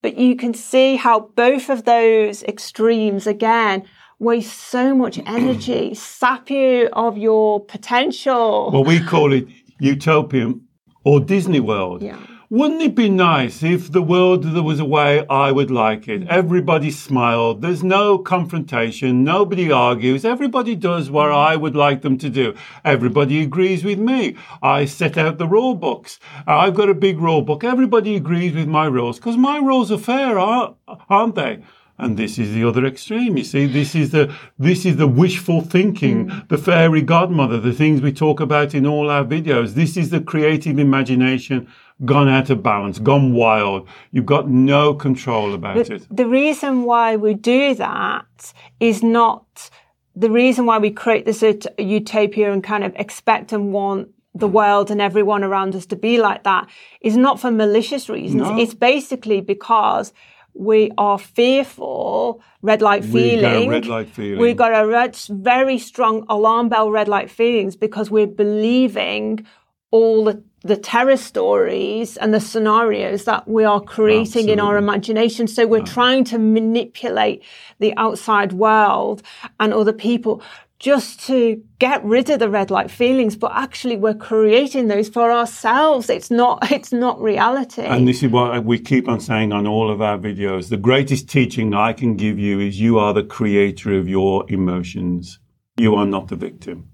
But 0.02 0.16
you 0.16 0.36
can 0.36 0.54
see 0.54 0.96
how 0.96 1.30
both 1.34 1.68
of 1.68 1.84
those 1.84 2.42
extremes, 2.44 3.26
again, 3.26 3.84
waste 4.18 4.58
so 4.58 4.94
much 4.94 5.18
energy, 5.26 5.94
sap 5.94 6.50
you 6.50 6.88
of 6.92 7.18
your 7.18 7.64
potential. 7.64 8.70
Well, 8.72 8.84
we 8.84 9.00
call 9.00 9.32
it 9.32 9.46
utopian 9.80 10.66
or 11.04 11.20
Disney 11.20 11.60
World. 11.60 12.02
Yeah. 12.02 12.18
Wouldn't 12.48 12.80
it 12.80 12.94
be 12.94 13.08
nice 13.08 13.64
if 13.64 13.90
the 13.90 14.00
world 14.00 14.44
there 14.44 14.62
was 14.62 14.78
a 14.78 14.84
way 14.84 15.26
I 15.26 15.50
would 15.50 15.68
like 15.68 16.06
it? 16.06 16.28
Everybody 16.28 16.92
smiled. 16.92 17.60
There's 17.60 17.82
no 17.82 18.18
confrontation. 18.18 19.24
Nobody 19.24 19.72
argues. 19.72 20.24
Everybody 20.24 20.76
does 20.76 21.10
what 21.10 21.32
I 21.32 21.56
would 21.56 21.74
like 21.74 22.02
them 22.02 22.16
to 22.18 22.30
do. 22.30 22.54
Everybody 22.84 23.42
agrees 23.42 23.82
with 23.82 23.98
me. 23.98 24.36
I 24.62 24.84
set 24.84 25.18
out 25.18 25.38
the 25.38 25.48
rule 25.48 25.74
books. 25.74 26.20
I've 26.46 26.76
got 26.76 26.88
a 26.88 26.94
big 26.94 27.18
rule 27.18 27.42
book. 27.42 27.64
Everybody 27.64 28.14
agrees 28.14 28.54
with 28.54 28.68
my 28.68 28.86
rules 28.86 29.16
because 29.16 29.36
my 29.36 29.58
rules 29.58 29.90
are 29.90 29.98
fair, 29.98 30.38
aren't 30.38 31.34
they? 31.34 31.64
And 31.98 32.16
this 32.16 32.38
is 32.38 32.52
the 32.52 32.64
other 32.64 32.84
extreme. 32.84 33.36
You 33.38 33.44
see, 33.44 33.66
this 33.66 33.94
is 33.94 34.10
the 34.10 34.34
this 34.58 34.84
is 34.84 34.96
the 34.96 35.06
wishful 35.06 35.62
thinking, 35.62 36.28
mm. 36.28 36.48
the 36.48 36.58
fairy 36.58 37.00
godmother, 37.00 37.58
the 37.58 37.72
things 37.72 38.02
we 38.02 38.12
talk 38.12 38.38
about 38.40 38.74
in 38.74 38.86
all 38.86 39.08
our 39.08 39.24
videos. 39.24 39.74
This 39.74 39.96
is 39.96 40.10
the 40.10 40.20
creative 40.20 40.78
imagination 40.78 41.68
gone 42.04 42.28
out 42.28 42.50
of 42.50 42.62
balance, 42.62 42.98
gone 42.98 43.32
wild. 43.32 43.88
You've 44.12 44.26
got 44.26 44.48
no 44.48 44.92
control 44.92 45.54
about 45.54 45.76
but 45.76 45.90
it. 45.90 46.06
The 46.10 46.26
reason 46.26 46.82
why 46.82 47.16
we 47.16 47.32
do 47.32 47.74
that 47.74 48.52
is 48.78 49.02
not 49.02 49.70
the 50.14 50.30
reason 50.30 50.64
why 50.64 50.78
we 50.78 50.90
create 50.90 51.26
this 51.26 51.44
utopia 51.78 52.52
and 52.52 52.64
kind 52.64 52.84
of 52.84 52.94
expect 52.96 53.52
and 53.52 53.72
want 53.72 54.08
the 54.34 54.48
world 54.48 54.90
and 54.90 55.00
everyone 55.00 55.42
around 55.42 55.74
us 55.74 55.86
to 55.86 55.96
be 55.96 56.18
like 56.18 56.42
that 56.44 56.68
is 57.00 57.16
not 57.16 57.40
for 57.40 57.50
malicious 57.50 58.08
reasons. 58.08 58.42
No. 58.42 58.58
It's 58.58 58.74
basically 58.74 59.40
because 59.40 60.12
we 60.58 60.90
are 60.98 61.18
fearful, 61.18 62.42
red 62.62 62.82
light 62.82 63.04
feeling. 63.04 63.36
We 63.36 63.42
got 63.42 63.56
a 63.56 63.68
red 63.68 63.86
light 63.86 64.08
feeling. 64.08 64.40
We 64.40 64.54
got 64.54 64.72
a 64.72 64.86
red, 64.86 65.16
very 65.16 65.78
strong 65.78 66.24
alarm 66.28 66.68
bell 66.68 66.90
red 66.90 67.08
light 67.08 67.30
feelings 67.30 67.76
because 67.76 68.10
we're 68.10 68.26
believing 68.26 69.46
all 69.90 70.24
the 70.24 70.42
the 70.62 70.76
terror 70.76 71.16
stories 71.16 72.16
and 72.16 72.34
the 72.34 72.40
scenarios 72.40 73.24
that 73.24 73.46
we 73.46 73.62
are 73.62 73.80
creating 73.80 74.22
Absolutely. 74.22 74.52
in 74.52 74.60
our 74.60 74.76
imagination. 74.76 75.46
So 75.46 75.64
we're 75.64 75.78
yeah. 75.78 75.84
trying 75.84 76.24
to 76.24 76.38
manipulate 76.38 77.44
the 77.78 77.96
outside 77.96 78.52
world 78.52 79.22
and 79.60 79.72
other 79.72 79.92
people 79.92 80.42
just 80.78 81.20
to 81.26 81.62
get 81.78 82.04
rid 82.04 82.28
of 82.28 82.38
the 82.38 82.50
red 82.50 82.70
light 82.70 82.90
feelings, 82.90 83.34
but 83.36 83.52
actually 83.54 83.96
we're 83.96 84.14
creating 84.14 84.88
those 84.88 85.08
for 85.08 85.32
ourselves. 85.32 86.10
It's 86.10 86.30
not, 86.30 86.70
it's 86.70 86.92
not 86.92 87.20
reality. 87.20 87.82
And 87.82 88.06
this 88.06 88.22
is 88.22 88.30
what 88.30 88.64
we 88.64 88.78
keep 88.78 89.08
on 89.08 89.20
saying 89.20 89.52
on 89.52 89.66
all 89.66 89.90
of 89.90 90.02
our 90.02 90.18
videos. 90.18 90.68
The 90.68 90.76
greatest 90.76 91.28
teaching 91.28 91.74
I 91.74 91.92
can 91.92 92.16
give 92.16 92.38
you 92.38 92.60
is 92.60 92.80
you 92.80 92.98
are 92.98 93.14
the 93.14 93.24
creator 93.24 93.98
of 93.98 94.08
your 94.08 94.44
emotions. 94.50 95.38
You 95.78 95.94
are 95.94 96.06
not 96.06 96.28
the 96.28 96.36
victim. 96.36 96.88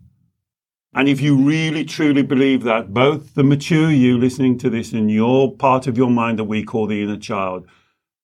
And 0.94 1.08
if 1.08 1.20
you 1.20 1.36
really 1.36 1.84
truly 1.84 2.22
believe 2.22 2.64
that, 2.64 2.92
both 2.92 3.34
the 3.34 3.42
mature 3.42 3.90
you 3.90 4.18
listening 4.18 4.58
to 4.58 4.68
this 4.68 4.92
and 4.92 5.10
your 5.10 5.56
part 5.56 5.86
of 5.86 5.96
your 5.96 6.10
mind 6.10 6.38
that 6.38 6.44
we 6.44 6.62
call 6.62 6.86
the 6.86 7.02
inner 7.02 7.16
child, 7.16 7.66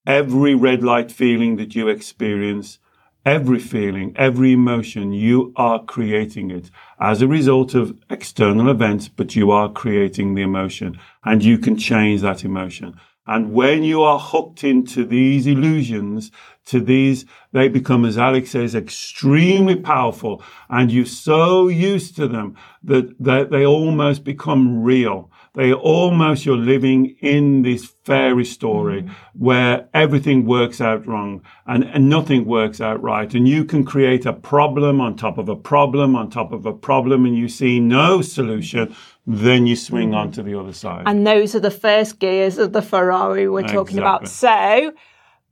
every 0.07 0.55
red 0.55 0.85
light 0.85 1.11
feeling 1.11 1.57
that 1.57 1.75
you 1.75 1.89
experience, 1.89 2.79
every 3.25 3.59
feeling, 3.59 4.15
every 4.17 4.53
emotion, 4.53 5.13
you 5.13 5.53
are 5.57 5.85
creating 5.85 6.51
it 6.51 6.71
as 7.01 7.21
a 7.21 7.29
result 7.29 7.75
of 7.75 7.97
external 8.11 8.71
events, 8.71 9.09
but 9.09 9.37
you 9.37 9.51
are 9.51 9.71
creating 9.71 10.35
the 10.35 10.43
emotion 10.43 10.99
and 11.25 11.45
you 11.45 11.59
can 11.59 11.77
change 11.77 12.23
that 12.23 12.45
emotion. 12.45 12.99
And 13.27 13.53
when 13.53 13.83
you 13.83 14.03
are 14.03 14.19
hooked 14.19 14.65
into 14.65 15.05
these 15.05 15.47
illusions, 15.47 16.31
to 16.65 16.81
these, 16.81 17.27
they 17.53 17.69
become, 17.69 18.05
as 18.07 18.17
Alex 18.17 18.51
says, 18.51 18.75
extremely 18.75 19.77
powerful. 19.77 20.43
And 20.71 20.91
you're 20.91 21.05
so 21.05 21.69
used 21.69 22.17
to 22.17 22.27
them 22.27 22.57
that, 22.85 23.17
they 23.51 23.67
almost 23.67 24.25
become 24.25 24.83
real. 24.83 25.31
They 25.55 25.73
almost, 25.73 26.45
you're 26.47 26.57
living 26.57 27.17
in 27.21 27.63
this 27.63 27.93
fairy 28.05 28.45
story 28.45 29.03
mm. 29.03 29.11
where 29.35 29.89
everything 29.95 30.47
works 30.47 30.81
out 30.81 31.07
wrong 31.07 31.43
and, 31.67 31.85
and 31.85 32.09
nothing 32.09 32.45
works 32.45 32.81
out 32.81 33.03
right. 33.03 33.33
And 33.35 33.49
you 33.49 33.65
can 33.65 33.85
create 33.85 34.27
a 34.27 34.33
problem 34.33 35.01
on 35.01 35.17
top 35.17 35.39
of 35.39 35.49
a 35.49 35.57
problem 35.57 36.15
on 36.15 36.31
top 36.31 36.53
of 36.53 36.67
a 36.67 36.73
problem 36.73 37.25
and 37.25 37.37
you 37.37 37.49
see 37.49 37.81
no 37.81 38.23
solution 38.23 38.95
then 39.31 39.67
you 39.67 39.77
swing 39.77 40.13
mm. 40.13 40.17
on 40.17 40.33
to 40.33 40.43
the 40.43 40.59
other 40.59 40.73
side. 40.73 41.03
And 41.05 41.27
those 41.27 41.55
are 41.55 41.61
the 41.61 41.71
first 41.71 42.19
gears 42.19 42.57
of 42.57 42.73
the 42.73 42.81
Ferrari 42.81 43.47
we're 43.47 43.69
talking 43.69 43.99
about. 43.99 44.27
So, 44.27 44.93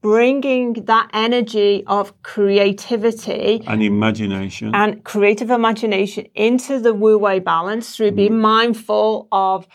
bringing 0.02 0.72
that 0.84 1.10
energy 1.12 1.82
of 1.86 2.22
creativity 2.22 3.62
and 3.66 3.82
imagination 3.82 4.74
and 4.74 5.02
creative 5.04 5.50
imagination 5.50 6.26
into 6.34 6.78
the 6.78 6.94
Wu 6.94 7.18
Wei 7.18 7.38
balance 7.38 7.96
through 7.96 8.12
mm. 8.12 8.16
being 8.16 8.38
mindful 8.38 9.28
of 9.32 9.66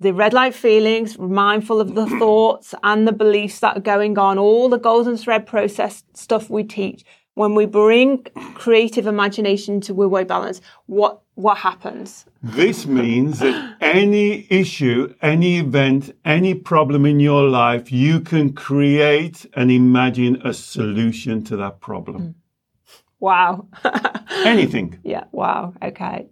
the 0.00 0.14
red 0.14 0.32
light 0.32 0.54
feelings, 0.54 1.18
mindful 1.18 1.80
of 1.80 1.94
the 1.94 2.06
thoughts 2.18 2.74
and 2.82 3.06
the 3.06 3.12
beliefs 3.12 3.60
that 3.60 3.76
are 3.76 3.80
going 3.80 4.18
on, 4.18 4.38
all 4.38 4.68
the 4.68 4.78
golden 4.78 5.16
thread 5.16 5.46
process 5.46 6.04
stuff 6.14 6.48
we 6.50 6.64
teach. 6.64 7.04
When 7.34 7.54
we 7.54 7.66
bring 7.66 8.24
creative 8.54 9.06
imagination 9.06 9.80
to 9.82 9.94
Wu 9.94 10.08
Wei 10.08 10.24
balance, 10.24 10.60
what 10.86 11.22
what 11.34 11.58
happens? 11.58 12.26
This 12.42 12.86
means 12.86 13.38
that 13.38 13.76
any 13.80 14.46
issue, 14.50 15.14
any 15.22 15.58
event, 15.58 16.14
any 16.24 16.54
problem 16.54 17.06
in 17.06 17.18
your 17.20 17.48
life, 17.48 17.90
you 17.90 18.20
can 18.20 18.52
create 18.52 19.46
and 19.54 19.70
imagine 19.70 20.42
a 20.44 20.52
solution 20.52 21.42
to 21.44 21.56
that 21.56 21.80
problem. 21.80 22.16
Hmm. 22.16 22.30
Wow. 23.20 23.68
Anything. 24.44 24.98
Yeah, 25.04 25.24
wow. 25.30 25.74
Okay. 25.82 26.28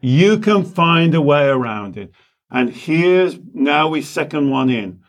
You 0.00 0.38
can 0.38 0.64
find 0.64 1.14
a 1.14 1.20
way 1.20 1.48
around 1.48 1.96
it. 1.96 2.12
And 2.50 2.70
here's 2.70 3.38
now 3.52 3.88
we 3.88 4.02
second 4.02 4.50
one 4.50 4.70
in. 4.70 5.00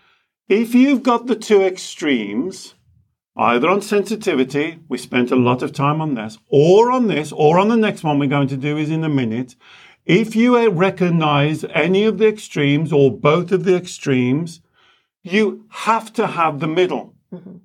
If 0.47 0.73
you've 0.73 1.03
got 1.03 1.27
the 1.27 1.35
two 1.35 1.61
extremes, 1.61 2.73
either 3.39 3.69
on 3.69 3.81
sensitivity, 3.81 4.79
we 4.89 4.97
spent 4.97 5.31
a 5.31 5.35
lot 5.35 5.63
of 5.63 5.71
time 5.71 6.01
on 6.01 6.15
this, 6.15 6.37
or 6.49 6.91
on 6.91 7.07
this, 7.07 7.31
or 7.31 7.57
on 7.57 7.69
the 7.69 7.77
next 7.77 8.03
one 8.03 8.19
we're 8.19 8.27
going 8.27 8.49
to 8.49 8.57
do 8.57 8.77
is 8.77 8.89
in 8.89 9.03
a 9.03 9.09
minute. 9.09 9.55
If 10.05 10.35
you 10.35 10.69
recognize 10.69 11.63
any 11.73 12.03
of 12.03 12.17
the 12.17 12.27
extremes 12.27 12.91
or 12.91 13.17
both 13.17 13.51
of 13.51 13.63
the 13.63 13.75
extremes, 13.75 14.61
you 15.23 15.65
have 15.69 16.11
to 16.13 16.27
have 16.27 16.59
the 16.59 16.67
middle. 16.67 17.15
Mm-hmm. 17.33 17.57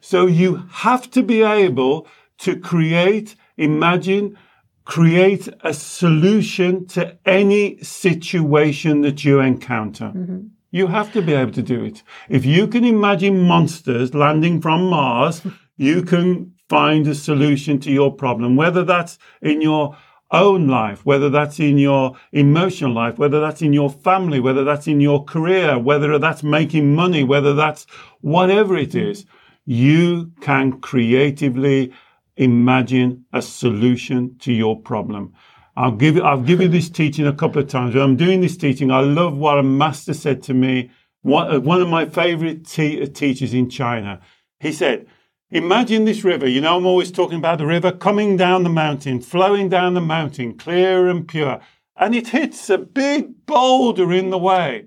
So 0.00 0.26
you 0.26 0.66
have 0.70 1.10
to 1.10 1.22
be 1.22 1.42
able 1.42 2.06
to 2.38 2.58
create, 2.58 3.34
imagine, 3.56 4.38
create 4.84 5.48
a 5.62 5.74
solution 5.74 6.86
to 6.86 7.18
any 7.26 7.78
situation 7.82 9.00
that 9.02 9.24
you 9.24 9.40
encounter. 9.40 10.12
Mm-hmm. 10.14 10.46
You 10.70 10.88
have 10.88 11.12
to 11.12 11.22
be 11.22 11.32
able 11.32 11.52
to 11.52 11.62
do 11.62 11.84
it. 11.84 12.02
If 12.28 12.44
you 12.44 12.66
can 12.66 12.84
imagine 12.84 13.40
monsters 13.40 14.14
landing 14.14 14.60
from 14.60 14.88
Mars, 14.90 15.42
you 15.76 16.02
can 16.02 16.52
find 16.68 17.06
a 17.06 17.14
solution 17.14 17.78
to 17.80 17.92
your 17.92 18.12
problem, 18.12 18.56
whether 18.56 18.84
that's 18.84 19.18
in 19.40 19.60
your 19.60 19.96
own 20.32 20.66
life, 20.66 21.06
whether 21.06 21.30
that's 21.30 21.60
in 21.60 21.78
your 21.78 22.16
emotional 22.32 22.92
life, 22.92 23.18
whether 23.18 23.40
that's 23.40 23.62
in 23.62 23.72
your 23.72 23.90
family, 23.90 24.40
whether 24.40 24.64
that's 24.64 24.88
in 24.88 25.00
your 25.00 25.22
career, 25.24 25.78
whether 25.78 26.18
that's 26.18 26.42
making 26.42 26.94
money, 26.94 27.22
whether 27.22 27.54
that's 27.54 27.86
whatever 28.20 28.76
it 28.76 28.94
is, 28.94 29.24
you 29.64 30.32
can 30.40 30.80
creatively 30.80 31.92
imagine 32.36 33.24
a 33.32 33.40
solution 33.40 34.36
to 34.38 34.52
your 34.52 34.80
problem. 34.80 35.32
I'll 35.76 35.92
give, 35.92 36.18
I'll 36.18 36.40
give 36.40 36.62
you 36.62 36.68
this 36.68 36.88
teaching 36.88 37.26
a 37.26 37.32
couple 37.34 37.60
of 37.60 37.68
times. 37.68 37.94
When 37.94 38.02
I'm 38.02 38.16
doing 38.16 38.40
this 38.40 38.56
teaching, 38.56 38.90
I 38.90 39.00
love 39.00 39.36
what 39.36 39.58
a 39.58 39.62
master 39.62 40.14
said 40.14 40.42
to 40.44 40.54
me. 40.54 40.90
One, 41.22 41.54
uh, 41.54 41.60
one 41.60 41.82
of 41.82 41.88
my 41.88 42.06
favorite 42.06 42.66
te- 42.66 43.02
uh, 43.02 43.06
teachers 43.06 43.52
in 43.52 43.68
China. 43.68 44.20
He 44.58 44.72
said, 44.72 45.06
Imagine 45.50 46.04
this 46.04 46.24
river. 46.24 46.48
You 46.48 46.60
know, 46.60 46.76
I'm 46.76 46.86
always 46.86 47.12
talking 47.12 47.38
about 47.38 47.58
the 47.58 47.66
river 47.66 47.92
coming 47.92 48.36
down 48.36 48.64
the 48.64 48.68
mountain, 48.68 49.20
flowing 49.20 49.68
down 49.68 49.94
the 49.94 50.00
mountain, 50.00 50.56
clear 50.56 51.08
and 51.08 51.28
pure, 51.28 51.60
and 51.96 52.14
it 52.14 52.28
hits 52.28 52.68
a 52.68 52.78
big 52.78 53.46
boulder 53.46 54.12
in 54.12 54.30
the 54.30 54.38
way. 54.38 54.86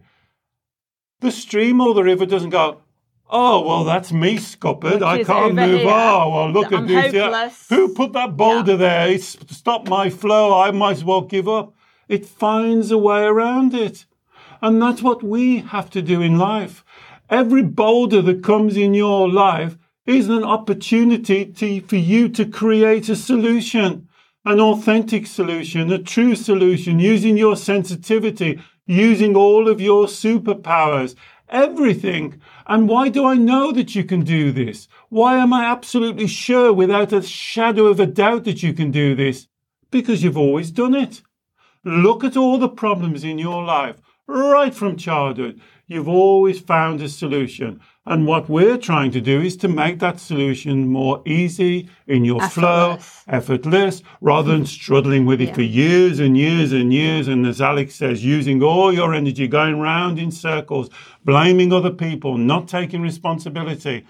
The 1.22 1.32
stream 1.32 1.80
or 1.80 1.94
the 1.94 2.04
river 2.04 2.26
doesn't 2.26 2.50
go, 2.50 2.82
Oh, 3.32 3.62
well, 3.62 3.84
that's 3.84 4.12
me 4.12 4.38
scuppered. 4.38 5.04
I 5.04 5.24
can't 5.24 5.54
move. 5.54 5.82
Here. 5.82 5.90
Oh, 5.90 6.32
well, 6.32 6.52
look 6.52 6.74
I'm 6.74 6.90
at 6.90 7.12
this. 7.12 7.70
Who 7.70 7.94
put 7.94 8.14
that 8.14 8.36
boulder 8.36 8.72
yeah. 8.72 8.78
there? 8.78 9.12
It's 9.12 9.38
stopped 9.56 9.88
my 9.88 10.10
flow. 10.10 10.60
I 10.60 10.72
might 10.72 10.98
as 10.98 11.04
well 11.04 11.22
give 11.22 11.48
up. 11.48 11.76
It 12.08 12.26
finds 12.26 12.90
a 12.90 12.98
way 12.98 13.24
around 13.24 13.76
it. 13.76 14.06
And 14.62 14.82
that's 14.82 15.04
what 15.04 15.22
we 15.22 15.60
have 15.60 15.92
to 15.92 16.02
do 16.02 16.22
in 16.22 16.40
life. 16.40 16.84
Every 17.30 17.62
boulder 17.62 18.24
that 18.24 18.44
comes 18.44 18.76
in 18.76 18.96
your 18.96 19.30
life 19.30 19.78
is 20.08 20.28
an 20.28 20.44
opportunity 20.44 21.46
to, 21.46 21.82
for 21.82 21.98
you 21.98 22.30
to 22.30 22.46
create 22.46 23.10
a 23.10 23.16
solution, 23.16 24.08
an 24.44 24.60
authentic 24.60 25.28
solution, 25.28 25.92
a 25.92 26.00
true 26.00 26.34
solution, 26.34 26.98
using 26.98 27.38
your 27.38 27.56
sensitivity, 27.56 28.60
using 28.88 29.36
all 29.36 29.70
of 29.70 29.80
your 29.80 30.08
superpowers, 30.08 31.14
everything. 31.48 32.42
And 32.70 32.88
why 32.88 33.10
do 33.10 33.26
I 33.26 33.34
know 33.34 33.72
that 33.72 33.96
you 33.96 34.04
can 34.04 34.22
do 34.22 34.52
this? 34.52 34.88
Why 35.10 35.38
am 35.38 35.54
I 35.54 35.66
absolutely 35.66 36.28
sure 36.28 36.72
without 36.72 37.12
a 37.12 37.24
shadow 37.24 37.88
of 37.88 38.00
a 38.00 38.06
doubt 38.06 38.44
that 38.44 38.62
you 38.62 38.74
can 38.74 38.92
do 38.92 39.16
this? 39.16 39.48
Because 39.90 40.24
you've 40.24 40.38
always 40.38 40.70
done 40.70 40.94
it. 40.94 41.24
Look 41.84 42.24
at 42.24 42.38
all 42.38 42.60
the 42.60 42.70
problems 42.70 43.24
in 43.24 43.40
your 43.40 43.64
life, 43.64 43.96
right 44.28 44.74
from 44.74 44.98
childhood. 44.98 45.60
You've 45.88 46.08
always 46.08 46.60
found 46.60 47.02
a 47.02 47.10
solution. 47.10 47.82
And 48.10 48.26
what 48.26 48.50
we're 48.50 48.80
trying 48.80 49.12
to 49.12 49.22
do 49.22 49.40
is 49.40 49.56
to 49.58 49.68
make 49.68 50.00
that 50.00 50.20
solution 50.20 50.88
more 50.88 51.22
easy 51.28 51.88
in 52.08 52.26
your 52.26 52.42
effortless. 52.42 53.04
flow, 53.04 53.24
effortless, 53.28 54.02
rather 54.20 54.52
than 54.52 54.66
struggling 54.66 55.28
with 55.28 55.40
it 55.40 55.50
yeah. 55.50 55.54
for 55.54 55.62
years 55.62 56.20
and 56.20 56.36
years 56.36 56.72
and 56.72 56.92
years. 56.92 57.28
And 57.28 57.46
as 57.46 57.62
Alex 57.62 57.94
says, 57.94 58.26
using 58.26 58.64
all 58.64 58.92
your 58.92 59.14
energy, 59.14 59.48
going 59.48 59.80
round 59.80 60.18
in 60.18 60.32
circles, 60.32 60.90
blaming 61.24 61.72
other 61.72 61.92
people, 61.92 62.36
not 62.36 62.68
taking 62.68 63.04
responsibility. 63.04 64.08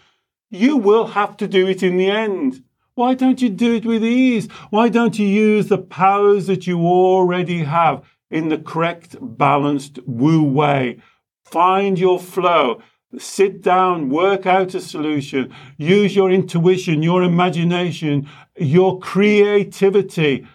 You 0.49 0.77
will 0.77 1.07
have 1.07 1.35
to 1.35 1.45
do 1.45 1.67
it 1.67 1.83
in 1.83 1.97
the 1.97 2.09
end. 2.09 2.63
Why 2.95 3.15
don't 3.15 3.41
you 3.41 3.49
do 3.49 3.75
it 3.75 3.85
with 3.85 4.05
ease? 4.05 4.47
Why 4.69 4.87
don't 4.87 5.19
you 5.19 5.27
use 5.27 5.67
the 5.67 5.77
powers 5.77 6.47
that 6.47 6.65
you 6.65 6.79
already 6.79 7.63
have 7.63 8.05
in 8.31 8.47
the 8.47 8.59
correct, 8.59 9.17
balanced, 9.19 9.99
Wu 10.05 10.41
Wei? 10.41 11.01
Find 11.43 11.99
your 11.99 12.17
flow. 12.17 12.81
Sit 13.17 13.63
down, 13.63 14.09
work 14.09 14.45
out 14.45 14.75
a 14.75 14.79
solution, 14.79 15.51
use 15.77 16.15
your 16.15 16.29
intuition, 16.29 17.01
your 17.01 17.23
imagination, 17.23 18.29
your 18.55 18.99
creativity. 18.99 20.45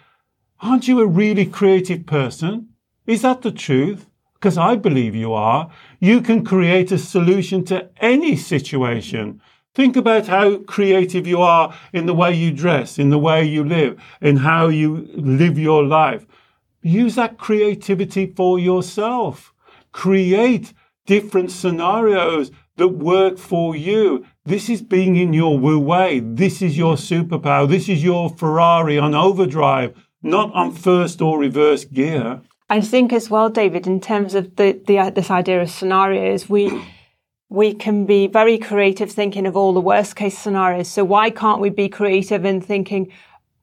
Aren't 0.61 0.87
you 0.87 1.01
a 1.01 1.05
really 1.05 1.45
creative 1.45 2.05
person? 2.05 2.69
Is 3.05 3.23
that 3.23 3.41
the 3.41 3.51
truth? 3.51 4.07
Because 4.35 4.57
I 4.57 4.77
believe 4.77 5.15
you 5.15 5.33
are. 5.33 5.69
You 5.99 6.21
can 6.21 6.45
create 6.45 6.93
a 6.93 6.97
solution 6.97 7.65
to 7.65 7.89
any 7.97 8.37
situation. 8.37 9.41
Think 9.73 9.97
about 9.97 10.27
how 10.27 10.59
creative 10.59 11.27
you 11.27 11.41
are 11.41 11.75
in 11.91 12.05
the 12.05 12.13
way 12.13 12.33
you 12.33 12.51
dress, 12.51 12.97
in 12.97 13.09
the 13.09 13.19
way 13.19 13.43
you 13.43 13.65
live, 13.65 14.01
in 14.21 14.37
how 14.37 14.69
you 14.69 15.09
live 15.13 15.59
your 15.59 15.83
life. 15.83 16.25
Use 16.81 17.15
that 17.15 17.37
creativity 17.37 18.27
for 18.27 18.59
yourself. 18.59 19.53
Create 19.91 20.73
different 21.05 21.51
scenarios 21.51 22.51
that 22.77 22.89
work 22.89 23.37
for 23.37 23.75
you. 23.75 24.25
This 24.43 24.69
is 24.69 24.81
being 24.81 25.15
in 25.15 25.33
your 25.33 25.57
Wu 25.57 25.79
Wei. 25.79 26.19
This 26.19 26.61
is 26.61 26.77
your 26.77 26.95
superpower. 26.95 27.67
This 27.67 27.87
is 27.89 28.03
your 28.03 28.29
Ferrari 28.29 28.97
on 28.97 29.15
overdrive, 29.15 29.95
not 30.21 30.53
on 30.53 30.71
first 30.71 31.21
or 31.21 31.39
reverse 31.39 31.85
gear. 31.85 32.41
I 32.69 32.81
think 32.81 33.13
as 33.13 33.29
well, 33.29 33.49
David, 33.49 33.85
in 33.87 34.01
terms 34.01 34.33
of 34.33 34.55
the, 34.55 34.81
the 34.87 34.99
uh, 34.99 35.09
this 35.11 35.29
idea 35.29 35.61
of 35.61 35.69
scenarios, 35.69 36.49
we 36.49 36.83
we 37.49 37.73
can 37.73 38.05
be 38.05 38.27
very 38.27 38.57
creative 38.57 39.11
thinking 39.11 39.45
of 39.45 39.55
all 39.55 39.73
the 39.73 39.79
worst 39.79 40.15
case 40.15 40.37
scenarios. 40.37 40.87
So 40.87 41.03
why 41.05 41.29
can't 41.29 41.61
we 41.61 41.69
be 41.69 41.87
creative 41.89 42.43
in 42.43 42.59
thinking, 42.59 43.11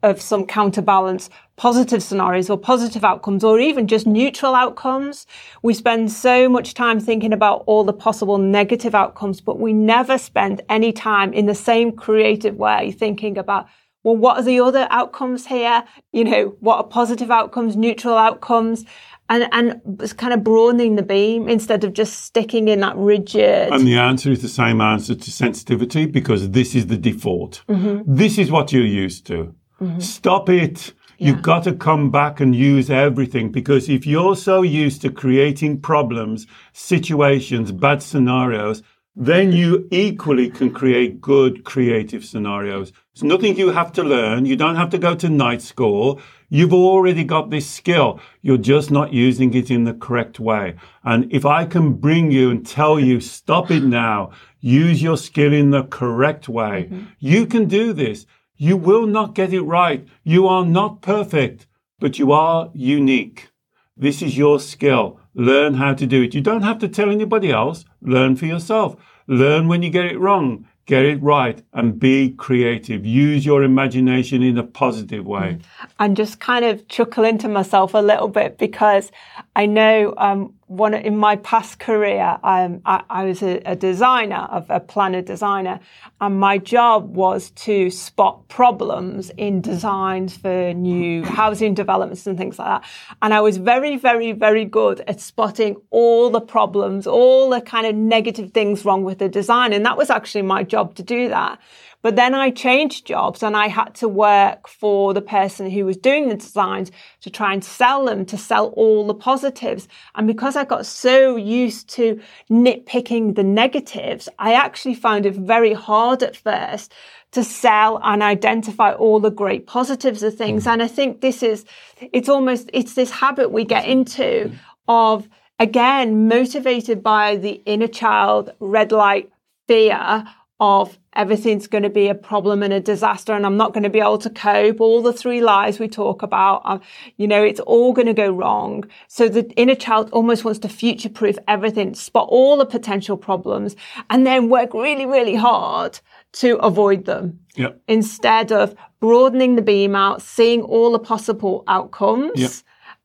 of 0.03 0.21
some 0.21 0.47
counterbalance 0.47 1.31
positive 1.57 2.03
scenarios 2.03 2.51
or 2.51 2.59
positive 2.59 3.05
outcomes 3.05 3.45
or 3.45 3.61
even 3.61 3.87
just 3.87 4.07
neutral 4.07 4.55
outcomes. 4.55 5.27
We 5.63 5.75
spend 5.75 6.11
so 6.11 6.49
much 6.49 6.75
time 6.75 6.99
thinking 6.99 7.33
about 7.33 7.63
all 7.67 7.85
the 7.85 7.93
possible 7.93 8.39
negative 8.39 8.95
outcomes, 8.95 9.41
but 9.41 9.61
we 9.61 9.73
never 9.73 10.19
spend 10.19 10.63
any 10.69 10.93
time 10.93 11.33
in 11.33 11.47
the 11.47 11.55
same 11.55 11.93
creative 11.93 12.57
way 12.57 12.91
thinking 12.93 13.39
about 13.39 13.67
well, 14.05 14.17
what 14.17 14.37
are 14.37 14.43
the 14.43 14.59
other 14.59 14.89
outcomes 14.91 15.47
here? 15.47 15.85
You 16.13 16.25
know, 16.25 16.57
what 16.59 16.77
are 16.79 16.85
positive 16.85 17.31
outcomes, 17.31 17.77
neutral 17.77 18.19
outcomes? 18.19 18.85
And, 19.29 19.49
and 19.53 20.17
kind 20.19 20.35
of 20.35 20.43
broadening 20.43 20.97
the 20.97 21.03
beam 21.03 21.49
instead 21.49 21.85
of 21.85 21.95
just 21.95 22.25
sticking 22.25 22.69
in 22.69 22.81
that 22.81 22.97
rigid. 22.97 23.73
And 23.73 23.87
the 23.87 23.97
answer 23.97 24.31
is 24.31 24.43
the 24.43 24.49
same 24.49 24.81
answer 24.81 25.15
to 25.15 25.31
sensitivity 25.31 26.05
because 26.05 26.51
this 26.51 26.75
is 26.75 26.89
the 26.89 26.99
default. 26.99 27.63
Mm-hmm. 27.69 28.15
This 28.15 28.37
is 28.37 28.51
what 28.51 28.73
you're 28.73 28.85
used 28.85 29.27
to. 29.29 29.55
Mm-hmm. 29.83 30.01
Stop 30.01 30.49
it. 30.49 30.93
Yeah. 31.19 31.29
You've 31.29 31.43
got 31.43 31.65
to 31.65 31.73
come 31.73 32.11
back 32.11 32.41
and 32.41 32.55
use 32.55 32.91
everything 32.91 33.53
because 33.53 33.89
if 33.89 34.07
you're 34.07 34.37
so 34.37 34.63
used 34.63 35.03
to 35.03 35.11
creating 35.11 35.81
problems, 35.81 36.47
situations, 36.73 37.73
bad 37.73 38.03
scenarios, 38.03 38.83
then 39.15 39.53
you 39.53 39.87
equally 39.91 40.49
can 40.49 40.73
create 40.73 41.21
good 41.21 41.65
creative 41.65 42.25
scenarios. 42.25 42.93
It's 43.13 43.23
nothing 43.23 43.59
you 43.59 43.71
have 43.71 43.93
to 43.93 44.03
learn. 44.03 44.47
You 44.47 44.57
don't 44.57 44.77
have 44.77 44.89
to 44.91 44.99
go 44.99 45.15
to 45.15 45.29
night 45.29 45.61
school. 45.61 46.21
You've 46.49 46.73
already 46.73 47.25
got 47.25 47.51
this 47.51 47.69
skill. 47.69 48.21
You're 48.41 48.57
just 48.57 48.91
not 48.91 49.13
using 49.13 49.53
it 49.53 49.71
in 49.71 49.85
the 49.85 49.93
correct 49.93 50.41
way. 50.41 50.77
And 51.05 51.31
if 51.31 51.45
I 51.45 51.67
can 51.67 51.95
bring 51.95 52.31
you 52.31 52.51
and 52.51 52.67
tell 52.67 52.99
you, 52.99 53.21
stop 53.21 53.71
it 53.71 53.83
now, 53.83 54.33
use 54.61 55.03
your 55.03 55.19
skill 55.19 55.53
in 55.53 55.71
the 55.71 55.85
correct 55.85 56.49
way, 56.49 56.89
mm-hmm. 56.91 57.05
you 57.19 57.47
can 57.47 57.67
do 57.67 57.93
this. 57.93 58.27
You 58.63 58.77
will 58.77 59.09
not 59.09 59.35
get 59.35 59.53
it 59.53 59.63
right. 59.63 60.07
You 60.23 60.47
are 60.47 60.65
not 60.65 61.03
perfect, 61.03 61.67
but 61.99 62.21
you 62.21 62.31
are 62.31 62.71
unique. 62.73 63.51
This 63.97 64.23
is 64.23 64.39
your 64.39 64.61
skill. 64.61 65.19
Learn 65.35 65.75
how 65.75 65.95
to 65.95 66.07
do 66.07 66.23
it. 66.23 66.33
You 66.33 66.43
don't 66.43 66.63
have 66.63 66.79
to 66.79 66.89
tell 66.89 67.11
anybody 67.11 67.51
else. 67.51 67.85
Learn 68.01 68.37
for 68.37 68.47
yourself. 68.47 68.95
Learn 69.27 69.67
when 69.67 69.83
you 69.83 69.91
get 69.91 70.05
it 70.05 70.21
wrong. 70.21 70.69
Get 70.87 71.05
it 71.05 71.21
right 71.21 71.61
and 71.73 71.99
be 71.99 72.31
creative. 72.31 73.05
Use 73.05 73.45
your 73.45 73.65
imagination 73.65 74.45
in 74.45 74.57
a 74.57 74.63
positive 74.63 75.27
way. 75.27 75.59
And 75.99 76.17
just 76.17 76.39
kind 76.39 76.65
of 76.65 76.87
chuckle 76.87 77.25
into 77.25 77.49
myself 77.49 77.95
a 77.95 77.99
little 77.99 78.29
bit 78.29 78.59
because 78.59 79.11
I 79.57 79.67
know 79.67 80.15
um, 80.19 80.55
one 80.77 80.95
in 80.95 81.17
my 81.19 81.37
past 81.37 81.79
career, 81.79 82.39
um, 82.43 82.81
I, 82.87 83.03
I, 83.11 83.25
was 83.25 83.43
a, 83.43 83.61
a 83.67 83.77
designer, 83.77 84.49
of 84.51 84.71
a 84.71 84.81
planner 84.81 85.21
designer, 85.21 85.81
and 86.21 86.41
my 86.41 86.57
job 86.57 87.15
was 87.15 87.51
to 87.51 87.91
spot 87.91 88.49
problems 88.49 89.31
in 89.37 89.61
designs 89.61 90.35
for 90.37 90.73
new 90.73 91.25
housing 91.25 91.75
developments 91.75 92.27
and 92.27 92.39
things 92.39 92.59
like 92.59 92.69
that. 92.69 92.91
And 93.21 93.35
I 93.35 93.43
was 93.43 93.59
very, 93.59 93.97
very, 93.97 94.33
very 94.33 94.65
good 94.65 95.01
at 95.07 95.21
spotting 95.21 95.77
all 95.91 96.31
the 96.31 96.41
problems, 96.41 97.07
all 97.07 97.51
the 97.51 97.61
kind 97.61 97.87
of 97.87 97.95
negative 97.95 98.53
things 98.53 98.85
wrong 98.85 99.05
with 99.05 99.19
the 99.19 99.29
design. 99.29 99.75
And 99.75 99.85
that 99.85 99.99
was 99.99 100.09
actually 100.09 100.43
my 100.43 100.63
job 100.63 100.95
to 100.95 101.03
do 101.03 101.29
that. 101.29 101.59
But 102.03 102.17
then 102.17 102.35
I 102.35 102.51
changed 102.51 103.07
jobs 103.07 103.43
and 103.43 103.57
I 103.57 103.69
had 103.69 103.95
to 103.97 104.09
work 104.09 104.69
for 104.69 105.15
the 105.15 105.23
person 105.23 105.71
who 105.71 105.85
was 105.85 105.97
doing 105.97 106.29
the 106.29 106.37
designs 106.37 106.91
to 107.21 107.31
try 107.31 107.53
and 107.53 107.65
sell 107.65 108.05
them, 108.05 108.27
to 108.27 108.37
sell 108.37 108.67
all 108.69 109.07
the 109.07 109.15
positives. 109.15 109.87
And 110.17 110.27
because 110.27 110.57
I 110.57 110.65
got 110.65 110.85
so 110.85 111.37
used 111.37 111.89
to 111.91 112.21
nitpicking 112.51 113.37
the 113.37 113.45
negatives, 113.45 114.29
I 114.39 114.55
actually 114.55 114.95
found 114.95 115.27
it 115.27 115.37
very 115.37 115.73
hard 115.73 116.23
at 116.23 116.37
first 116.37 116.93
to 117.31 117.45
sell 117.45 118.01
and 118.03 118.23
identify 118.23 118.93
all 118.93 119.21
the 119.21 119.31
great 119.31 119.67
positives 119.67 120.23
of 120.23 120.35
things. 120.35 120.65
Hmm. 120.65 120.71
And 120.71 120.83
I 120.83 120.89
think 120.89 121.21
this 121.21 121.43
is, 121.43 121.65
it's 122.01 122.29
almost, 122.29 122.69
it's 122.73 122.95
this 122.95 123.11
habit 123.11 123.53
we 123.53 123.65
get 123.65 123.87
into 123.87 124.53
of, 124.89 125.29
again, 125.59 126.29
motivated 126.29 127.03
by 127.03 127.37
the 127.37 127.63
inner 127.65 127.87
child 127.87 128.53
red 128.59 128.91
light 128.91 129.31
fear 129.69 130.25
of 130.63 130.97
everything's 131.15 131.67
going 131.67 131.83
to 131.83 131.91
be 131.91 132.07
a 132.07 132.15
problem 132.15 132.63
and 132.63 132.73
a 132.73 132.79
disaster 132.79 133.33
and 133.33 133.45
I'm 133.45 133.57
not 133.57 133.75
going 133.75 133.83
to 133.83 133.91
be 133.91 133.99
able 133.99 134.19
to 134.19 134.31
cope. 134.31 134.81
All 134.81 135.03
the 135.03 135.13
three 135.13 135.41
lies 135.41 135.81
we 135.81 135.89
talk 135.89 136.23
about, 136.23 136.63
uh, 136.65 136.79
you 137.17 137.27
know, 137.27 137.43
it's 137.43 137.59
all 137.59 137.93
going 137.93 138.07
to 138.07 138.15
go 138.15 138.31
wrong. 138.31 138.85
So 139.09 139.29
the 139.29 139.51
inner 139.57 139.75
child 139.75 140.09
almost 140.13 140.45
wants 140.45 140.61
to 140.61 140.69
future 140.69 141.09
proof 141.09 141.37
everything, 141.49 141.95
spot 141.95 142.29
all 142.31 142.57
the 142.57 142.65
potential 142.65 143.17
problems 143.17 143.75
and 144.09 144.25
then 144.25 144.49
work 144.49 144.73
really, 144.73 145.05
really 145.05 145.35
hard 145.35 145.99
to 146.35 146.57
avoid 146.59 147.07
them. 147.07 147.41
Yep. 147.57 147.83
Instead 147.89 148.53
of 148.53 148.77
broadening 149.01 149.57
the 149.57 149.63
beam 149.63 149.97
out, 149.97 150.23
seeing 150.23 150.63
all 150.63 150.93
the 150.93 151.01
possible 151.01 151.65
outcomes. 151.67 152.31
Yep 152.37 152.53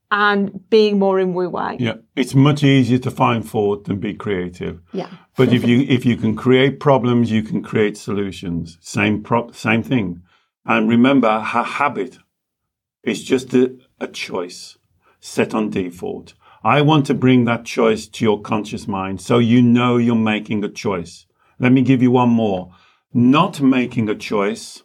and 0.09 0.69
being 0.69 0.99
more 0.99 1.19
in 1.19 1.33
Wu 1.33 1.49
Wei. 1.49 1.77
Yeah, 1.79 1.95
it's 2.15 2.33
much 2.33 2.63
easier 2.63 2.97
to 2.99 3.11
find 3.11 3.47
fault 3.47 3.85
than 3.85 3.99
be 3.99 4.13
creative. 4.13 4.81
Yeah. 4.93 5.09
but 5.35 5.51
if 5.51 5.65
you 5.65 5.81
if 5.81 6.05
you 6.05 6.15
can 6.15 6.35
create 6.35 6.79
problems, 6.79 7.31
you 7.31 7.43
can 7.43 7.61
create 7.61 7.97
solutions. 7.97 8.77
Same 8.81 9.21
pro- 9.21 9.51
same 9.51 9.83
thing. 9.83 10.21
And 10.65 10.89
remember, 10.89 11.27
a 11.27 11.63
habit 11.63 12.19
is 13.03 13.23
just 13.23 13.53
a, 13.53 13.75
a 13.99 14.07
choice 14.07 14.77
set 15.19 15.53
on 15.53 15.69
default. 15.69 16.33
I 16.63 16.81
want 16.81 17.05
to 17.07 17.13
bring 17.13 17.45
that 17.45 17.65
choice 17.65 18.07
to 18.07 18.25
your 18.25 18.41
conscious 18.41 18.87
mind 18.87 19.21
so 19.21 19.37
you 19.37 19.61
know 19.61 19.97
you're 19.97 20.15
making 20.15 20.63
a 20.63 20.69
choice. 20.69 21.25
Let 21.59 21.71
me 21.71 21.81
give 21.81 22.01
you 22.01 22.11
one 22.11 22.29
more. 22.29 22.73
Not 23.13 23.61
making 23.61 24.09
a 24.09 24.15
choice 24.15 24.83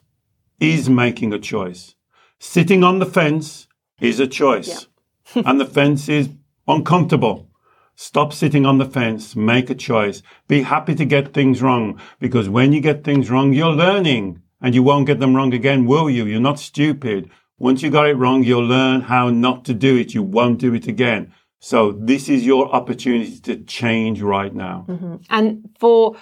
is 0.61 0.89
making 0.89 1.33
a 1.33 1.39
choice. 1.39 1.97
Sitting 2.39 2.85
on 2.85 2.99
the 2.99 3.07
fence 3.07 3.67
is 4.01 4.21
a 4.21 4.27
choice. 4.27 4.69
Yeah 4.69 4.92
and 5.35 5.61
the 5.61 5.67
fence 5.67 6.09
is 6.09 6.31
uncomfortable. 6.67 7.49
Stop 7.95 8.33
sitting 8.33 8.65
on 8.65 8.79
the 8.79 8.85
fence. 8.85 9.37
Make 9.37 9.71
a 9.71 9.75
choice. 9.75 10.23
Be 10.49 10.63
happy 10.63 10.95
to 10.95 11.05
get 11.05 11.35
things 11.35 11.61
wrong 11.61 12.01
because 12.19 12.49
when 12.49 12.73
you 12.73 12.81
get 12.81 13.05
things 13.05 13.31
wrong, 13.31 13.53
you're 13.53 13.73
learning 13.73 14.43
and 14.61 14.75
you 14.75 14.83
won't 14.83 15.07
get 15.07 15.21
them 15.21 15.37
wrong 15.37 15.53
again, 15.53 15.87
will 15.87 16.09
you? 16.09 16.25
You're 16.25 16.41
not 16.41 16.59
stupid. 16.59 17.31
Once 17.59 17.83
you 17.83 17.91
got 17.91 18.09
it 18.09 18.17
wrong, 18.17 18.43
you'll 18.43 18.67
learn 18.67 19.03
how 19.03 19.31
not 19.31 19.65
to 19.67 19.75
do 19.75 19.97
it. 19.97 20.15
You 20.15 20.23
won't 20.23 20.59
do 20.59 20.75
it 20.75 20.89
again. 20.89 21.33
So 21.61 21.93
this 21.93 22.29
is 22.29 22.45
your 22.45 22.75
opportunity 22.75 23.39
to 23.41 23.63
change 23.63 24.21
right 24.21 24.53
now. 24.53 24.87
Mm-hmm. 24.89 25.17
And 25.31 25.69
for 25.79 26.17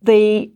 the 0.00 0.50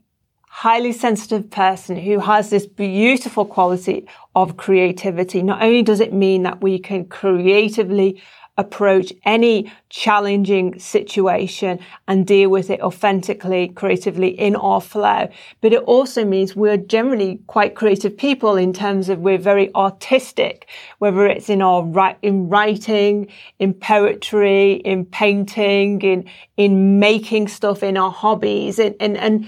highly 0.57 0.91
sensitive 0.91 1.51
person 1.51 1.97
who 1.97 2.19
has 2.19 2.49
this 2.49 2.65
beautiful 2.65 3.45
quality 3.45 4.07
of 4.35 4.57
creativity, 4.57 5.43
not 5.43 5.63
only 5.63 5.83
does 5.83 6.01
it 6.01 6.15
mean 6.15 6.45
that 6.45 6.63
we 6.63 6.79
can 6.79 7.05
creatively 7.05 8.23
approach 8.57 9.13
any 9.27 9.71
challenging 9.91 10.79
situation 10.79 11.79
and 12.09 12.27
deal 12.27 12.49
with 12.49 12.71
it 12.71 12.81
authentically, 12.81 13.69
creatively 13.69 14.29
in 14.29 14.57
our 14.57 14.81
flow. 14.81 15.29
But 15.61 15.75
it 15.75 15.83
also 15.83 16.25
means 16.25 16.57
we're 16.57 16.79
generally 16.79 17.39
quite 17.49 17.75
creative 17.75 18.17
people 18.17 18.57
in 18.57 18.73
terms 18.73 19.11
of 19.11 19.19
we're 19.19 19.37
very 19.37 19.75
artistic, 19.75 20.69
whether 21.01 21.27
it's 21.27 21.51
in 21.51 21.61
our 21.61 22.17
in 22.23 22.49
writing, 22.49 23.29
in 23.59 23.75
poetry, 23.75 24.73
in 24.73 25.05
painting, 25.05 26.01
in, 26.01 26.25
in 26.57 26.99
making 26.99 27.49
stuff, 27.49 27.83
in 27.83 27.99
our 27.99 28.11
hobbies, 28.11 28.79
and, 28.79 28.97
and, 29.01 29.19
and 29.19 29.47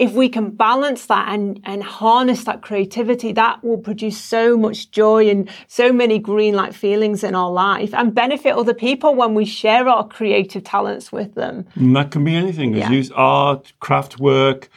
if 0.00 0.12
we 0.14 0.30
can 0.30 0.48
balance 0.48 1.04
that 1.06 1.28
and, 1.28 1.60
and 1.64 1.82
harness 1.82 2.44
that 2.44 2.62
creativity, 2.62 3.32
that 3.32 3.62
will 3.62 3.76
produce 3.76 4.18
so 4.18 4.56
much 4.56 4.90
joy 4.90 5.28
and 5.28 5.46
so 5.66 5.92
many 5.92 6.18
green 6.18 6.54
light 6.54 6.74
feelings 6.74 7.22
in 7.22 7.34
our 7.34 7.50
life 7.50 7.92
and 7.92 8.14
benefit 8.14 8.54
other 8.54 8.72
people 8.72 9.14
when 9.14 9.34
we 9.34 9.44
share 9.44 9.86
our 9.86 10.08
creative 10.08 10.64
talents 10.64 11.12
with 11.12 11.34
them. 11.34 11.66
And 11.74 11.94
that 11.96 12.10
can 12.12 12.24
be 12.24 12.34
anything. 12.34 12.74
Yeah. 12.74 12.88
Use 12.88 13.10
art, 13.10 13.74
craft 13.80 14.18
work, 14.18 14.70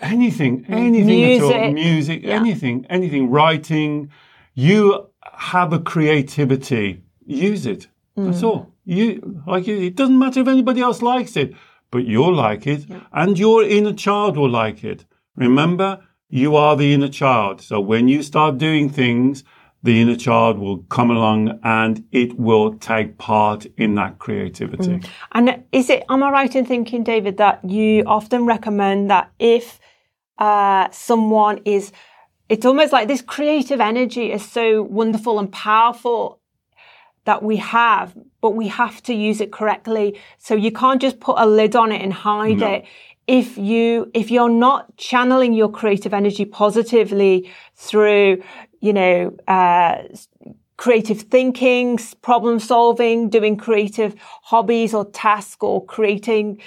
anything, 0.00 0.64
anything 0.68 1.06
music. 1.06 1.56
at 1.56 1.64
all. 1.64 1.72
Music, 1.72 2.20
yeah. 2.22 2.36
anything, 2.36 2.86
anything, 2.88 3.30
writing. 3.30 4.12
You 4.54 5.08
have 5.24 5.72
a 5.72 5.80
creativity, 5.80 7.02
use 7.26 7.66
it. 7.66 7.88
That's 8.14 8.42
mm. 8.42 8.44
all. 8.44 8.72
You 8.84 9.42
like 9.44 9.66
it, 9.66 9.82
it 9.82 9.96
doesn't 9.96 10.18
matter 10.18 10.38
if 10.38 10.46
anybody 10.46 10.80
else 10.80 11.02
likes 11.02 11.36
it 11.36 11.52
but 11.92 12.04
you'll 12.04 12.34
like 12.34 12.66
it 12.66 12.88
yeah. 12.88 13.00
and 13.12 13.38
your 13.38 13.62
inner 13.62 13.92
child 13.92 14.36
will 14.36 14.50
like 14.50 14.82
it. 14.82 15.04
Remember, 15.36 16.00
you 16.28 16.56
are 16.56 16.74
the 16.76 16.92
inner 16.92 17.08
child. 17.08 17.60
So 17.60 17.78
when 17.78 18.08
you 18.08 18.22
start 18.22 18.58
doing 18.58 18.90
things, 18.90 19.44
the 19.84 20.00
inner 20.00 20.16
child 20.16 20.58
will 20.58 20.78
come 20.84 21.10
along 21.10 21.60
and 21.62 22.04
it 22.10 22.38
will 22.38 22.74
take 22.74 23.18
part 23.18 23.66
in 23.76 23.94
that 23.96 24.18
creativity. 24.18 24.98
Mm. 24.98 25.08
And 25.32 25.64
is 25.72 25.90
it, 25.90 26.04
am 26.08 26.22
I 26.22 26.30
right 26.30 26.54
in 26.54 26.64
thinking, 26.64 27.04
David, 27.04 27.36
that 27.36 27.64
you 27.64 28.04
often 28.06 28.46
recommend 28.46 29.10
that 29.10 29.30
if 29.38 29.78
uh, 30.38 30.88
someone 30.90 31.60
is, 31.64 31.92
it's 32.48 32.64
almost 32.64 32.92
like 32.92 33.08
this 33.08 33.22
creative 33.22 33.80
energy 33.80 34.32
is 34.32 34.48
so 34.48 34.82
wonderful 34.82 35.38
and 35.38 35.52
powerful 35.52 36.40
that 37.24 37.42
we 37.42 37.56
have, 37.56 38.16
but 38.42 38.50
we 38.50 38.68
have 38.68 39.02
to 39.04 39.14
use 39.14 39.40
it 39.40 39.52
correctly. 39.52 40.18
So 40.36 40.54
you 40.54 40.72
can't 40.72 41.00
just 41.00 41.20
put 41.20 41.36
a 41.38 41.46
lid 41.46 41.74
on 41.74 41.92
it 41.92 42.02
and 42.02 42.12
hide 42.12 42.58
no. 42.58 42.66
it. 42.66 42.84
If 43.28 43.56
you, 43.56 44.10
if 44.12 44.32
you're 44.32 44.50
not 44.50 44.96
channeling 44.96 45.54
your 45.54 45.70
creative 45.70 46.12
energy 46.12 46.44
positively 46.44 47.50
through, 47.76 48.42
you 48.80 48.92
know, 48.92 49.36
uh, 49.46 50.02
creative 50.76 51.20
thinking, 51.22 51.96
problem 52.20 52.58
solving, 52.58 53.30
doing 53.30 53.56
creative 53.56 54.16
hobbies 54.42 54.92
or 54.92 55.04
tasks 55.12 55.58
or 55.60 55.86
creating 55.86 56.60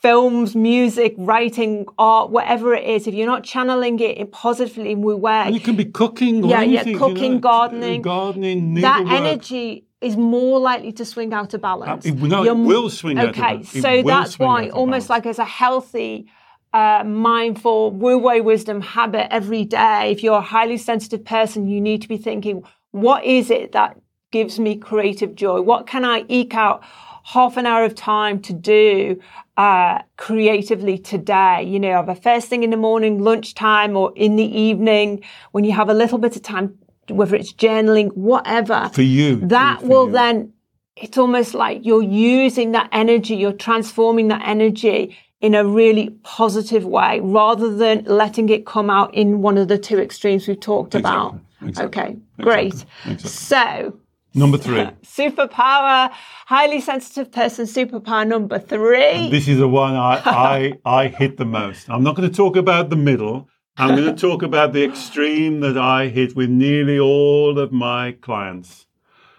films, 0.00 0.54
music, 0.54 1.16
writing, 1.18 1.84
art, 1.98 2.30
whatever 2.30 2.72
it 2.72 2.84
is, 2.84 3.08
if 3.08 3.14
you're 3.14 3.26
not 3.26 3.42
channeling 3.42 3.98
it 3.98 4.30
positively 4.30 4.92
in 4.92 5.02
Wu 5.02 5.16
Wei. 5.16 5.50
You 5.50 5.58
can 5.58 5.74
be 5.74 5.86
cooking 5.86 6.44
yeah, 6.44 6.60
anything, 6.60 6.92
Yeah, 6.92 6.98
cooking, 6.98 7.24
you 7.24 7.30
know, 7.30 7.38
gardening. 7.40 8.02
Gardening, 8.02 8.74
That 8.74 9.04
energy 9.08 9.87
is 10.00 10.16
more 10.16 10.60
likely 10.60 10.92
to 10.92 11.04
swing 11.04 11.32
out 11.32 11.54
of 11.54 11.60
balance. 11.60 12.06
Uh, 12.06 12.10
no, 12.10 12.44
You're, 12.44 12.54
it 12.54 12.66
will 12.66 12.90
swing 12.90 13.18
okay, 13.18 13.26
out 13.26 13.30
of 13.30 13.36
balance. 13.36 13.70
Okay, 13.70 13.80
so 13.80 14.02
that's 14.06 14.38
why 14.38 14.68
almost 14.68 15.10
like 15.10 15.26
as 15.26 15.38
a 15.38 15.44
healthy, 15.44 16.28
uh, 16.72 17.02
mindful, 17.04 17.90
wu 17.90 18.18
wei 18.18 18.40
wisdom 18.40 18.80
habit 18.80 19.32
every 19.32 19.64
day, 19.64 20.10
if 20.12 20.22
you're 20.22 20.38
a 20.38 20.40
highly 20.40 20.76
sensitive 20.76 21.24
person, 21.24 21.66
you 21.66 21.80
need 21.80 22.02
to 22.02 22.08
be 22.08 22.16
thinking, 22.16 22.62
what 22.92 23.24
is 23.24 23.50
it 23.50 23.72
that 23.72 23.98
gives 24.30 24.58
me 24.60 24.76
creative 24.76 25.34
joy? 25.34 25.60
What 25.60 25.86
can 25.86 26.04
I 26.04 26.24
eke 26.28 26.54
out 26.54 26.84
half 27.24 27.56
an 27.56 27.66
hour 27.66 27.84
of 27.84 27.94
time 27.94 28.40
to 28.42 28.52
do 28.52 29.20
uh, 29.56 30.02
creatively 30.16 30.98
today? 30.98 31.64
You 31.64 31.80
know, 31.80 32.04
the 32.04 32.14
first 32.14 32.48
thing 32.48 32.62
in 32.62 32.70
the 32.70 32.76
morning, 32.76 33.22
lunchtime, 33.22 33.96
or 33.96 34.12
in 34.14 34.36
the 34.36 34.44
evening, 34.44 35.24
when 35.52 35.64
you 35.64 35.72
have 35.72 35.88
a 35.88 35.94
little 35.94 36.18
bit 36.18 36.36
of 36.36 36.42
time 36.42 36.78
whether 37.10 37.36
it's 37.36 37.52
journaling, 37.52 38.14
whatever. 38.16 38.90
For 38.92 39.02
you. 39.02 39.36
That 39.36 39.80
for 39.80 39.86
will 39.86 40.06
you. 40.06 40.12
then, 40.12 40.52
it's 40.96 41.18
almost 41.18 41.54
like 41.54 41.84
you're 41.84 42.02
using 42.02 42.72
that 42.72 42.88
energy, 42.92 43.36
you're 43.36 43.52
transforming 43.52 44.28
that 44.28 44.42
energy 44.44 45.16
in 45.40 45.54
a 45.54 45.64
really 45.64 46.10
positive 46.24 46.84
way 46.84 47.20
rather 47.20 47.74
than 47.74 48.04
letting 48.04 48.48
it 48.48 48.66
come 48.66 48.90
out 48.90 49.14
in 49.14 49.40
one 49.40 49.56
of 49.56 49.68
the 49.68 49.78
two 49.78 49.98
extremes 49.98 50.48
we've 50.48 50.58
talked 50.58 50.94
exactly. 50.94 51.10
about. 51.10 51.40
Exactly. 51.62 52.02
Okay, 52.02 52.16
great. 52.40 52.84
Exactly. 53.04 53.30
So, 53.30 53.98
Number 54.34 54.58
three. 54.58 54.78
Superpower, 55.02 56.10
highly 56.46 56.80
sensitive 56.80 57.32
person, 57.32 57.66
superpower 57.66 58.26
number 58.26 58.58
three. 58.58 59.04
And 59.04 59.32
this 59.32 59.48
is 59.48 59.58
the 59.58 59.68
one 59.68 59.94
I, 59.94 60.22
I, 60.24 60.72
I 60.84 61.08
hit 61.08 61.38
the 61.38 61.44
most. 61.44 61.88
I'm 61.90 62.02
not 62.02 62.14
going 62.14 62.28
to 62.28 62.34
talk 62.34 62.56
about 62.56 62.90
the 62.90 62.96
middle. 62.96 63.48
I'm 63.80 63.94
going 63.94 64.12
to 64.12 64.20
talk 64.20 64.42
about 64.42 64.72
the 64.72 64.82
extreme 64.82 65.60
that 65.60 65.78
I 65.78 66.08
hit 66.08 66.34
with 66.34 66.50
nearly 66.50 66.98
all 66.98 67.60
of 67.60 67.70
my 67.70 68.10
clients. 68.10 68.86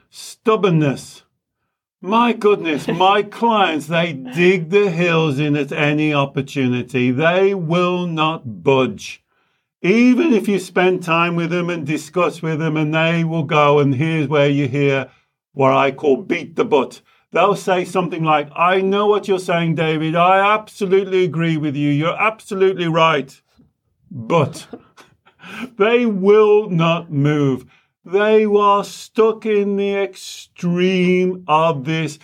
Stubbornness. 0.10 1.24
My 2.00 2.32
goodness, 2.32 2.88
my 2.88 3.22
clients, 3.40 3.88
they 3.88 4.14
dig 4.14 4.70
the 4.70 4.90
hills 4.92 5.40
in 5.40 5.58
at 5.58 5.74
any 5.74 6.14
opportunity. 6.14 7.12
They 7.12 7.54
will 7.54 8.08
not 8.08 8.64
budge. 8.64 9.22
Even 9.82 10.32
if 10.32 10.48
you 10.48 10.58
spend 10.58 11.04
time 11.04 11.36
with 11.36 11.50
them 11.50 11.70
and 11.70 11.86
discuss 11.86 12.42
with 12.42 12.60
them, 12.60 12.78
and 12.78 12.96
they 12.96 13.26
will 13.26 13.44
go, 13.44 13.80
and 13.80 13.96
here's 13.96 14.30
where 14.30 14.50
you 14.50 14.70
hear 14.70 15.12
what 15.52 15.74
I 15.74 15.92
call 15.92 16.16
beat 16.16 16.56
the 16.56 16.64
butt. 16.64 17.02
They'll 17.34 17.58
say 17.58 17.84
something 17.84 18.24
like, 18.24 18.48
I 18.56 18.80
know 18.80 19.06
what 19.08 19.28
you're 19.28 19.38
saying, 19.38 19.76
David. 19.76 20.16
I 20.16 20.56
absolutely 20.56 21.26
agree 21.26 21.58
with 21.58 21.76
you. 21.76 21.90
You're 21.90 22.18
absolutely 22.18 22.88
right. 22.88 23.42
But 24.12 24.68
they 25.78 26.06
will 26.06 26.70
not 26.70 27.12
move. 27.12 27.66
They 28.06 28.48
were 28.48 28.84
stuck 28.84 29.46
in 29.46 29.76
the 29.76 29.96
extreme 29.96 31.44
of 31.48 31.86
this 31.86 32.18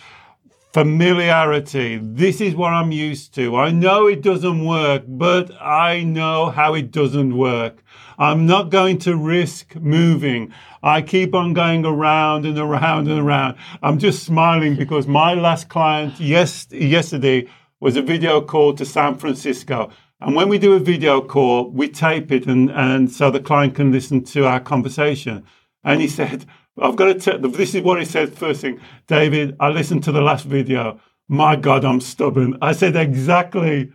familiarity. 0.72 1.98
This 2.02 2.40
is 2.40 2.54
what 2.54 2.72
I'm 2.72 2.92
used 2.92 3.34
to. 3.36 3.56
I 3.56 3.70
know 3.70 4.06
it 4.06 4.20
doesn't 4.20 4.64
work, 4.64 5.04
but 5.06 5.50
I 5.60 6.02
know 6.02 6.50
how 6.50 6.74
it 6.74 6.90
doesn't 6.90 7.36
work. 7.36 7.82
I'm 8.18 8.46
not 8.46 8.70
going 8.70 8.98
to 8.98 9.16
risk 9.16 9.74
moving. 9.76 10.52
I 10.82 11.02
keep 11.02 11.34
on 11.34 11.54
going 11.54 11.86
around 11.86 12.44
and 12.44 12.58
around 12.58 13.08
and 13.08 13.18
around. 13.18 13.56
I'm 13.82 13.98
just 13.98 14.22
smiling 14.22 14.76
because 14.76 15.06
my 15.06 15.34
last 15.34 15.68
client 15.68 16.20
yes, 16.20 16.66
yesterday 16.70 17.48
was 17.80 17.96
a 17.96 18.02
video 18.02 18.40
call 18.40 18.74
to 18.74 18.84
San 18.84 19.16
Francisco. 19.16 19.90
And 20.20 20.34
when 20.34 20.48
we 20.48 20.58
do 20.58 20.72
a 20.72 20.78
video 20.78 21.20
call, 21.20 21.70
we 21.70 21.88
tape 21.88 22.32
it 22.32 22.46
and, 22.46 22.70
and 22.70 23.10
so 23.10 23.30
the 23.30 23.40
client 23.40 23.74
can 23.74 23.92
listen 23.92 24.24
to 24.24 24.46
our 24.46 24.60
conversation. 24.60 25.44
And 25.84 26.00
he 26.00 26.08
said, 26.08 26.46
I've 26.80 26.96
got 26.96 27.06
to 27.06 27.14
tell, 27.14 27.38
this 27.38 27.74
is 27.74 27.82
what 27.82 27.98
he 27.98 28.04
said 28.04 28.36
first 28.36 28.62
thing. 28.62 28.80
David, 29.06 29.56
I 29.60 29.68
listened 29.68 30.04
to 30.04 30.12
the 30.12 30.22
last 30.22 30.46
video. 30.46 31.00
My 31.28 31.56
God, 31.56 31.84
I'm 31.84 32.00
stubborn. 32.00 32.56
I 32.62 32.72
said, 32.72 32.96
exactly. 32.96 33.92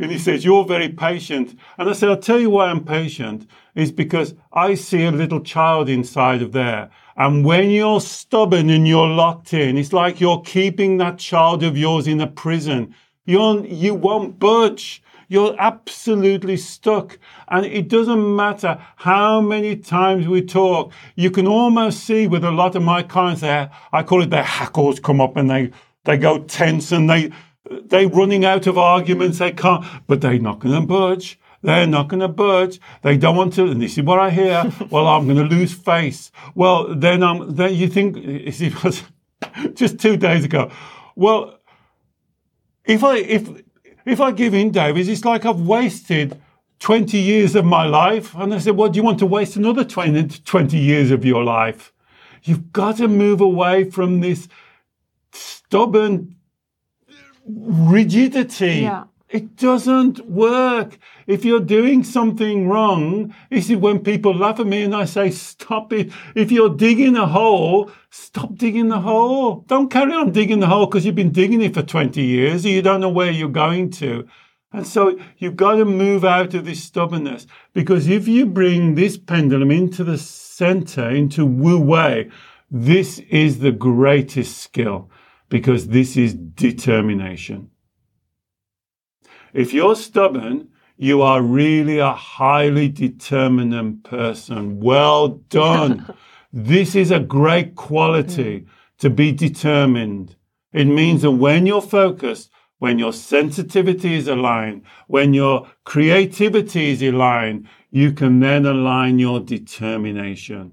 And 0.00 0.10
he 0.10 0.18
says, 0.18 0.44
You're 0.46 0.64
very 0.64 0.88
patient. 0.88 1.54
And 1.76 1.88
I 1.88 1.92
said, 1.92 2.08
I'll 2.08 2.16
tell 2.16 2.40
you 2.40 2.48
why 2.48 2.70
I'm 2.70 2.84
patient 2.84 3.46
is 3.74 3.92
because 3.92 4.34
I 4.52 4.74
see 4.74 5.04
a 5.04 5.10
little 5.10 5.40
child 5.40 5.90
inside 5.90 6.40
of 6.40 6.52
there. 6.52 6.90
And 7.16 7.44
when 7.44 7.70
you're 7.70 8.00
stubborn 8.00 8.70
and 8.70 8.88
you're 8.88 9.06
locked 9.06 9.52
in, 9.52 9.76
it's 9.76 9.92
like 9.92 10.20
you're 10.20 10.40
keeping 10.40 10.96
that 10.96 11.18
child 11.18 11.62
of 11.62 11.76
yours 11.76 12.06
in 12.06 12.20
a 12.20 12.26
prison. 12.26 12.94
You're, 13.26 13.64
you 13.66 13.94
won't 13.94 14.38
budge. 14.38 15.02
You're 15.30 15.54
absolutely 15.60 16.56
stuck. 16.56 17.16
And 17.46 17.64
it 17.64 17.88
doesn't 17.88 18.34
matter 18.34 18.84
how 18.96 19.40
many 19.40 19.76
times 19.76 20.26
we 20.26 20.42
talk. 20.42 20.92
You 21.14 21.30
can 21.30 21.46
almost 21.46 22.02
see 22.02 22.26
with 22.26 22.42
a 22.42 22.50
lot 22.50 22.74
of 22.74 22.82
my 22.82 23.04
clients 23.04 23.42
there, 23.42 23.70
I 23.92 24.02
call 24.02 24.22
it 24.24 24.30
their 24.30 24.42
hackles 24.42 24.98
come 24.98 25.20
up 25.20 25.36
and 25.36 25.48
they, 25.48 25.70
they 26.04 26.18
go 26.18 26.42
tense 26.42 26.90
and 26.90 27.08
they, 27.08 27.30
they're 27.84 28.08
running 28.08 28.44
out 28.44 28.66
of 28.66 28.76
arguments. 28.76 29.38
They 29.38 29.52
can't, 29.52 29.84
but 30.08 30.20
they're 30.20 30.40
not 30.40 30.58
going 30.58 30.74
to 30.74 30.84
budge. 30.84 31.38
They're 31.62 31.86
not 31.86 32.08
going 32.08 32.20
to 32.20 32.28
budge. 32.28 32.80
They 33.02 33.16
don't 33.16 33.36
want 33.36 33.52
to. 33.52 33.70
And 33.70 33.80
this 33.80 33.96
is 33.96 34.02
what 34.02 34.18
I 34.18 34.30
hear. 34.30 34.72
well, 34.90 35.06
I'm 35.06 35.26
going 35.26 35.48
to 35.48 35.54
lose 35.54 35.72
face. 35.72 36.32
Well, 36.56 36.92
then 36.92 37.22
I'm, 37.22 37.54
then 37.54 37.72
you 37.72 37.86
think, 37.86 38.16
it 38.20 38.82
was 38.82 39.04
just 39.74 40.00
two 40.00 40.16
days 40.16 40.44
ago. 40.44 40.72
Well, 41.14 41.60
if 42.84 43.04
I, 43.04 43.18
if, 43.18 43.48
if 44.04 44.20
I 44.20 44.32
give 44.32 44.54
in, 44.54 44.70
David, 44.70 45.08
it's 45.08 45.24
like 45.24 45.44
I've 45.44 45.60
wasted 45.60 46.40
20 46.80 47.18
years 47.18 47.54
of 47.54 47.64
my 47.64 47.84
life. 47.84 48.34
And 48.34 48.54
I 48.54 48.58
said, 48.58 48.76
well, 48.76 48.88
do 48.88 48.96
you 48.96 49.02
want 49.02 49.18
to 49.20 49.26
waste 49.26 49.56
another 49.56 49.84
20, 49.84 50.40
20 50.40 50.76
years 50.76 51.10
of 51.10 51.24
your 51.24 51.44
life? 51.44 51.92
You've 52.42 52.72
got 52.72 52.96
to 52.96 53.08
move 53.08 53.40
away 53.40 53.84
from 53.90 54.20
this 54.20 54.48
stubborn 55.32 56.36
rigidity. 57.46 58.80
Yeah. 58.82 59.04
It 59.30 59.54
doesn't 59.54 60.26
work. 60.28 60.98
If 61.28 61.44
you're 61.44 61.60
doing 61.60 62.02
something 62.02 62.68
wrong, 62.68 63.32
this 63.48 63.70
is 63.70 63.76
when 63.76 64.00
people 64.00 64.34
laugh 64.34 64.58
at 64.58 64.66
me 64.66 64.82
and 64.82 64.94
I 64.94 65.04
say, 65.04 65.30
stop 65.30 65.92
it. 65.92 66.10
If 66.34 66.50
you're 66.50 66.74
digging 66.74 67.16
a 67.16 67.26
hole, 67.26 67.92
stop 68.10 68.56
digging 68.56 68.88
the 68.88 68.98
hole. 68.98 69.64
Don't 69.68 69.88
carry 69.88 70.12
on 70.12 70.32
digging 70.32 70.58
the 70.58 70.66
hole 70.66 70.86
because 70.86 71.06
you've 71.06 71.14
been 71.14 71.30
digging 71.30 71.62
it 71.62 71.74
for 71.74 71.82
20 71.82 72.20
years 72.20 72.64
and 72.64 72.74
you 72.74 72.82
don't 72.82 73.00
know 73.00 73.08
where 73.08 73.30
you're 73.30 73.48
going 73.48 73.90
to. 73.92 74.26
And 74.72 74.84
so 74.84 75.16
you've 75.38 75.56
got 75.56 75.76
to 75.76 75.84
move 75.84 76.24
out 76.24 76.54
of 76.54 76.64
this 76.64 76.82
stubbornness 76.82 77.46
because 77.72 78.08
if 78.08 78.26
you 78.26 78.46
bring 78.46 78.96
this 78.96 79.16
pendulum 79.16 79.70
into 79.70 80.02
the 80.02 80.18
center, 80.18 81.08
into 81.08 81.46
Wu 81.46 81.78
Wei, 81.78 82.30
this 82.68 83.20
is 83.30 83.60
the 83.60 83.72
greatest 83.72 84.58
skill 84.58 85.08
because 85.48 85.88
this 85.88 86.16
is 86.16 86.34
determination. 86.34 87.70
If 89.52 89.72
you're 89.72 89.96
stubborn, 89.96 90.68
you 90.96 91.22
are 91.22 91.42
really 91.42 91.98
a 91.98 92.12
highly 92.12 92.88
determined 92.88 94.04
person. 94.04 94.80
Well 94.80 95.28
done. 95.28 96.14
this 96.52 96.94
is 96.94 97.10
a 97.10 97.20
great 97.20 97.74
quality 97.74 98.60
mm. 98.60 98.66
to 98.98 99.10
be 99.10 99.32
determined. 99.32 100.36
It 100.72 100.84
means 100.84 101.22
that 101.22 101.32
when 101.32 101.66
you're 101.66 101.82
focused, 101.82 102.50
when 102.78 102.98
your 102.98 103.12
sensitivity 103.12 104.14
is 104.14 104.28
aligned, 104.28 104.82
when 105.06 105.34
your 105.34 105.68
creativity 105.84 106.90
is 106.90 107.02
aligned, 107.02 107.66
you 107.90 108.12
can 108.12 108.40
then 108.40 108.66
align 108.66 109.18
your 109.18 109.40
determination. 109.40 110.72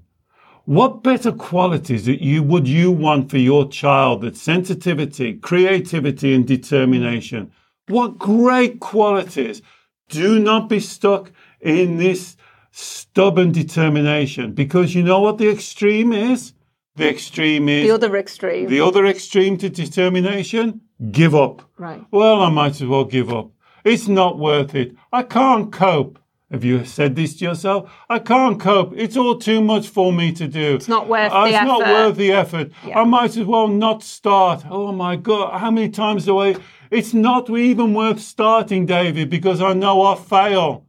What 0.64 1.02
better 1.02 1.32
qualities 1.32 2.04
that 2.04 2.22
you 2.22 2.42
would 2.42 2.68
you 2.68 2.92
want 2.92 3.30
for 3.30 3.38
your 3.38 3.68
child 3.68 4.20
that 4.20 4.36
sensitivity, 4.36 5.34
creativity, 5.34 6.34
and 6.34 6.46
determination? 6.46 7.50
What 7.88 8.18
great 8.18 8.80
qualities. 8.80 9.62
Do 10.08 10.38
not 10.38 10.68
be 10.68 10.80
stuck 10.80 11.32
in 11.60 11.98
this 11.98 12.36
stubborn 12.70 13.52
determination 13.52 14.52
because 14.52 14.94
you 14.94 15.02
know 15.02 15.20
what 15.20 15.38
the 15.38 15.50
extreme 15.50 16.12
is? 16.12 16.52
The 16.96 17.08
extreme 17.08 17.68
is 17.68 17.86
the 17.86 17.94
other 17.94 18.16
extreme. 18.16 18.68
The 18.68 18.80
other 18.80 19.06
extreme 19.06 19.56
to 19.58 19.68
determination? 19.68 20.80
Give 21.12 21.34
up. 21.34 21.62
Right. 21.78 22.04
Well, 22.10 22.42
I 22.42 22.50
might 22.50 22.80
as 22.80 22.84
well 22.84 23.04
give 23.04 23.32
up. 23.32 23.50
It's 23.84 24.08
not 24.08 24.38
worth 24.38 24.74
it. 24.74 24.96
I 25.12 25.22
can't 25.22 25.70
cope. 25.70 26.18
Have 26.50 26.64
you 26.64 26.84
said 26.84 27.14
this 27.14 27.36
to 27.36 27.44
yourself? 27.44 27.92
I 28.08 28.18
can't 28.18 28.58
cope. 28.58 28.94
It's 28.96 29.16
all 29.16 29.38
too 29.38 29.60
much 29.60 29.88
for 29.88 30.12
me 30.12 30.32
to 30.32 30.48
do. 30.48 30.76
It's 30.76 30.88
not 30.88 31.06
worth 31.06 31.30
uh, 31.30 31.42
the 31.42 31.48
it's 31.48 31.56
effort. 31.56 31.66
not 31.66 31.80
worth 31.80 32.16
the 32.16 32.32
effort. 32.32 32.72
Yeah. 32.86 33.00
I 33.00 33.04
might 33.04 33.36
as 33.36 33.44
well 33.44 33.68
not 33.68 34.02
start. 34.02 34.64
Oh 34.68 34.90
my 34.90 35.16
God. 35.16 35.58
How 35.58 35.70
many 35.70 35.90
times 35.90 36.24
do 36.24 36.38
I? 36.38 36.56
It's 36.90 37.12
not 37.12 37.50
even 37.50 37.94
worth 37.94 38.20
starting, 38.20 38.86
David, 38.86 39.30
because 39.30 39.60
I 39.60 39.74
know 39.74 40.02
I'll 40.02 40.16
fail. 40.16 40.86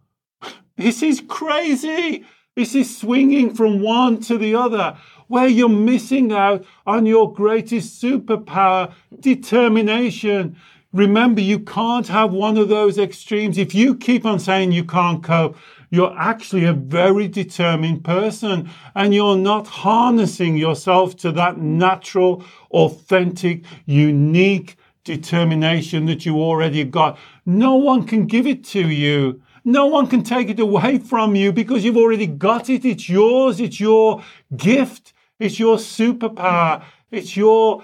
This 0.77 1.03
is 1.03 1.21
crazy. 1.27 2.25
This 2.55 2.73
is 2.75 2.97
swinging 2.97 3.53
from 3.53 3.81
one 3.81 4.21
to 4.21 4.37
the 4.37 4.55
other, 4.55 4.97
where 5.27 5.47
you're 5.47 5.69
missing 5.69 6.31
out 6.31 6.65
on 6.85 7.05
your 7.05 7.33
greatest 7.33 8.01
superpower, 8.01 8.93
determination. 9.19 10.55
Remember, 10.91 11.41
you 11.41 11.59
can't 11.59 12.07
have 12.07 12.33
one 12.33 12.57
of 12.57 12.69
those 12.69 12.97
extremes. 12.97 13.57
If 13.57 13.75
you 13.75 13.95
keep 13.95 14.25
on 14.25 14.39
saying 14.39 14.71
you 14.71 14.83
can't 14.83 15.23
cope, 15.23 15.55
you're 15.91 16.17
actually 16.17 16.65
a 16.65 16.73
very 16.73 17.27
determined 17.27 18.03
person 18.03 18.69
and 18.95 19.13
you're 19.13 19.37
not 19.37 19.67
harnessing 19.67 20.57
yourself 20.57 21.15
to 21.17 21.31
that 21.33 21.57
natural, 21.57 22.43
authentic, 22.71 23.65
unique 23.85 24.77
determination 25.15 26.05
that 26.05 26.23
you 26.25 26.35
already 26.37 26.83
got. 26.83 27.17
No 27.45 27.75
one 27.75 28.05
can 28.05 28.27
give 28.27 28.45
it 28.45 28.63
to 28.75 28.87
you. 28.87 29.41
No 29.65 29.87
one 29.87 30.07
can 30.07 30.21
take 30.23 30.49
it 30.49 30.59
away 30.59 30.99
from 30.99 31.35
you 31.35 31.51
because 31.51 31.83
you've 31.83 31.97
already 31.97 32.27
got 32.27 32.69
it. 32.69 32.85
It's 32.85 33.09
yours. 33.09 33.59
It's 33.59 33.79
your 33.79 34.23
gift. 34.55 35.13
It's 35.39 35.57
your 35.59 35.77
superpower. 35.77 36.83
It's 37.09 37.35
your 37.35 37.83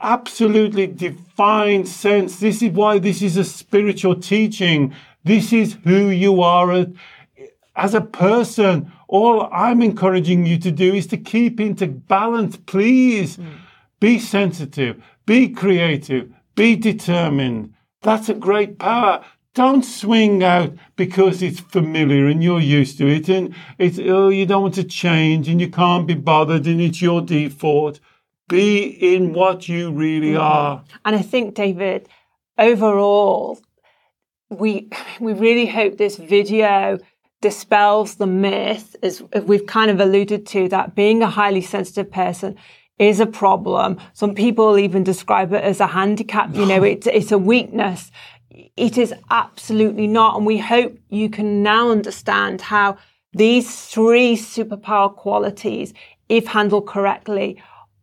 absolutely 0.00 0.86
defined 0.86 1.88
sense. 1.88 2.40
This 2.40 2.60
is 2.62 2.72
why 2.72 2.98
this 2.98 3.22
is 3.22 3.38
a 3.38 3.44
spiritual 3.44 4.16
teaching. 4.16 4.94
This 5.24 5.52
is 5.52 5.78
who 5.84 6.10
you 6.10 6.42
are 6.42 6.86
as 7.74 7.94
a 7.94 8.02
person. 8.02 8.92
All 9.08 9.48
I'm 9.50 9.80
encouraging 9.80 10.44
you 10.44 10.58
to 10.58 10.70
do 10.70 10.92
is 10.92 11.06
to 11.08 11.16
keep 11.16 11.58
into 11.58 11.86
balance. 11.86 12.56
Please 12.56 13.38
mm. 13.38 13.46
be 13.98 14.18
sensitive, 14.18 15.02
be 15.24 15.48
creative, 15.48 16.32
be 16.56 16.74
determined. 16.74 17.74
That's 18.02 18.28
a 18.28 18.34
great 18.34 18.78
power. 18.78 19.24
Don't 19.54 19.84
swing 19.84 20.42
out 20.42 20.74
because 20.96 21.42
it's 21.42 21.60
familiar 21.60 22.26
and 22.26 22.42
you're 22.42 22.60
used 22.60 22.98
to 22.98 23.06
it 23.06 23.28
and 23.28 23.54
it's, 23.78 23.98
oh, 23.98 24.28
you 24.28 24.44
don't 24.44 24.62
want 24.62 24.74
to 24.74 24.84
change 24.84 25.48
and 25.48 25.60
you 25.60 25.70
can't 25.70 26.06
be 26.06 26.14
bothered 26.14 26.66
and 26.66 26.80
it's 26.80 27.00
your 27.00 27.20
default. 27.22 28.00
Be 28.48 28.84
in 29.14 29.32
what 29.32 29.68
you 29.68 29.92
really 29.92 30.32
mm. 30.32 30.40
are. 30.40 30.84
And 31.04 31.16
I 31.16 31.22
think, 31.22 31.54
David, 31.54 32.08
overall, 32.58 33.58
we 34.50 34.88
we 35.20 35.32
really 35.32 35.66
hope 35.66 35.96
this 35.96 36.16
video 36.16 36.98
dispels 37.40 38.16
the 38.16 38.26
myth, 38.26 38.94
as 39.02 39.22
we've 39.42 39.66
kind 39.66 39.90
of 39.90 40.00
alluded 40.00 40.46
to, 40.46 40.68
that 40.68 40.94
being 40.94 41.22
a 41.22 41.30
highly 41.30 41.60
sensitive 41.60 42.10
person 42.10 42.56
is 42.98 43.20
a 43.20 43.26
problem. 43.26 43.98
Some 44.14 44.34
people 44.34 44.78
even 44.78 45.04
describe 45.04 45.52
it 45.52 45.62
as 45.62 45.80
a 45.80 45.86
handicap. 45.86 46.54
You 46.54 46.66
know, 46.66 46.82
it's, 46.92 47.06
it's 47.06 47.32
a 47.32 47.38
weakness. 47.38 48.10
It 48.76 48.96
is 48.98 49.12
absolutely 49.30 50.06
not. 50.06 50.36
And 50.36 50.46
we 50.46 50.58
hope 50.58 50.96
you 51.08 51.28
can 51.28 51.62
now 51.62 51.90
understand 51.90 52.60
how 52.60 52.96
these 53.32 53.84
three 53.86 54.34
superpower 54.36 55.14
qualities, 55.14 55.92
if 56.28 56.46
handled 56.46 56.86
correctly, 56.86 57.62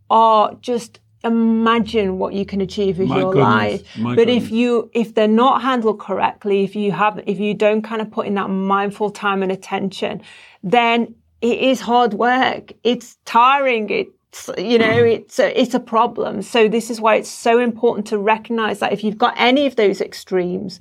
are 0.10 0.54
just 0.62 1.00
imagine 1.24 2.20
what 2.20 2.34
you 2.34 2.46
can 2.46 2.62
achieve 2.62 3.00
with 3.00 3.08
My 3.08 3.20
your 3.20 3.32
goodness, 3.32 3.82
life. 3.82 3.98
my 3.98 4.10
But 4.16 4.28
goodness. 4.28 4.44
if 4.44 4.52
you 4.52 4.92
if 4.94 5.16
they're 5.16 5.28
not 5.28 5.62
handled 5.62 6.00
correctly, 6.00 6.64
if 6.64 6.76
you 6.76 6.92
have 6.92 7.20
if 7.26 7.40
you 7.40 7.54
don't 7.54 7.82
kind 7.82 8.02
of 8.02 8.12
put 8.12 8.28
in 8.28 8.36
that 8.36 8.50
mindful 8.50 9.10
time 9.10 9.42
and 9.42 9.52
attention, 9.52 10.22
then 10.62 11.16
it 11.42 11.58
is 11.60 11.82
hard 11.82 12.14
work. 12.14 12.74
It's 12.84 13.18
tiring. 13.26 13.90
It's 13.90 14.12
you 14.58 14.78
know 14.78 15.04
it's 15.18 15.40
a, 15.40 15.60
it's 15.60 15.74
a 15.74 15.80
problem. 15.80 16.42
So 16.42 16.68
this 16.68 16.90
is 16.90 17.00
why 17.02 17.16
it's 17.16 17.30
so 17.30 17.60
important 17.60 18.08
to 18.08 18.18
recognize 18.18 18.80
that 18.80 18.94
if 18.94 19.04
you've 19.04 19.18
got 19.18 19.34
any 19.38 19.66
of 19.66 19.76
those 19.76 20.02
extremes. 20.02 20.80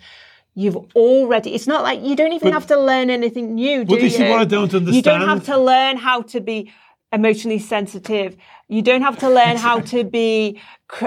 You've 0.55 0.76
already, 0.94 1.55
it's 1.55 1.66
not 1.66 1.82
like 1.82 2.03
you 2.03 2.14
don't 2.14 2.34
even 2.34 2.53
have 2.53 2.66
to 2.66 2.78
learn 2.78 3.09
anything 3.09 3.55
new, 3.55 3.86
do 3.86 3.92
Well, 3.92 4.03
this 4.03 4.12
is 4.12 4.20
you? 4.20 4.28
what 4.28 4.40
I 4.40 4.44
don't 4.44 4.64
understand 4.74 4.94
You 4.94 5.00
don't 5.00 5.26
have 5.26 5.44
to 5.46 5.57
learn 5.57 5.96
how 5.96 6.20
to 6.20 6.42
be 6.42 6.70
emotionally 7.11 7.59
sensitive. 7.59 8.36
You 8.73 8.81
don't 8.81 9.03
have 9.03 9.18
to 9.18 9.29
learn 9.29 9.59
how 9.59 9.81
to 9.93 10.03
be 10.03 10.61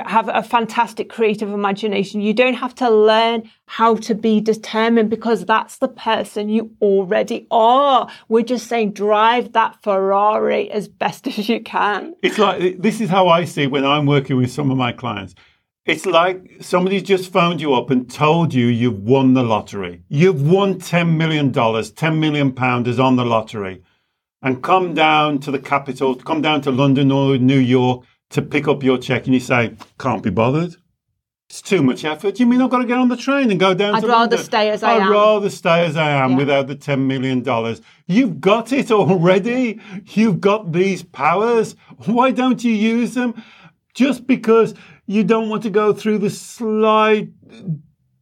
have 0.06 0.30
a 0.30 0.42
fantastic 0.42 1.10
creative 1.10 1.50
imagination. 1.50 2.22
You 2.22 2.34
don't 2.34 2.56
have 2.56 2.76
to 2.76 2.90
learn 2.90 3.50
how 3.68 3.96
to 3.96 4.16
be 4.16 4.40
determined 4.40 5.10
because 5.10 5.46
that's 5.46 5.78
the 5.78 5.88
person 5.88 6.50
you 6.50 6.72
already 6.82 7.48
are. 7.52 8.08
We're 8.30 8.44
just 8.44 8.68
saying 8.68 8.94
drive 8.94 9.54
that 9.54 9.82
Ferrari 9.82 10.70
as 10.72 10.88
best 10.88 11.28
as 11.40 11.50
you 11.50 11.60
can. 11.60 12.16
It's 12.22 12.38
like 12.38 12.82
this 12.82 13.02
is 13.02 13.10
how 13.10 13.28
I 13.28 13.46
see 13.46 13.64
it 13.64 13.72
when 13.72 13.86
I'm 13.86 14.06
working 14.06 14.38
with 14.38 14.52
some 14.52 14.70
of 14.70 14.78
my 14.78 14.92
clients. 14.92 15.34
It's 15.86 16.06
like 16.08 16.58
somebody's 16.62 17.04
just 17.04 17.32
phoned 17.32 17.62
you 17.62 17.76
up 17.76 17.92
and 17.92 18.10
told 18.10 18.56
you 18.56 18.66
you've 18.68 19.02
won 19.02 19.36
the 19.36 19.44
lottery. 19.44 20.02
You've 20.08 20.42
won 20.42 20.80
$10 20.80 21.16
million, 21.16 21.54
10 21.54 22.20
million 22.20 22.54
pounds 22.54 22.88
is 22.88 23.00
on 23.00 23.18
the 23.18 23.26
lottery. 23.26 23.84
And 24.46 24.62
come 24.62 24.94
down 24.94 25.40
to 25.40 25.50
the 25.52 25.58
capital, 25.58 26.14
come 26.14 26.42
down 26.42 26.62
to 26.62 26.72
London 26.72 27.12
or 27.12 27.36
New 27.38 27.58
York 27.58 28.06
to 28.30 28.44
pick 28.44 28.68
up 28.68 28.84
your 28.84 29.00
check 29.00 29.26
and 29.26 29.34
you 29.34 29.40
say, 29.40 29.74
can't 29.98 30.22
be 30.22 30.30
bothered. 30.30 30.76
It's 31.50 31.62
too 31.64 31.82
much 31.82 32.06
effort. 32.06 32.40
You 32.40 32.46
mean 32.46 32.62
I've 32.62 32.70
got 32.70 32.80
to 32.80 32.86
get 32.86 32.98
on 32.98 33.08
the 33.10 33.18
train 33.18 33.50
and 33.50 33.60
go 33.60 33.74
down 33.74 33.96
I'd 33.96 34.02
to 34.02 34.08
rather 34.08 34.36
London? 34.36 34.44
stay 34.46 34.70
as 34.70 34.84
I 34.84 34.94
am. 34.94 35.04
I'd 35.04 35.10
rather 35.10 35.50
stay 35.50 35.86
as 35.86 35.98
I 35.98 36.12
am 36.12 36.32
Yeah. 36.32 36.38
without 36.38 36.68
the 36.68 36.76
$10 36.76 37.00
million. 37.08 37.44
You've 38.08 38.40
got 38.40 38.72
it 38.72 38.92
already. 38.92 39.80
You've 40.14 40.40
got 40.42 40.72
these 40.72 41.02
powers. 41.02 41.76
Why 42.06 42.30
don't 42.32 42.64
you 42.64 42.72
use 42.72 43.16
them? 43.16 43.42
Just 43.96 44.28
because 44.28 44.76
you 45.08 45.24
don't 45.24 45.50
want 45.50 45.64
to 45.64 45.72
go 45.72 45.92
through 45.92 46.20
the 46.20 46.30
slight 46.30 47.30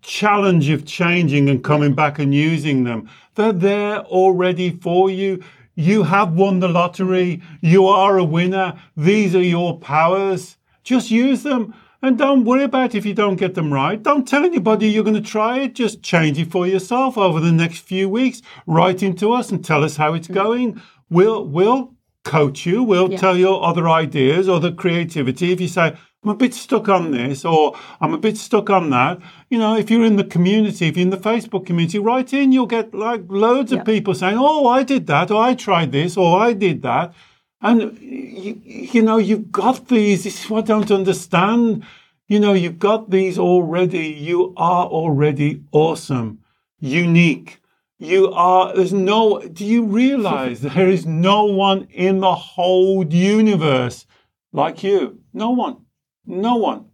challenge 0.02 0.70
of 0.70 0.86
changing 0.86 1.50
and 1.50 1.64
coming 1.64 1.94
back 1.94 2.20
and 2.20 2.34
using 2.34 2.84
them. 2.84 3.10
They're 3.36 3.54
there 3.54 4.00
already 4.00 4.72
for 4.72 5.10
you. 5.10 5.44
You 5.76 6.04
have 6.04 6.34
won 6.34 6.60
the 6.60 6.68
lottery. 6.68 7.42
You 7.62 7.86
are 7.88 8.18
a 8.18 8.24
winner. 8.24 8.80
These 8.96 9.36
are 9.36 9.42
your 9.42 9.80
powers. 9.80 10.58
Just 10.84 11.12
use 11.12 11.44
them. 11.44 11.74
And 12.02 12.18
don't 12.18 12.44
worry 12.44 12.64
about 12.64 12.96
if 12.96 13.06
you 13.06 13.14
don't 13.14 13.38
get 13.38 13.56
them 13.56 13.74
right. 13.74 14.02
Don't 14.02 14.28
tell 14.28 14.44
anybody 14.44 14.88
you're 14.90 15.06
going 15.06 15.16
to 15.16 15.22
try 15.22 15.60
it. 15.60 15.74
Just 15.74 16.04
change 16.04 16.38
it 16.38 16.52
for 16.52 16.68
yourself 16.68 17.18
over 17.18 17.40
the 17.40 17.52
next 17.52 17.80
few 17.80 18.10
weeks. 18.10 18.42
Write 18.68 19.02
into 19.02 19.32
us 19.32 19.52
and 19.52 19.64
tell 19.64 19.84
us 19.84 19.96
how 19.96 20.14
it's 20.14 20.28
mm. 20.28 20.34
going. 20.34 20.82
We'll, 21.10 21.46
we'll 21.46 21.94
coach 22.24 22.66
you. 22.66 22.84
We'll 22.84 23.12
Yeah. 23.12 23.18
tell 23.18 23.38
you 23.38 23.56
other 23.56 23.88
ideas, 23.88 24.50
other 24.50 24.72
creativity. 24.72 25.54
If 25.54 25.62
you 25.62 25.70
say, 25.70 25.96
I'm 26.24 26.30
a 26.30 26.36
bit 26.36 26.54
stuck 26.54 26.88
on 26.88 27.12
this 27.12 27.44
or 27.44 27.76
I'm 28.00 28.14
a 28.14 28.18
bit 28.18 28.38
stuck 28.38 28.70
on 28.70 28.90
that, 28.92 29.20
you 29.50 29.58
know, 29.58 29.76
if 29.76 29.92
you're 29.92 30.06
in 30.06 30.16
the 30.16 30.24
community, 30.24 30.88
if 30.88 30.96
you're 30.96 31.04
in 31.04 31.10
the 31.10 31.18
Facebook 31.18 31.66
community, 31.66 32.00
write 32.00 32.34
in, 32.34 32.52
you'll 32.54 32.66
get 32.66 32.94
like 32.94 33.24
loads 33.28 33.72
Yeah. 33.72 33.80
of 33.80 33.86
people 33.86 34.14
saying, 34.14 34.38
Oh, 34.40 34.68
I 34.68 34.84
did 34.84 35.08
that, 35.08 35.32
or 35.32 35.42
I 35.44 35.54
tried 35.54 35.92
this, 35.92 36.16
or 36.18 36.40
I 36.40 36.54
did 36.54 36.82
that. 36.84 37.14
And 37.62 37.98
you, 38.02 38.62
you 38.66 39.02
know, 39.02 39.18
you've 39.18 39.52
got 39.52 39.88
these. 39.88 40.24
This 40.24 40.44
is 40.46 40.50
what 40.50 40.64
I 40.66 40.68
don't 40.68 40.92
understand. 40.92 41.84
You 42.28 42.40
know, 42.40 42.54
you've 42.54 42.80
got 42.80 43.10
these 43.10 43.38
already. 43.38 44.08
You 44.08 44.54
are 44.58 44.86
already 44.86 45.62
awesome, 45.72 46.40
unique. 46.80 47.62
You 48.00 48.32
are, 48.34 48.74
there's 48.76 48.92
no, 48.92 49.40
do 49.40 49.64
you 49.66 49.86
realize 49.86 50.60
there 50.62 50.90
is 50.90 51.06
no 51.06 51.46
one 51.46 51.88
in 51.92 52.20
the 52.20 52.36
whole 52.36 53.06
universe 53.06 54.06
like 54.52 54.84
you? 54.84 55.20
No 55.34 55.52
one. 55.52 55.83
No 56.26 56.56
one. 56.56 56.86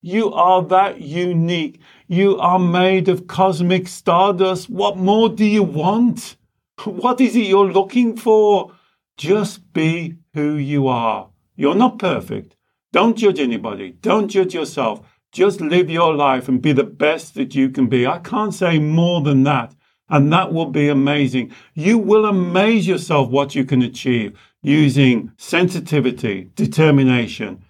You 0.00 0.32
are 0.32 0.62
that 0.64 1.00
unique. 1.00 1.80
You 2.06 2.38
are 2.38 2.58
made 2.58 3.08
of 3.08 3.26
cosmic 3.26 3.88
stardust. 3.88 4.70
What 4.70 4.96
more 4.96 5.28
do 5.28 5.44
you 5.44 5.62
want? 5.62 6.36
What 6.84 7.20
is 7.20 7.36
it 7.36 7.46
you're 7.46 7.72
looking 7.72 8.16
for? 8.16 8.72
Just 9.16 9.72
be 9.72 10.16
who 10.34 10.54
you 10.54 10.86
are. 10.86 11.28
You're 11.56 11.74
not 11.74 11.98
perfect. 11.98 12.56
Don't 12.92 13.16
judge 13.16 13.40
anybody. 13.40 13.90
Don't 14.00 14.28
judge 14.28 14.54
yourself. 14.54 15.00
Just 15.32 15.60
live 15.60 15.90
your 15.90 16.14
life 16.14 16.48
and 16.48 16.62
be 16.62 16.72
the 16.72 16.84
best 16.84 17.34
that 17.34 17.54
you 17.54 17.68
can 17.68 17.88
be. 17.88 18.06
I 18.06 18.18
can't 18.20 18.54
say 18.54 18.78
more 18.78 19.20
than 19.20 19.42
that. 19.42 19.74
And 20.08 20.32
that 20.32 20.54
will 20.54 20.70
be 20.70 20.88
amazing. 20.88 21.52
You 21.74 21.98
will 21.98 22.24
amaze 22.24 22.86
yourself 22.86 23.28
what 23.28 23.54
you 23.54 23.64
can 23.64 23.82
achieve 23.82 24.38
using 24.62 25.32
sensitivity, 25.36 26.50
determination, 26.54 27.62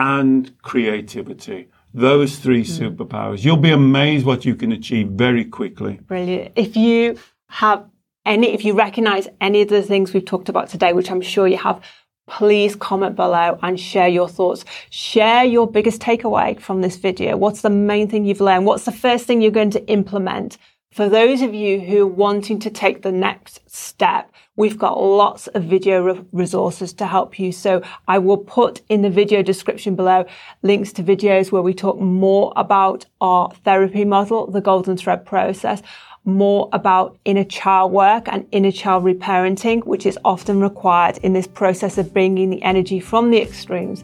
and 0.00 0.60
creativity. 0.62 1.68
Those 1.92 2.38
three 2.38 2.64
mm. 2.64 2.96
superpowers. 2.96 3.44
You'll 3.44 3.58
be 3.58 3.70
amazed 3.70 4.24
what 4.24 4.44
you 4.44 4.56
can 4.56 4.72
achieve 4.72 5.08
very 5.08 5.44
quickly. 5.44 6.00
Brilliant. 6.06 6.52
If 6.56 6.74
you 6.74 7.18
have 7.48 7.84
any, 8.24 8.48
if 8.48 8.64
you 8.64 8.72
recognize 8.72 9.28
any 9.40 9.60
of 9.60 9.68
the 9.68 9.82
things 9.82 10.14
we've 10.14 10.24
talked 10.24 10.48
about 10.48 10.70
today, 10.70 10.94
which 10.94 11.10
I'm 11.10 11.20
sure 11.20 11.46
you 11.46 11.58
have, 11.58 11.82
please 12.26 12.74
comment 12.76 13.14
below 13.14 13.58
and 13.62 13.78
share 13.78 14.08
your 14.08 14.28
thoughts. 14.28 14.64
Share 14.88 15.44
your 15.44 15.70
biggest 15.70 16.00
takeaway 16.00 16.58
from 16.58 16.80
this 16.80 16.96
video. 16.96 17.36
What's 17.36 17.60
the 17.60 17.70
main 17.70 18.08
thing 18.08 18.24
you've 18.24 18.40
learned? 18.40 18.64
What's 18.64 18.84
the 18.84 18.92
first 18.92 19.26
thing 19.26 19.42
you're 19.42 19.50
going 19.50 19.72
to 19.72 19.86
implement? 19.86 20.56
For 20.92 21.08
those 21.08 21.40
of 21.40 21.54
you 21.54 21.78
who 21.78 22.02
are 22.02 22.06
wanting 22.06 22.58
to 22.58 22.68
take 22.68 23.02
the 23.02 23.12
next 23.12 23.60
step, 23.70 24.32
we've 24.56 24.76
got 24.76 25.00
lots 25.00 25.46
of 25.46 25.62
video 25.62 26.02
re- 26.02 26.24
resources 26.32 26.92
to 26.94 27.06
help 27.06 27.38
you. 27.38 27.52
So 27.52 27.80
I 28.08 28.18
will 28.18 28.38
put 28.38 28.80
in 28.88 29.02
the 29.02 29.08
video 29.08 29.40
description 29.40 29.94
below 29.94 30.26
links 30.62 30.92
to 30.94 31.04
videos 31.04 31.52
where 31.52 31.62
we 31.62 31.74
talk 31.74 32.00
more 32.00 32.52
about 32.56 33.06
our 33.20 33.52
therapy 33.64 34.04
model, 34.04 34.50
the 34.50 34.60
golden 34.60 34.96
thread 34.96 35.24
process, 35.24 35.80
more 36.24 36.68
about 36.72 37.16
inner 37.24 37.44
child 37.44 37.92
work 37.92 38.26
and 38.26 38.48
inner 38.50 38.72
child 38.72 39.04
reparenting, 39.04 39.86
which 39.86 40.06
is 40.06 40.18
often 40.24 40.60
required 40.60 41.18
in 41.18 41.34
this 41.34 41.46
process 41.46 41.98
of 41.98 42.12
bringing 42.12 42.50
the 42.50 42.62
energy 42.64 42.98
from 42.98 43.30
the 43.30 43.40
extremes 43.40 44.02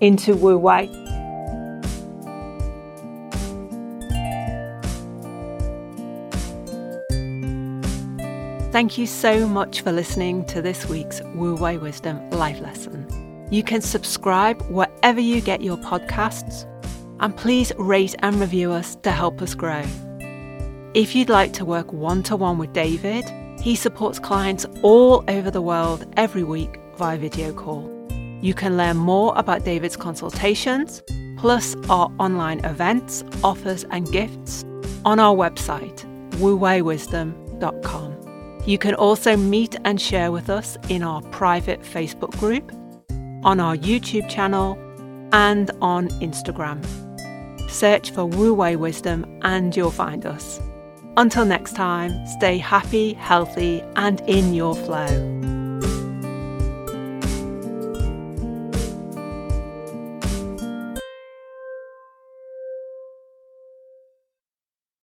into 0.00 0.36
Wu 0.36 0.56
Wei. 0.56 1.19
Thank 8.72 8.96
you 8.96 9.06
so 9.08 9.48
much 9.48 9.80
for 9.80 9.90
listening 9.90 10.44
to 10.44 10.62
this 10.62 10.88
week's 10.88 11.20
Wu 11.34 11.56
Wei 11.56 11.76
Wisdom 11.76 12.30
Life 12.30 12.60
Lesson. 12.60 13.04
You 13.50 13.64
can 13.64 13.80
subscribe 13.80 14.62
wherever 14.70 15.18
you 15.18 15.40
get 15.40 15.60
your 15.60 15.76
podcasts, 15.76 16.66
and 17.18 17.36
please 17.36 17.72
rate 17.78 18.14
and 18.20 18.36
review 18.36 18.70
us 18.70 18.94
to 19.02 19.10
help 19.10 19.42
us 19.42 19.56
grow. 19.56 19.82
If 20.94 21.16
you'd 21.16 21.28
like 21.28 21.52
to 21.54 21.64
work 21.64 21.92
one 21.92 22.22
to 22.22 22.36
one 22.36 22.58
with 22.58 22.72
David, 22.72 23.24
he 23.60 23.74
supports 23.74 24.20
clients 24.20 24.66
all 24.82 25.24
over 25.26 25.50
the 25.50 25.60
world 25.60 26.06
every 26.16 26.44
week 26.44 26.78
via 26.96 27.18
video 27.18 27.52
call. 27.52 27.90
You 28.40 28.54
can 28.54 28.76
learn 28.76 28.98
more 28.98 29.36
about 29.36 29.64
David's 29.64 29.96
consultations, 29.96 31.02
plus 31.38 31.74
our 31.88 32.08
online 32.20 32.64
events, 32.64 33.24
offers, 33.42 33.84
and 33.90 34.10
gifts 34.12 34.64
on 35.04 35.18
our 35.18 35.34
website, 35.34 36.04
wuweiwisdom.com. 36.36 38.19
You 38.70 38.78
can 38.78 38.94
also 38.94 39.36
meet 39.36 39.74
and 39.84 40.00
share 40.00 40.30
with 40.30 40.48
us 40.48 40.78
in 40.88 41.02
our 41.02 41.22
private 41.32 41.82
Facebook 41.82 42.30
group, 42.38 42.70
on 43.42 43.58
our 43.58 43.76
YouTube 43.76 44.28
channel, 44.28 44.78
and 45.32 45.72
on 45.82 46.06
Instagram. 46.20 46.78
Search 47.68 48.12
for 48.12 48.26
Wu 48.26 48.54
Wei 48.54 48.76
Wisdom 48.76 49.26
and 49.42 49.76
you'll 49.76 49.90
find 49.90 50.24
us. 50.24 50.60
Until 51.16 51.44
next 51.44 51.74
time, 51.74 52.12
stay 52.38 52.58
happy, 52.58 53.14
healthy, 53.14 53.82
and 53.96 54.20
in 54.28 54.54
your 54.54 54.76
flow. 54.76 55.49